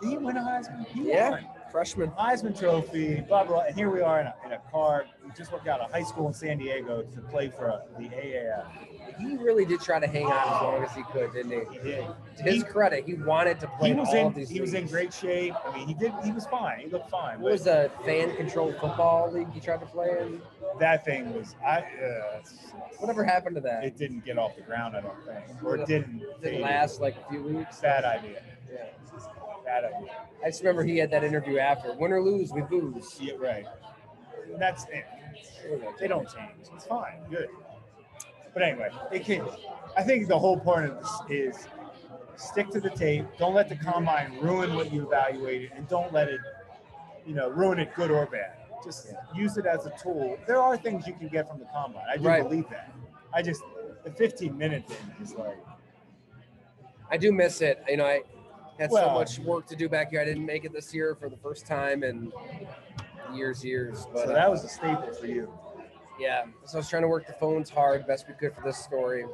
Did 0.00 0.10
he 0.10 0.16
win 0.18 0.36
a 0.36 0.40
Heisman? 0.40 0.86
He 0.88 1.08
Yeah. 1.10 1.30
won. 1.30 1.46
Freshman. 1.74 2.10
Heisman 2.12 2.56
Trophy, 2.56 3.20
blah 3.22 3.42
blah. 3.42 3.62
And 3.62 3.74
here 3.74 3.90
we 3.90 4.00
are 4.00 4.20
in 4.20 4.28
a, 4.28 4.34
in 4.46 4.52
a 4.52 4.58
car. 4.70 5.06
We 5.24 5.32
just 5.36 5.50
worked 5.50 5.66
out 5.66 5.80
a 5.80 5.92
high 5.92 6.04
school 6.04 6.28
in 6.28 6.32
San 6.32 6.56
Diego 6.58 7.02
to 7.02 7.20
play 7.22 7.48
for 7.50 7.66
a, 7.66 7.82
the 7.98 8.04
AAF. 8.04 8.64
He 9.18 9.36
really 9.38 9.64
did 9.64 9.80
try 9.80 9.98
to 9.98 10.06
hang 10.06 10.26
on 10.26 10.32
as 10.32 10.62
long 10.62 10.84
as 10.84 10.94
he 10.94 11.02
could, 11.10 11.32
didn't 11.32 11.50
he? 11.50 11.76
He 11.76 11.82
did. 11.82 12.06
To 12.36 12.42
his 12.44 12.54
He- 12.54 12.62
cray, 12.62 13.02
he 13.04 13.14
wanted 13.14 13.58
to 13.58 13.66
play 13.76 13.88
He 13.88 13.94
was 13.94 14.08
all 14.10 14.14
in. 14.14 14.26
of 14.28 14.34
these 14.36 14.48
He 14.48 14.60
was 14.60 14.72
in 14.72 14.86
great 14.86 15.12
shape. 15.12 15.54
I 15.66 15.76
mean, 15.76 15.88
he 15.88 15.94
did. 15.94 16.12
He 16.24 16.30
was 16.30 16.46
fine. 16.46 16.78
He 16.78 16.86
looked 16.86 17.10
fine. 17.10 17.40
What 17.40 17.50
was 17.50 17.64
the 17.64 17.90
fan-controlled 18.04 18.74
football 18.80 19.32
league 19.32 19.50
he 19.52 19.58
tried 19.58 19.80
to 19.80 19.86
play 19.86 20.16
in? 20.20 20.40
that 20.78 21.04
thing 21.04 21.34
was. 21.34 21.56
I. 21.66 21.78
Uh, 21.80 22.40
Whatever 22.98 23.24
happened 23.24 23.56
to 23.56 23.60
that? 23.62 23.82
it 23.84 23.96
didn't 23.96 24.24
get 24.24 24.38
off 24.38 24.54
the 24.54 24.62
ground. 24.62 24.96
I 24.96 25.00
don't 25.00 25.24
think, 25.26 25.64
or 25.64 25.76
it 25.76 25.86
didn't. 25.88 26.20
Did 26.20 26.40
fade. 26.40 26.54
it 26.54 26.62
last 26.62 27.00
like 27.00 27.16
a 27.16 27.30
few 27.30 27.42
weeks? 27.42 27.80
Bad 27.80 28.04
idea. 28.04 28.40
Yeah. 29.82 30.12
I 30.44 30.48
just 30.48 30.60
remember 30.62 30.84
he 30.84 30.98
had 30.98 31.10
that 31.10 31.24
interview 31.24 31.58
after. 31.58 31.92
Win 31.94 32.12
or 32.12 32.22
lose, 32.22 32.52
we 32.52 32.62
booze. 32.62 33.18
Yeah, 33.20 33.34
right. 33.38 33.66
That's 34.58 34.84
it. 34.84 35.04
They 35.98 36.06
don't 36.08 36.28
change. 36.28 36.68
It's 36.74 36.86
fine. 36.86 37.18
Good. 37.30 37.48
But 38.52 38.62
anyway, 38.62 38.90
it 39.10 39.24
can. 39.24 39.46
I 39.96 40.02
think 40.02 40.28
the 40.28 40.38
whole 40.38 40.58
point 40.58 40.86
of 40.86 40.98
this 41.00 41.56
is 41.56 41.68
stick 42.36 42.68
to 42.70 42.80
the 42.80 42.90
tape. 42.90 43.26
Don't 43.38 43.54
let 43.54 43.68
the 43.68 43.76
combine 43.76 44.38
ruin 44.40 44.74
what 44.74 44.92
you 44.92 45.06
evaluated, 45.06 45.72
and 45.74 45.88
don't 45.88 46.12
let 46.12 46.28
it, 46.28 46.40
you 47.26 47.34
know, 47.34 47.48
ruin 47.48 47.78
it 47.80 47.94
good 47.94 48.10
or 48.10 48.26
bad. 48.26 48.52
Just 48.84 49.08
use 49.34 49.56
it 49.56 49.66
as 49.66 49.86
a 49.86 49.92
tool. 50.00 50.38
There 50.46 50.60
are 50.60 50.76
things 50.76 51.06
you 51.06 51.14
can 51.14 51.28
get 51.28 51.48
from 51.48 51.58
the 51.58 51.64
combine. 51.66 52.04
I 52.08 52.16
do 52.16 52.24
Right. 52.28 52.42
believe 52.42 52.68
that. 52.70 52.92
I 53.32 53.42
just 53.42 53.62
the 54.04 54.10
15 54.10 54.56
minute 54.56 54.86
thing 54.86 55.14
is 55.22 55.34
like 55.34 55.56
I 57.10 57.16
do 57.16 57.32
miss 57.32 57.60
it. 57.62 57.82
You 57.88 57.96
know, 57.96 58.06
I 58.06 58.22
had 58.78 58.90
so 58.90 59.10
much 59.10 59.38
work 59.38 59.66
to 59.66 59.76
do 59.76 59.88
back 59.88 60.10
here. 60.10 60.20
I 60.20 60.24
didn't 60.24 60.46
make 60.46 60.64
it 60.64 60.72
this 60.72 60.94
year 60.94 61.14
for 61.14 61.28
the 61.28 61.36
first 61.36 61.66
time 61.66 62.02
in 62.02 62.32
years, 63.32 63.64
years. 63.64 64.06
But 64.12 64.26
so 64.26 64.30
uh, 64.30 64.34
that 64.34 64.50
was 64.50 64.64
a 64.64 64.68
staple 64.68 65.12
for 65.12 65.26
you. 65.26 65.52
yeah, 66.18 66.44
so 66.64 66.78
I 66.78 66.80
was 66.80 66.88
trying 66.88 67.02
to 67.02 67.08
work 67.08 67.26
the 67.26 67.32
phones 67.34 67.70
hard, 67.70 68.06
best 68.06 68.26
we 68.28 68.34
could 68.34 68.54
for 68.54 68.62
this 68.62 68.78
story. 68.78 69.24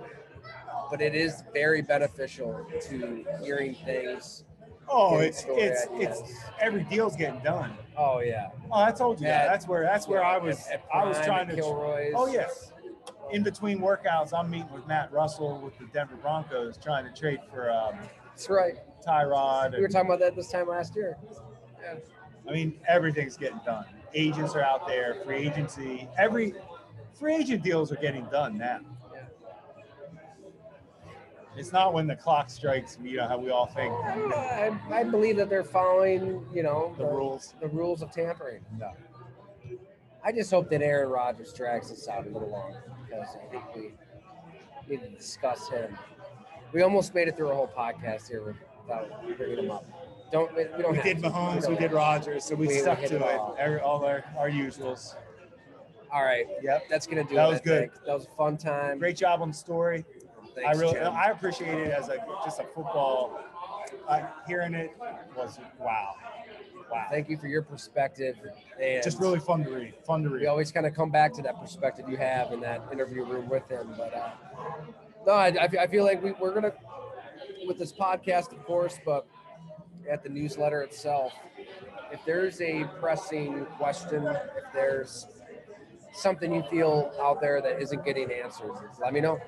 But 0.90 1.00
it 1.00 1.14
is 1.14 1.42
very 1.52 1.82
beneficial 1.82 2.66
to 2.88 3.24
hearing 3.42 3.74
things. 3.74 4.44
Oh, 4.88 5.18
it's 5.18 5.40
story 5.42 5.62
it's 5.62 5.86
it's 5.92 6.32
every 6.60 6.82
deal's 6.84 7.14
getting 7.14 7.40
done. 7.40 7.72
Oh 7.96 8.20
yeah. 8.20 8.48
Oh, 8.72 8.80
I 8.82 8.90
told 8.90 9.20
you 9.20 9.26
that. 9.28 9.46
That's 9.46 9.68
where 9.68 9.82
that's 9.84 10.08
where 10.08 10.24
I 10.24 10.36
was. 10.38 10.66
At- 10.66 10.74
at 10.74 10.84
I 10.92 11.04
was 11.04 11.18
trying 11.20 11.48
to. 11.48 11.54
Kilroy's. 11.54 12.14
Oh 12.16 12.26
yes. 12.26 12.72
In 13.30 13.44
between 13.44 13.78
workouts, 13.78 14.32
I'm 14.36 14.50
meeting 14.50 14.72
with 14.72 14.84
Matt 14.88 15.12
Russell 15.12 15.60
with 15.60 15.78
the 15.78 15.84
Denver 15.92 16.16
Broncos, 16.16 16.76
trying 16.76 17.04
to 17.04 17.12
trade 17.18 17.38
for 17.48 17.70
um, 17.70 17.94
That's 18.30 18.50
right. 18.50 18.78
Tyrod. 19.06 19.74
We 19.74 19.80
were 19.80 19.88
talking 19.88 20.08
about 20.08 20.20
that 20.20 20.36
this 20.36 20.50
time 20.50 20.68
last 20.68 20.94
year. 20.94 21.16
Yeah. 21.80 21.96
I 22.48 22.52
mean, 22.52 22.78
everything's 22.88 23.36
getting 23.36 23.60
done. 23.64 23.84
Agents 24.14 24.54
are 24.54 24.62
out 24.62 24.86
there. 24.86 25.16
Free 25.24 25.46
agency. 25.48 26.08
Every 26.18 26.54
free 27.12 27.36
agent 27.36 27.62
deals 27.62 27.92
are 27.92 27.96
getting 27.96 28.24
done 28.26 28.58
now. 28.58 28.80
Yeah. 29.14 29.20
It's 31.56 31.72
not 31.72 31.92
when 31.92 32.06
the 32.06 32.16
clock 32.16 32.50
strikes. 32.50 32.98
You 33.02 33.18
know 33.18 33.28
how 33.28 33.38
we 33.38 33.50
all 33.50 33.66
think 33.66 33.92
I, 33.92 34.76
I, 34.90 35.04
believe 35.04 35.36
that 35.36 35.48
they're 35.48 35.64
following, 35.64 36.44
you 36.52 36.62
know, 36.62 36.94
the 36.98 37.04
rules. 37.04 37.54
the 37.60 37.68
rules 37.68 38.02
of 38.02 38.10
tampering. 38.10 38.64
No. 38.78 38.92
I 40.24 40.32
just 40.32 40.50
hope 40.50 40.68
that 40.70 40.82
Aaron 40.82 41.08
Rodgers 41.08 41.52
drags 41.52 41.90
this 41.90 42.08
out 42.08 42.26
a 42.26 42.30
little 42.30 42.50
longer 42.50 42.82
because 43.06 43.28
I 43.36 43.50
think 43.50 43.64
we 43.74 43.92
need 44.88 45.02
to 45.02 45.08
discuss 45.08 45.68
him. 45.68 45.96
We 46.72 46.82
almost 46.82 47.14
made 47.14 47.28
it 47.28 47.36
through 47.36 47.50
a 47.50 47.54
whole 47.54 47.68
podcast 47.68 48.28
here 48.28 48.56
bringing 49.36 49.64
him 49.64 49.70
up. 49.70 49.84
Don't 50.32 50.54
we 50.54 50.64
don't 50.80 50.92
We 50.96 51.02
did 51.02 51.22
to. 51.22 51.30
Mahomes. 51.30 51.62
don't 51.62 51.72
We 51.72 51.76
did. 51.78 51.92
Rodgers. 51.92 52.44
So 52.44 52.54
we, 52.54 52.66
We- 52.68 52.74
we 52.74 52.80
stuck 52.80 53.00
to 53.00 53.16
it 53.16 53.22
all. 53.22 53.56
Every, 53.58 53.80
all 53.80 54.04
our, 54.04 54.24
our 54.38 54.48
usuals. 54.50 55.14
All 56.12 56.22
right, 56.24 56.46
Yep. 56.62 56.84
that's 56.90 57.06
gonna 57.06 57.22
do 57.24 57.36
That 57.36 57.46
it. 57.46 57.50
was 57.50 57.60
I 57.60 57.62
good. 57.64 57.80
think. 57.92 58.04
That 58.04 58.14
was 58.14 58.26
a 58.26 58.30
fun 58.36 58.56
time. 58.56 58.98
Great 58.98 59.16
job 59.16 59.42
on 59.42 59.48
the 59.48 59.54
story. 59.56 60.04
Thanks, 60.54 60.76
I 60.76 60.80
really, 60.80 60.94
Jim. 60.94 61.12
I 61.12 61.30
appreciate 61.30 61.74
it 61.86 61.92
as 61.92 62.08
a 62.08 62.16
just 62.44 62.58
a 62.58 62.64
football. 62.64 63.38
Uh, 64.08 64.22
hearing 64.46 64.74
it 64.74 64.92
was 65.36 65.58
wow, 65.78 66.14
wow. 66.90 67.06
Thank 67.10 67.28
you 67.28 67.36
for 67.36 67.46
your 67.46 67.62
perspective. 67.62 68.36
And 68.80 69.02
Just 69.04 69.20
really 69.20 69.38
fun 69.38 69.62
to 69.64 69.70
read. 69.70 69.94
Fun 70.04 70.24
to 70.24 70.30
read. 70.30 70.40
we 70.42 70.46
always 70.48 70.72
kind 70.72 70.84
of 70.86 70.94
come 70.94 71.10
back 71.10 71.32
to 71.34 71.42
that 71.42 71.60
perspective 71.60 72.08
you 72.08 72.16
have 72.16 72.52
in 72.52 72.60
that 72.60 72.82
interview 72.92 73.24
room 73.24 73.48
with 73.48 73.68
him. 73.68 73.94
But 73.96 74.12
uh, 74.14 74.30
no, 75.26 75.32
I, 75.32 75.46
I 75.48 75.68
I 75.82 75.86
feel 75.86 76.04
like 76.04 76.22
we, 76.22 76.32
we're 76.32 76.54
gonna 76.54 76.72
with 77.70 77.78
this 77.78 77.92
podcast, 77.92 78.52
of 78.52 78.64
course, 78.64 78.98
but 79.06 79.26
at 80.10 80.24
the 80.24 80.28
newsletter 80.28 80.82
itself, 80.82 81.32
if 82.12 82.18
there's 82.26 82.60
a 82.60 82.84
pressing 83.00 83.64
question, 83.78 84.26
if 84.26 84.64
there's 84.74 85.28
something 86.12 86.52
you 86.52 86.64
feel 86.68 87.12
out 87.22 87.40
there 87.40 87.62
that 87.62 87.80
isn't 87.80 88.04
getting 88.04 88.28
answers, 88.32 88.76
let 89.00 89.12
me 89.14 89.20
know. 89.20 89.38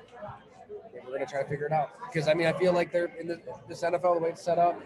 we're 1.05 1.11
gonna 1.11 1.25
try 1.25 1.43
to 1.43 1.49
figure 1.49 1.65
it 1.65 1.73
out. 1.73 1.89
Because 2.09 2.29
I 2.29 2.33
mean, 2.33 2.47
I 2.47 2.53
feel 2.53 2.71
like 2.71 2.93
they're 2.93 3.11
in 3.19 3.27
the, 3.27 3.41
this 3.67 3.83
NFL 3.83 4.15
the 4.15 4.21
way 4.21 4.29
it's 4.29 4.41
set 4.41 4.57
up. 4.57 4.81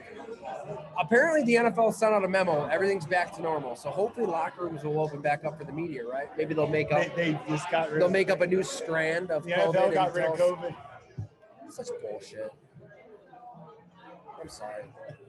Apparently, 0.99 1.43
the 1.43 1.61
NFL 1.63 1.93
sent 1.93 2.15
out 2.15 2.25
a 2.25 2.27
memo. 2.27 2.65
Everything's 2.65 3.05
back 3.05 3.35
to 3.35 3.41
normal. 3.43 3.75
So 3.75 3.91
hopefully, 3.91 4.25
locker 4.25 4.65
rooms 4.65 4.83
will 4.83 4.99
open 4.99 5.21
back 5.21 5.45
up 5.45 5.59
for 5.59 5.63
the 5.63 5.71
media. 5.71 6.07
Right? 6.07 6.35
Maybe 6.35 6.55
they'll 6.55 6.65
make 6.65 6.91
up. 6.91 7.15
They, 7.15 7.33
they 7.33 7.39
just 7.49 7.69
got 7.69 7.91
rid 7.91 7.99
They'll 8.01 8.07
of 8.07 8.13
make 8.13 8.31
up 8.31 8.41
a 8.41 8.47
new 8.47 8.63
strand 8.63 9.29
of 9.29 9.43
the 9.43 9.51
COVID. 9.51 9.75
NFL 9.75 9.85
and 9.85 9.93
got 9.93 10.15
rid 10.15 10.25
of 10.25 10.39
COVID. 10.39 10.75
Such 11.69 11.89
bullshit. 12.01 12.51
I'm 14.47 14.51
sorry. 14.51 14.83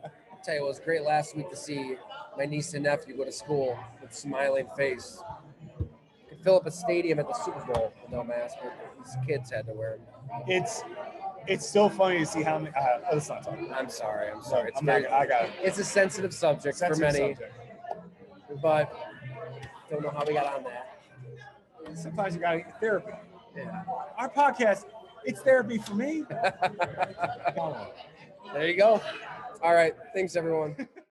I'll 0.05 0.11
tell 0.45 0.55
you, 0.55 0.65
it 0.65 0.69
was 0.69 0.79
great 0.79 1.03
last 1.03 1.37
week 1.37 1.51
to 1.51 1.57
see 1.57 1.97
my 2.37 2.45
niece 2.47 2.73
and 2.75 2.85
nephew 2.85 3.17
go 3.17 3.25
to 3.25 3.33
school 3.33 3.77
with 4.01 4.15
smiling 4.15 4.69
face. 4.77 5.21
Could 6.29 6.39
fill 6.45 6.55
up 6.57 6.67
a 6.67 6.71
stadium 6.71 7.19
at 7.19 7.27
the 7.27 7.35
Super 7.35 7.61
Bowl 7.65 7.93
with 8.01 8.13
no 8.13 8.23
mask, 8.23 8.55
but 8.63 8.73
these 9.05 9.17
kids 9.27 9.51
had 9.51 9.67
to 9.67 9.73
wear 9.73 9.97
them. 9.97 10.43
It's 10.47 10.83
it's 11.49 11.67
still 11.67 11.89
funny 11.89 12.21
to 12.21 12.27
see 12.27 12.43
how 12.43 12.59
many. 12.59 12.73
Uh, 12.77 12.99
let's 13.13 13.29
not 13.29 13.43
talk. 13.43 13.59
I'm 13.75 13.91
sorry. 13.91 14.31
I'm 14.31 14.43
sorry. 14.43 14.69
It's, 14.69 14.79
I'm 14.79 14.87
not, 14.87 15.01
very, 15.01 15.07
I 15.09 15.27
got 15.27 15.45
it. 15.47 15.51
it's 15.63 15.79
a 15.79 15.85
sensitive 15.85 16.33
subject 16.33 16.77
Sensitive 16.77 17.11
for 17.11 17.19
many, 17.19 17.35
subject. 17.35 17.55
but 18.63 18.95
don't 19.91 20.03
know 20.03 20.11
how 20.11 20.25
we 20.25 20.35
got 20.35 20.47
on 20.59 20.65
that. 20.65 21.99
Sometimes 21.99 22.35
you 22.35 22.41
got 22.41 22.53
to 22.53 22.59
get 22.59 22.79
therapy. 22.79 23.13
Yeah. 23.57 23.83
Our 24.17 24.29
podcast, 24.29 24.85
it's 25.25 25.41
therapy 25.41 25.79
for 25.79 25.95
me. 25.95 26.25
There 28.53 28.67
you 28.67 28.77
go. 28.77 29.01
All 29.63 29.75
right. 29.75 29.95
Thanks, 30.15 30.37
everyone. 30.37 30.77